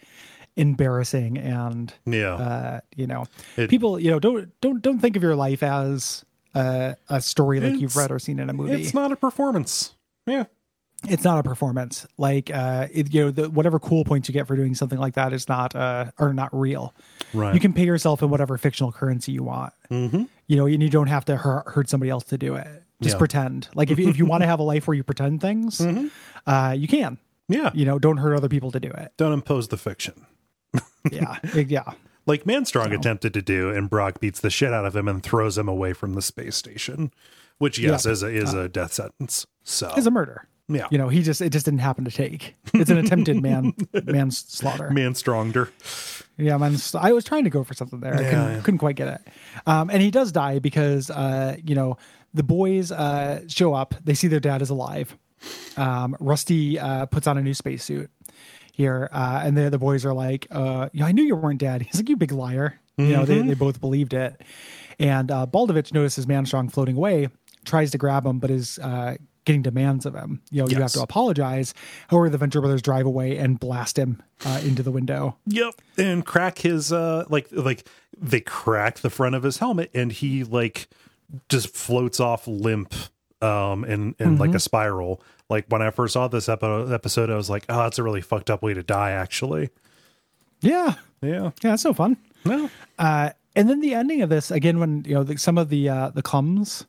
embarrassing 0.57 1.39
and 1.39 1.93
Yeah. 2.05 2.35
uh, 2.35 2.81
you 2.97 3.07
know, 3.07 3.27
It- 3.57 3.71
people, 3.71 3.99
you 4.01 4.11
know, 4.11 4.19
don't 4.19 4.49
don't 4.61 4.83
don't 4.83 4.99
think 4.99 5.17
of 5.17 5.23
your 5.23 5.37
life 5.37 5.63
as 5.63 6.25
uh, 6.55 6.95
a 7.09 7.21
story 7.21 7.61
like 7.61 7.81
you've 7.81 7.95
read 7.97 8.11
or 8.11 8.19
seen 8.19 8.39
in 8.41 8.51
a 8.51 8.53
movie. 8.53 8.73
it's 8.83 8.95
not 8.95 9.13
a 9.13 9.17
performance. 9.17 9.95
Yeah. 10.27 10.45
It's 11.09 11.23
not 11.23 11.39
a 11.39 11.43
performance. 11.43 12.07
Like 12.17 12.51
uh, 12.53 12.89
it, 12.93 13.13
you 13.15 13.25
know, 13.27 13.31
the, 13.31 13.51
whatever 13.51 13.79
cool 13.79 14.05
points 14.05 14.29
you 14.29 14.33
get 14.33 14.47
for 14.49 14.57
doing 14.57 14.75
something 14.75 14.99
like 14.99 15.15
that 15.15 15.33
is 15.33 15.49
not 15.49 15.77
uh, 15.77 16.07
are 16.19 16.33
not 16.33 16.49
real. 16.53 16.93
Right. 17.33 17.55
You 17.55 17.61
can 17.61 17.73
pay 17.73 17.85
yourself 17.85 18.23
in 18.23 18.31
whatever 18.31 18.59
fictional 18.59 18.91
currency 18.91 19.33
you 19.33 19.43
want. 19.45 19.73
Mm-hmm. 19.91 20.25
You 20.49 20.57
know, 20.57 20.67
and 20.67 20.83
you 20.83 20.91
don't 20.91 21.07
have 21.07 21.25
to 21.27 21.37
hurt, 21.37 21.69
hurt 21.69 21.89
somebody 21.89 22.11
else 22.11 22.25
to 22.25 22.39
do 22.39 22.55
it. 22.57 22.67
Just 23.01 23.15
Yeah. 23.15 23.19
pretend. 23.19 23.69
Like 23.75 23.91
if 23.93 23.99
you, 23.99 24.09
if 24.09 24.19
you 24.19 24.27
want 24.27 24.43
to 24.43 24.47
have 24.49 24.59
a 24.59 24.65
life 24.65 24.89
where 24.89 24.97
you 24.97 25.05
pretend 25.05 25.41
things, 25.41 25.81
uh, 26.47 26.75
you 26.77 26.89
can. 26.89 27.19
Yeah. 27.49 27.71
You 27.75 27.85
know, 27.85 27.99
don't 28.01 28.17
hurt 28.17 28.35
other 28.35 28.49
people 28.49 28.73
to 28.73 28.81
do 28.81 28.89
it. 28.91 29.13
Don't 29.17 29.33
impose 29.33 29.69
the 29.69 29.77
fiction. 29.79 30.27
Yeah, 31.11 31.39
yeah. 31.55 31.93
Like 32.27 32.45
Manstrong 32.45 32.93
attempted 32.93 33.33
to 33.33 33.41
do, 33.41 33.71
and 33.71 33.89
Brock 33.89 34.21
beats 34.21 34.41
the 34.41 34.51
shit 34.51 34.75
out 34.75 34.85
of 34.85 34.95
him 34.95 35.09
and 35.09 35.23
throws 35.23 35.57
him 35.57 35.69
away 35.69 35.95
from 35.95 36.13
the 36.13 36.21
space 36.21 36.57
station, 36.57 37.13
which 37.57 37.79
yes 37.79 38.05
is 38.05 38.23
a, 38.23 38.27
is 38.29 38.53
a 38.53 38.69
death 38.69 38.93
sentence. 38.93 39.47
So 39.63 39.91
It's 39.97 40.07
a 40.07 40.11
murder. 40.11 40.47
Yeah, 40.69 40.87
You 40.91 40.99
know, 40.99 41.09
he 41.09 41.23
just 41.23 41.41
it 41.41 41.51
just 41.51 41.65
didn't 41.65 41.81
happen 41.81 42.05
to 42.05 42.11
take. 42.11 42.55
It's 42.75 42.91
an 42.91 42.99
attempted 42.99 43.43
man 43.43 43.73
manslaughter. 44.05 44.91
Manstrongder. 44.91 45.71
Yeah, 46.37 46.59
man. 46.59 46.77
I 46.95 47.13
was 47.13 47.25
trying 47.25 47.45
to 47.45 47.51
go 47.51 47.65
for 47.65 47.75
something 47.75 48.01
there. 48.01 48.15
I 48.15 48.25
couldn't, 48.25 48.53
yeah. 48.53 48.61
couldn't 48.61 48.79
quite 48.79 48.97
get 48.97 49.09
it. 49.09 49.33
Um, 49.67 49.89
and 49.91 50.03
he 50.03 50.11
does 50.11 50.31
die 50.31 50.59
because 50.59 51.11
uh, 51.11 51.57
you 51.65 51.75
know 51.75 51.97
the 52.35 52.43
boys 52.43 52.93
uh, 52.93 53.43
show 53.49 53.73
up. 53.73 53.95
They 54.05 54.15
see 54.15 54.29
their 54.29 54.41
dad 54.41 54.61
is 54.61 54.71
alive. 54.71 55.17
Um, 55.77 56.17
Rusty 56.21 56.79
uh, 56.79 57.07
puts 57.07 57.27
on 57.27 57.39
a 57.39 57.43
new 57.43 57.55
spacesuit 57.55 58.11
here, 58.73 59.09
uh, 59.13 59.43
and 59.45 59.57
the 59.57 59.71
the 59.71 59.79
boys 59.79 60.05
are 60.05 60.15
like, 60.15 60.47
uh, 60.51 60.91
"Yeah, 60.93 61.07
I 61.07 61.13
knew 61.13 61.25
you 61.25 61.35
weren't 61.35 61.61
dead." 61.61 61.83
He's 61.91 61.97
like, 61.97 62.09
"You 62.09 62.17
big 62.17 62.33
liar!" 62.33 62.79
You 62.99 63.13
know, 63.13 63.25
they 63.25 63.41
they 63.43 63.55
both 63.55 63.81
believed 63.81 64.13
it. 64.13 64.43
And 64.99 65.31
uh, 65.31 65.47
Baldovich 65.47 65.93
notices 65.93 66.27
Manstrong 66.27 66.71
floating 66.71 66.97
away, 66.97 67.29
tries 67.65 67.93
to 67.93 67.99
grab 67.99 68.27
him, 68.27 68.41
but 68.41 68.51
is 68.51 68.81
uh, 68.81 69.17
getting 69.49 69.63
demands 69.63 70.07
of 70.07 70.15
him. 70.15 70.41
You 70.53 70.63
know, 70.63 70.69
you 70.69 70.77
have 70.77 70.93
to 70.93 71.03
apologize. 71.03 71.75
However, 72.09 72.31
the 72.31 72.39
Venture 72.39 72.61
Brothers 72.61 72.83
drive 72.83 73.07
away 73.07 73.37
and 73.37 73.59
blast 73.59 73.99
him 73.99 74.23
uh, 74.47 74.61
into 74.63 74.83
the 74.85 74.93
window. 74.93 75.37
Yep, 75.47 75.75
and 75.99 76.25
crack 76.25 76.59
his 76.59 76.93
uh 76.93 77.25
like 77.29 77.49
like 77.51 77.89
they 78.17 78.41
crack 78.41 78.99
the 79.01 79.11
front 79.11 79.35
of 79.35 79.43
his 79.43 79.59
helmet, 79.59 79.91
and 79.95 80.13
he 80.13 80.45
like 80.45 80.89
just 81.49 81.75
floats 81.75 82.21
off 82.21 82.47
limp 82.47 82.95
um 83.43 83.85
in 83.85 84.15
in 84.19 84.37
like 84.39 84.53
a 84.55 84.59
spiral 84.59 85.23
like 85.49 85.65
when 85.69 85.81
i 85.81 85.91
first 85.91 86.15
saw 86.15 86.27
this 86.27 86.49
epi- 86.49 86.93
episode 86.93 87.31
i 87.31 87.37
was 87.37 87.49
like 87.49 87.65
oh 87.69 87.85
that's 87.85 87.97
a 87.99 88.03
really 88.03 88.21
fucked 88.21 88.51
up 88.51 88.63
way 88.63 88.75
to 88.75 88.83
die 88.83 89.13
actually 89.13 89.71
Yeah. 90.61 90.95
yeah 91.23 91.51
Yeah, 91.63 91.77
so 91.77 91.93
fun. 91.95 92.17
no 92.45 92.69
Uh, 92.99 93.31
and 93.55 93.69
then 93.71 93.81
the 93.81 93.95
ending 93.95 94.23
of 94.23 94.29
this 94.31 94.51
again, 94.51 94.81
when 94.81 95.05
you 95.07 95.15
know 95.15 95.23
the, 95.23 95.37
some 95.39 95.57
of 95.59 95.69
the 95.69 95.89
uh, 95.89 96.09
the 96.11 96.23
comes 96.23 96.85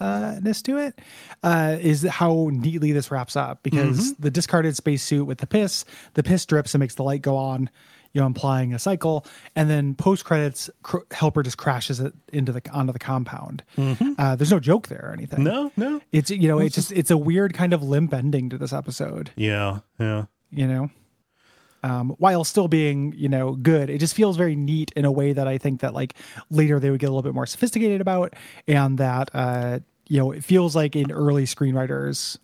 uh, 0.00 0.38
ness 0.42 0.60
to 0.62 0.78
it 0.78 0.98
uh, 1.42 1.76
is 1.80 2.02
how 2.02 2.50
neatly 2.52 2.92
this 2.92 3.10
wraps 3.10 3.36
up 3.36 3.62
because 3.62 4.14
the 4.14 4.30
discarded 4.30 4.76
spacesuit 4.76 5.26
with 5.26 5.38
the 5.38 5.46
piss, 5.46 5.84
the 6.14 6.22
piss 6.22 6.44
drips 6.46 6.74
and 6.74 6.80
makes 6.80 6.94
the 6.96 7.02
light 7.02 7.22
go 7.22 7.36
on, 7.36 7.70
you 8.12 8.20
know, 8.20 8.26
implying 8.26 8.74
a 8.74 8.78
cycle. 8.78 9.24
And 9.56 9.68
then 9.70 9.94
post 9.94 10.24
credits, 10.24 10.68
cr- 10.82 10.98
Helper 11.10 11.42
just 11.42 11.58
crashes 11.58 12.00
it 12.00 12.12
into 12.32 12.52
the 12.52 12.62
onto 12.72 12.92
the 12.92 12.98
compound. 12.98 13.62
Uh, 14.18 14.36
there's 14.36 14.50
no 14.50 14.60
joke 14.60 14.88
there 14.88 15.06
or 15.10 15.12
anything. 15.12 15.44
no 15.44 15.70
no. 15.76 16.00
It's 16.12 16.30
you 16.30 16.48
know 16.48 16.58
it's 16.58 16.74
just 16.74 16.92
it's 16.92 17.10
a 17.10 17.18
weird 17.18 17.54
kind 17.54 17.72
of 17.72 17.82
limp 17.82 18.12
ending 18.14 18.50
to 18.50 18.58
this 18.58 18.72
episode. 18.72 19.30
Yeah 19.36 19.80
yeah. 19.98 20.24
You 20.50 20.66
know 20.68 20.90
um, 21.84 22.10
while 22.18 22.42
still 22.44 22.68
being 22.68 23.12
you 23.16 23.28
know 23.28 23.52
good. 23.52 23.90
It 23.90 23.98
just 23.98 24.14
feels 24.14 24.36
very 24.36 24.56
neat 24.56 24.90
in 24.96 25.04
a 25.04 25.12
way 25.12 25.32
that 25.32 25.46
i 25.46 25.58
think 25.58 25.80
that 25.80 25.94
like 25.94 26.14
later 26.50 26.80
they 26.80 26.90
would 26.90 27.00
get 27.00 27.06
a 27.06 27.10
little 27.10 27.22
bit 27.22 27.34
more 27.34 27.46
sophisticated 27.46 28.00
about 28.00 28.34
and 28.66 28.98
that 28.98 29.30
uh 29.34 29.78
you 30.08 30.18
know 30.18 30.32
it 30.32 30.44
feels 30.44 30.74
like 30.74 30.94
an 30.94 31.10
early 31.10 31.44
screenwriter's 31.44 32.38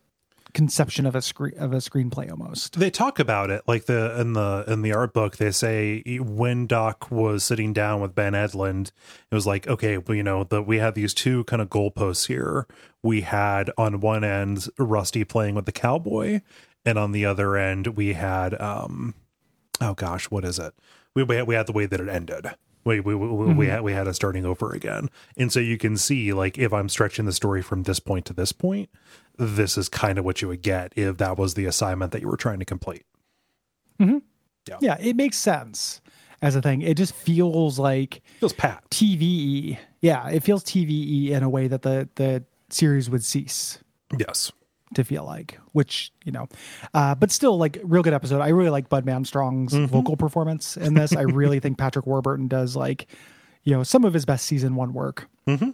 conception 0.53 1.07
of 1.07 1.15
a 1.15 1.23
screen 1.23 1.57
of 1.59 1.73
a 1.73 1.77
screenplay 1.77 2.31
almost. 2.31 2.79
They 2.79 2.91
talk 2.91 3.19
about 3.19 3.51
it 3.51 3.63
like 3.67 3.87
the 3.87 4.21
in 4.21 4.33
the 4.33 4.65
in 4.67 4.83
the 4.83 4.93
art 4.93 5.13
book 5.13 5.37
they 5.37 5.51
say 5.53 6.03
when 6.19 6.67
doc 6.67 7.11
was 7.11 7.45
sitting 7.45 7.73
down 7.73 8.01
with 8.01 8.15
ben 8.15 8.33
edlund 8.33 8.91
it 9.31 9.35
was 9.35 9.47
like 9.47 9.69
okay 9.69 9.99
well 9.99 10.17
you 10.17 10.25
know 10.25 10.45
the 10.45 10.61
we 10.61 10.79
had 10.79 10.95
these 10.95 11.15
two 11.15 11.45
kind 11.45 11.63
of 11.63 11.69
goalposts 11.69 12.27
here. 12.27 12.67
We 13.03 13.23
had 13.23 13.71
on 13.79 14.01
one 14.01 14.25
end 14.25 14.67
rusty 14.79 15.25
playing 15.25 15.55
with 15.55 15.67
the 15.67 15.73
cowboy 15.73 16.41
and 16.85 16.99
on 16.99 17.13
the 17.13 17.25
other 17.25 17.57
end 17.57 17.89
we 17.89 18.15
had 18.15 18.61
um 18.61 19.15
oh 19.81 19.95
gosh 19.95 20.31
what 20.31 20.45
is 20.45 20.59
it? 20.59 20.75
We 21.15 21.23
we 21.23 21.37
had, 21.37 21.47
we 21.47 21.55
had 21.55 21.67
the 21.67 21.73
way 21.73 21.87
that 21.87 22.01
it 22.01 22.09
ended. 22.09 22.47
We 22.85 23.01
we 23.01 23.15
we, 23.15 23.29
we 23.29 23.35
mm-hmm. 23.35 23.63
had 23.63 23.83
we 23.83 23.93
had 23.93 24.07
it 24.07 24.15
starting 24.15 24.47
over 24.47 24.73
again. 24.73 25.09
And 25.37 25.53
so 25.53 25.61
you 25.61 25.79
can 25.79 25.97
see 25.97 26.33
like 26.33 26.59
if 26.59 26.73
i'm 26.73 26.89
stretching 26.89 27.27
the 27.27 27.33
story 27.33 27.63
from 27.63 27.83
this 27.85 28.01
point 28.01 28.25
to 28.27 28.33
this 28.33 28.53
point 28.53 28.89
this 29.37 29.79
is 29.79 29.89
kind 29.89 30.19
of 30.19 30.25
what 30.25 30.43
you 30.43 30.49
would 30.49 30.63
get 30.63 30.93
if 30.97 31.17
that 31.17 31.39
was 31.39 31.55
the 31.55 31.65
assignment 31.65 32.13
that 32.13 32.21
you 32.21 32.29
were 32.29 32.37
trying 32.37 32.59
to 32.59 32.65
complete. 32.65 33.05
Mm-hmm. 33.99 34.19
Yeah. 34.69 34.77
Yeah, 34.81 34.97
it 35.01 35.17
makes 35.17 35.39
sense 35.39 36.01
as 36.43 36.55
a 36.57 36.63
thing. 36.63 36.83
It 36.83 36.97
just 36.97 37.15
feels 37.15 37.79
like 37.79 38.23
feels 38.39 38.53
pat. 38.53 38.85
Tve 38.91 39.79
yeah 40.01 40.29
it 40.29 40.43
feels 40.43 40.65
tve 40.65 41.31
in 41.31 41.43
a 41.43 41.49
way 41.49 41.69
that 41.69 41.83
the 41.83 42.09
the 42.15 42.45
series 42.71 43.11
would 43.11 43.25
cease. 43.25 43.79
Yes 44.19 44.53
to 44.95 45.05
feel 45.05 45.25
like, 45.25 45.59
which 45.73 46.13
you 46.25 46.33
know, 46.33 46.49
uh, 46.95 47.15
but 47.15 47.31
still 47.31 47.57
like 47.59 47.79
real 47.85 48.03
good 48.03 48.13
episode. 48.15 48.41
I 48.41 48.49
really 48.49 48.71
like 48.71 48.89
Bud 48.89 49.05
Manstrong's 49.05 49.73
vocal 49.75 50.17
performance 50.17 50.77
in 50.77 50.95
this. 50.95 51.15
I 51.15 51.23
really 51.23 51.61
think 51.61 51.79
Patrick 51.79 52.07
Warburton 52.07 52.49
does 52.49 52.75
like, 52.77 53.07
you 53.65 53.75
know, 53.75 53.83
some 53.83 54.05
of 54.05 54.13
his 54.15 54.25
best 54.25 54.47
season 54.47 54.75
one 54.75 54.93
work. 54.93 55.29
Mm-hmm. 55.47 55.71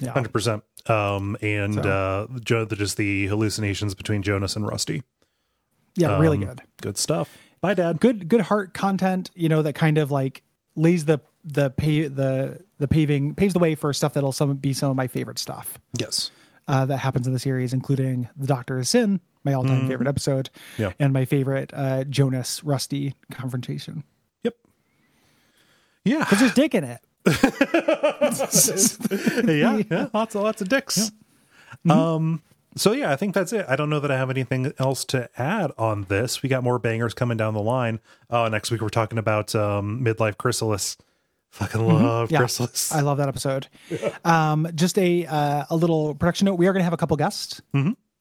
Yeah, 0.00 0.12
Hundred 0.12 0.32
percent. 0.32 0.62
Um, 0.86 1.36
and 1.40 1.78
uh, 1.78 2.26
jo- 2.42 2.66
just 2.66 2.96
the 2.98 3.26
hallucinations 3.26 3.94
between 3.94 4.22
Jonas 4.22 4.54
and 4.56 4.66
Rusty. 4.66 5.02
yeah, 5.96 6.18
really 6.18 6.36
Um, 6.38 6.44
good. 6.44 6.60
Good 6.82 6.98
stuff. 6.98 7.36
Bye, 7.62 7.72
Dad. 7.74 8.00
Good, 8.00 8.28
good 8.28 8.42
heart 8.42 8.74
content. 8.74 9.30
You 9.34 9.48
know 9.48 9.62
that 9.62 9.72
kind 9.74 9.96
of 9.96 10.10
like 10.10 10.42
lays 10.76 11.06
the 11.06 11.20
the 11.44 11.70
pay 11.70 12.08
the 12.08 12.60
the 12.78 12.88
paving 12.88 13.34
paves 13.34 13.54
the 13.54 13.58
way 13.58 13.74
for 13.74 13.92
stuff 13.94 14.12
that'll 14.14 14.32
some 14.32 14.54
be 14.56 14.74
some 14.74 14.90
of 14.90 14.96
my 14.96 15.06
favorite 15.06 15.38
stuff. 15.38 15.78
Yes. 15.98 16.30
Uh, 16.68 16.86
that 16.86 16.98
happens 16.98 17.26
in 17.26 17.32
the 17.32 17.38
series, 17.38 17.72
including 17.72 18.28
The 18.36 18.46
Doctor 18.46 18.78
is 18.78 18.88
Sin, 18.88 19.20
my 19.44 19.52
all 19.52 19.64
time 19.64 19.86
favorite 19.88 20.08
episode, 20.08 20.50
Yeah. 20.78 20.92
and 20.98 21.12
my 21.12 21.24
favorite 21.24 21.70
uh, 21.74 22.04
Jonas 22.04 22.62
Rusty 22.64 23.14
confrontation. 23.30 24.04
Yep. 24.42 24.54
Yeah. 26.04 26.18
Because 26.20 26.38
there's 26.40 26.54
dick 26.54 26.74
in 26.74 26.84
it. 26.84 27.00
yeah. 29.48 29.82
Yeah. 29.90 30.08
Lots 30.12 30.34
of 30.34 30.42
lots 30.42 30.62
of 30.62 30.68
dicks. 30.68 31.10
Um. 31.88 32.42
So 32.76 32.90
yeah, 32.92 33.12
I 33.12 33.16
think 33.16 33.34
that's 33.34 33.52
it. 33.52 33.64
I 33.68 33.76
don't 33.76 33.88
know 33.88 34.00
that 34.00 34.10
I 34.10 34.16
have 34.16 34.30
anything 34.30 34.72
else 34.80 35.04
to 35.06 35.28
add 35.40 35.70
on 35.78 36.06
this. 36.08 36.42
We 36.42 36.48
got 36.48 36.64
more 36.64 36.80
bangers 36.80 37.14
coming 37.14 37.36
down 37.36 37.54
the 37.54 37.62
line. 37.62 38.00
Uh, 38.28 38.48
next 38.48 38.72
week 38.72 38.80
we're 38.80 38.88
talking 38.88 39.16
about 39.18 39.54
um, 39.54 40.04
midlife 40.04 40.36
chrysalis. 40.38 40.96
Fucking 41.54 41.86
love 41.86 42.32
Yeah, 42.32 42.38
chrysalis. 42.38 42.90
I 42.92 43.00
love 43.00 43.18
that 43.18 43.28
episode. 43.28 43.68
Um, 44.24 44.66
just 44.74 44.98
a 44.98 45.24
uh, 45.26 45.64
a 45.70 45.76
little 45.76 46.14
production 46.14 46.46
note: 46.46 46.54
we 46.56 46.66
are 46.66 46.72
going 46.72 46.80
to 46.80 46.84
have 46.84 46.92
a 46.92 46.96
couple 46.96 47.16
guests 47.16 47.62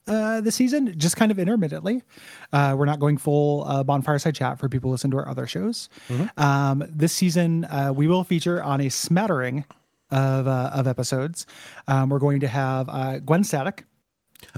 uh, 0.07 0.41
this 0.41 0.53
season, 0.55 0.93
just 0.99 1.15
kind 1.17 1.31
of 1.31 1.39
intermittently. 1.39 2.03
Uh, 2.51 2.75
we're 2.77 2.85
not 2.85 2.99
going 2.99 3.17
full 3.17 3.63
uh, 3.65 3.83
Bonfireside 3.83 4.35
Chat 4.35 4.59
for 4.59 4.69
people 4.69 4.89
who 4.89 4.93
listen 4.93 5.09
to 5.11 5.17
our 5.17 5.27
other 5.27 5.47
shows. 5.47 5.89
Um, 6.37 6.83
this 6.87 7.11
season, 7.13 7.65
uh, 7.65 7.91
we 7.95 8.07
will 8.07 8.23
feature 8.23 8.61
on 8.61 8.81
a 8.81 8.89
smattering 8.89 9.65
of 10.11 10.47
uh, 10.47 10.69
of 10.73 10.87
episodes. 10.87 11.47
Um, 11.87 12.09
we're 12.09 12.19
going 12.19 12.41
to 12.41 12.47
have 12.47 12.87
uh, 12.87 13.17
Gwen 13.19 13.43
Static. 13.43 13.85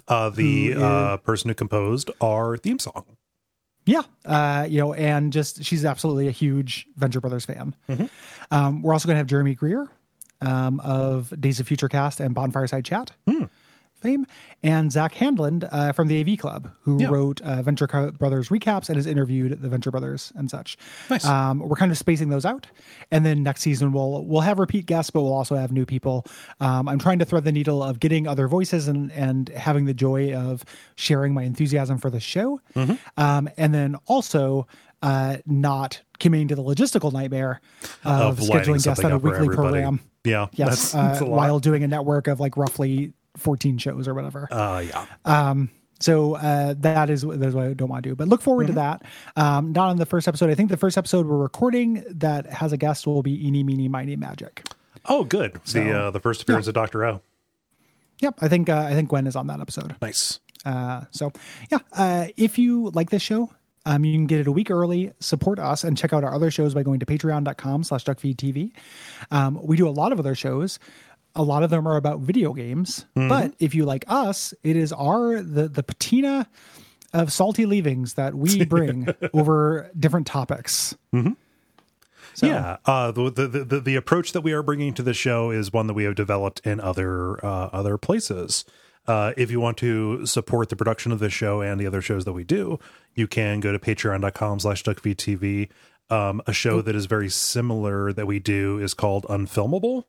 uh, 0.09 0.29
the 0.31 0.71
Who 0.71 0.83
uh, 0.83 1.17
person 1.17 1.47
who 1.49 1.53
composed 1.55 2.11
our 2.19 2.57
theme 2.57 2.79
song. 2.79 3.05
Yeah, 3.85 4.01
uh, 4.25 4.65
you 4.69 4.79
know, 4.79 4.93
and 4.93 5.31
just 5.31 5.63
she's 5.63 5.85
absolutely 5.85 6.27
a 6.27 6.31
huge 6.31 6.87
Venture 6.97 7.21
Brothers 7.21 7.45
fan. 7.45 7.75
Um, 8.51 8.81
we're 8.81 8.93
also 8.93 9.07
going 9.07 9.15
to 9.15 9.19
have 9.19 9.27
Jeremy 9.27 9.53
Greer 9.55 9.87
um, 10.41 10.79
of 10.79 11.33
Days 11.39 11.59
of 11.59 11.67
Future 11.67 11.87
Cast 11.87 12.19
and 12.19 12.35
Bonfireside 12.35 12.83
Chat 12.83 13.11
fame, 13.95 14.25
and 14.63 14.91
Zack 14.91 15.13
Handlen 15.15 15.67
uh, 15.71 15.91
from 15.91 16.07
the 16.07 16.19
AV 16.21 16.37
Club, 16.37 16.69
who 16.81 17.01
Yeah. 17.01 17.07
wrote 17.09 17.41
uh, 17.41 17.61
Venture 17.61 17.87
Brothers 18.17 18.49
recaps 18.49 18.89
and 18.89 18.95
has 18.97 19.05
interviewed 19.05 19.61
the 19.61 19.69
Venture 19.69 19.91
Brothers 19.91 20.31
and 20.35 20.49
such. 20.49 20.77
Nice. 21.09 21.25
Um, 21.25 21.59
we're 21.59 21.75
kind 21.75 21.91
of 21.91 21.97
spacing 21.97 22.29
those 22.29 22.45
out, 22.45 22.67
and 23.11 23.25
then 23.25 23.43
next 23.43 23.61
season 23.61 23.91
we'll 23.91 24.23
we'll 24.25 24.41
have 24.41 24.59
repeat 24.59 24.85
guests, 24.85 25.09
but 25.11 25.21
we'll 25.21 25.33
also 25.33 25.55
have 25.55 25.71
new 25.71 25.85
people. 25.85 26.25
Um, 26.59 26.87
I'm 26.87 26.99
trying 26.99 27.19
to 27.19 27.25
thread 27.25 27.43
the 27.43 27.51
needle 27.51 27.81
of 27.83 27.99
getting 27.99 28.27
other 28.27 28.47
voices 28.47 28.87
and 28.87 29.11
and 29.13 29.49
having 29.49 29.85
the 29.85 29.93
joy 29.93 30.33
of 30.33 30.63
sharing 30.95 31.33
my 31.33 31.43
enthusiasm 31.43 31.97
for 31.97 32.09
the 32.09 32.19
show, 32.19 32.59
um, 33.17 33.49
and 33.57 33.73
then 33.73 33.95
also 34.05 34.67
uh, 35.01 35.37
not 35.45 36.01
committing 36.19 36.47
to 36.47 36.55
the 36.55 36.63
logistical 36.63 37.11
nightmare 37.11 37.59
of, 38.03 38.39
Of 38.39 38.45
scheduling 38.47 38.83
guests 38.83 39.03
on 39.03 39.11
a 39.11 39.17
weekly 39.17 39.49
program. 39.49 39.99
Yeah, 40.23 40.47
Yes, 40.53 40.95
uh, 40.95 41.19
while 41.21 41.59
doing 41.59 41.83
a 41.83 41.87
network 41.87 42.27
of 42.27 42.39
like 42.39 42.57
roughly 42.57 43.13
14 43.37 43.77
shows 43.77 44.07
or 44.07 44.13
whatever. 44.13 44.47
uh, 44.51 44.79
yeah. 44.79 45.05
Um, 45.25 45.69
so 45.99 46.35
uh, 46.35 46.75
that 46.79 47.09
is 47.09 47.21
that 47.21 47.41
is 47.41 47.55
what 47.55 47.67
I 47.67 47.73
don't 47.73 47.89
want 47.89 48.03
to 48.03 48.09
do. 48.09 48.15
But 48.15 48.27
look 48.27 48.41
forward 48.41 48.67
to 48.67 48.73
that. 48.73 49.03
Um, 49.37 49.71
not 49.71 49.89
on 49.89 49.97
the 49.97 50.05
first 50.05 50.27
episode. 50.27 50.49
I 50.49 50.55
think 50.55 50.69
the 50.69 50.77
first 50.77 50.97
episode 50.97 51.25
we're 51.25 51.37
recording 51.37 52.03
that 52.09 52.45
has 52.47 52.73
a 52.73 52.77
guest 52.77 53.07
will 53.07 53.23
be 53.23 53.45
Eeny 53.47 53.63
Meeny 53.63 53.87
Miny 53.87 54.15
Magic. 54.17 54.67
Oh, 55.05 55.23
good. 55.23 55.59
the 55.71 55.91
uh, 55.91 56.11
the 56.11 56.19
first 56.19 56.41
appearance 56.41 56.67
of 56.67 56.73
Doctor 56.73 57.05
O. 57.05 57.21
Yep, 58.19 58.39
I 58.41 58.47
think 58.47 58.69
uh, 58.69 58.85
I 58.89 58.93
think 58.93 59.09
Gwen 59.09 59.25
is 59.27 59.35
on 59.35 59.47
that 59.47 59.59
episode. 59.61 59.95
Nice. 60.01 60.39
Uh, 60.65 61.05
so 61.11 61.31
yeah, 61.71 61.79
uh, 61.93 62.27
if 62.37 62.57
you 62.57 62.89
like 62.91 63.09
this 63.09 63.21
show, 63.21 63.51
um, 63.85 64.03
you 64.03 64.13
can 64.13 64.25
get 64.25 64.39
it 64.39 64.47
a 64.47 64.51
week 64.51 64.71
early, 64.71 65.13
support 65.19 65.59
us, 65.59 65.83
and 65.83 65.97
check 65.97 66.11
out 66.11 66.23
our 66.23 66.33
other 66.33 66.49
shows 66.49 66.73
by 66.73 66.83
going 66.83 66.99
to 66.99 67.05
patreon.com 67.05 67.83
slash 67.83 68.03
duckfeedtv. 68.03 68.71
Um, 69.31 69.59
we 69.63 69.77
do 69.77 69.87
a 69.87 69.91
lot 69.91 70.11
of 70.11 70.19
other 70.19 70.35
shows. 70.35 70.79
A 71.35 71.43
lot 71.43 71.63
of 71.63 71.69
them 71.69 71.87
are 71.87 71.97
about 71.97 72.19
video 72.19 72.53
games. 72.53 73.05
But 73.13 73.53
if 73.59 73.75
you 73.75 73.85
like 73.85 74.05
us, 74.07 74.53
it 74.63 74.75
is 74.75 74.93
our 74.93 75.41
the 75.41 75.67
the 75.67 75.83
patina 75.83 76.47
of 77.13 77.31
salty 77.31 77.65
leavings 77.65 78.13
that 78.15 78.35
we 78.35 78.65
bring 78.75 79.07
over 79.33 79.89
different 79.97 80.27
topics. 80.27 80.95
So, 82.33 82.47
Yeah, 82.47 82.77
uh, 82.85 83.11
the, 83.11 83.29
the 83.31 83.47
the 83.47 83.79
the 83.79 83.95
approach 83.95 84.33
that 84.33 84.41
we 84.41 84.51
are 84.51 84.61
bringing 84.63 84.93
to 84.95 85.03
the 85.03 85.13
show 85.13 85.51
is 85.51 85.71
one 85.71 85.87
that 85.87 85.93
we 85.93 86.03
have 86.03 86.15
developed 86.15 86.61
in 86.65 86.79
other 86.81 87.43
uh, 87.45 87.69
other 87.71 87.97
places. 87.97 88.65
Uh, 89.07 89.33
if 89.37 89.51
you 89.51 89.59
want 89.59 89.77
to 89.77 90.25
support 90.25 90.69
the 90.69 90.75
production 90.75 91.11
of 91.11 91.19
this 91.19 91.31
show 91.31 91.61
and 91.61 91.79
the 91.79 91.85
other 91.85 92.01
shows 92.01 92.25
that 92.25 92.33
we 92.33 92.43
do, 92.43 92.79
you 93.13 93.27
can 93.27 93.59
go 93.59 93.71
to 93.71 93.77
patreon.com 93.79 94.59
slash 94.59 94.83
duckfeedtv. 94.83 95.69
Um, 96.09 96.41
a 96.45 96.53
show 96.53 96.81
that 96.81 96.95
is 96.95 97.05
very 97.05 97.29
similar 97.29 98.11
that 98.13 98.25
we 98.27 98.39
do 98.39 98.79
is 98.79 98.93
called 98.93 99.25
Unfilmable. 99.29 100.05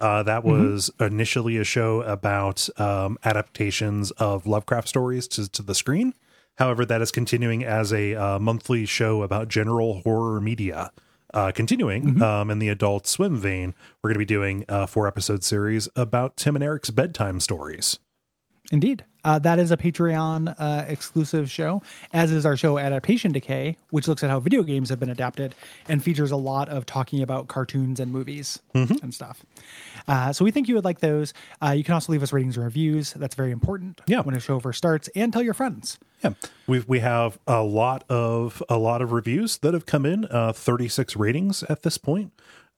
Uh, 0.00 0.22
that 0.22 0.44
was 0.44 0.90
initially 1.00 1.56
a 1.56 1.64
show 1.64 2.02
about 2.02 2.68
um, 2.78 3.16
adaptations 3.24 4.10
of 4.12 4.46
Lovecraft 4.46 4.88
stories 4.88 5.26
to, 5.28 5.50
to 5.50 5.62
the 5.62 5.74
screen. 5.74 6.14
However, 6.56 6.84
that 6.86 7.02
is 7.02 7.10
continuing 7.10 7.64
as 7.64 7.92
a 7.92 8.14
uh, 8.14 8.38
monthly 8.38 8.86
show 8.86 9.22
about 9.22 9.48
general 9.48 10.00
horror 10.02 10.40
media. 10.40 10.90
Uh, 11.34 11.52
continuing 11.52 12.22
um, 12.22 12.50
in 12.50 12.60
the 12.60 12.68
Adult 12.68 13.06
Swim 13.06 13.36
vein, 13.36 13.74
we're 14.02 14.08
going 14.08 14.14
to 14.14 14.18
be 14.18 14.24
doing 14.24 14.64
a 14.68 14.86
four 14.86 15.06
episode 15.06 15.44
series 15.44 15.88
about 15.96 16.36
Tim 16.36 16.54
and 16.54 16.64
Eric's 16.64 16.90
bedtime 16.90 17.40
stories. 17.40 17.98
Indeed. 18.72 19.04
Uh, 19.26 19.40
that 19.40 19.58
is 19.58 19.72
a 19.72 19.76
Patreon 19.76 20.54
uh, 20.56 20.84
exclusive 20.86 21.50
show, 21.50 21.82
as 22.12 22.30
is 22.30 22.46
our 22.46 22.56
show 22.56 22.78
Adaptation 22.78 23.32
Decay, 23.32 23.76
which 23.90 24.06
looks 24.06 24.22
at 24.22 24.30
how 24.30 24.38
video 24.38 24.62
games 24.62 24.88
have 24.88 25.00
been 25.00 25.10
adapted 25.10 25.52
and 25.88 26.02
features 26.02 26.30
a 26.30 26.36
lot 26.36 26.68
of 26.68 26.86
talking 26.86 27.20
about 27.22 27.48
cartoons 27.48 27.98
and 27.98 28.12
movies 28.12 28.60
and 28.72 29.12
stuff. 29.12 29.44
Uh, 30.06 30.32
so 30.32 30.44
we 30.44 30.52
think 30.52 30.68
you 30.68 30.76
would 30.76 30.84
like 30.84 31.00
those. 31.00 31.34
Uh, 31.60 31.70
you 31.76 31.82
can 31.82 31.92
also 31.94 32.12
leave 32.12 32.22
us 32.22 32.32
ratings 32.32 32.56
and 32.56 32.64
reviews. 32.64 33.12
That's 33.14 33.34
very 33.34 33.50
important 33.50 34.00
Yeah. 34.06 34.20
when 34.20 34.36
a 34.36 34.40
show 34.40 34.60
first 34.60 34.78
starts, 34.78 35.08
and 35.16 35.32
tell 35.32 35.42
your 35.42 35.54
friends. 35.54 35.98
Yeah, 36.22 36.34
we 36.68 36.84
we 36.86 37.00
have 37.00 37.38
a 37.48 37.62
lot 37.62 38.04
of 38.08 38.62
a 38.68 38.78
lot 38.78 39.02
of 39.02 39.10
reviews 39.10 39.58
that 39.58 39.74
have 39.74 39.86
come 39.86 40.06
in. 40.06 40.24
Uh, 40.30 40.52
Thirty 40.52 40.86
six 40.88 41.16
ratings 41.16 41.64
at 41.64 41.82
this 41.82 41.98
point. 41.98 42.32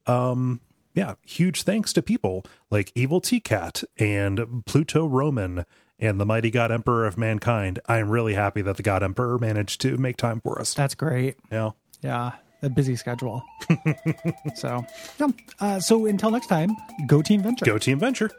Um, 0.07 0.61
yeah, 0.95 1.15
huge 1.27 1.63
thanks 1.65 1.93
to 1.93 2.03
people 2.03 2.45
like 2.71 2.91
Evil 2.95 3.21
T 3.21 3.39
Cat 3.39 3.85
and 3.99 4.65
Pluto 4.67 5.07
Roman 5.07 5.67
and 5.99 6.21
the 6.21 6.27
Mighty 6.27 6.51
God 6.51 6.71
Emperor 6.71 7.07
of 7.07 7.19
Mankind. 7.19 7.81
I 7.87 7.99
am 7.99 8.09
really 8.09 8.35
happy 8.35 8.63
that 8.63 8.77
the 8.77 8.83
God 8.83 9.03
Emperor 9.03 9.39
managed 9.39 9.81
to 9.83 9.97
make 9.97 10.17
time 10.17 10.41
for 10.41 10.61
us. 10.61 10.75
That's 10.75 10.95
great. 10.95 11.37
Yeah, 11.51 11.71
Yeah, 12.03 12.33
a 12.63 12.69
busy 12.71 12.97
schedule. 12.97 13.43
so, 14.55 14.85
yeah. 15.19 15.29
Uh, 15.61 15.81
so 15.81 16.07
until 16.07 16.31
next 16.31 16.47
time, 16.47 16.71
go 17.07 17.23
Team 17.23 17.43
Venture. 17.43 17.65
go 17.65 17.79
Team 17.79 17.99
Venture. 17.99 18.31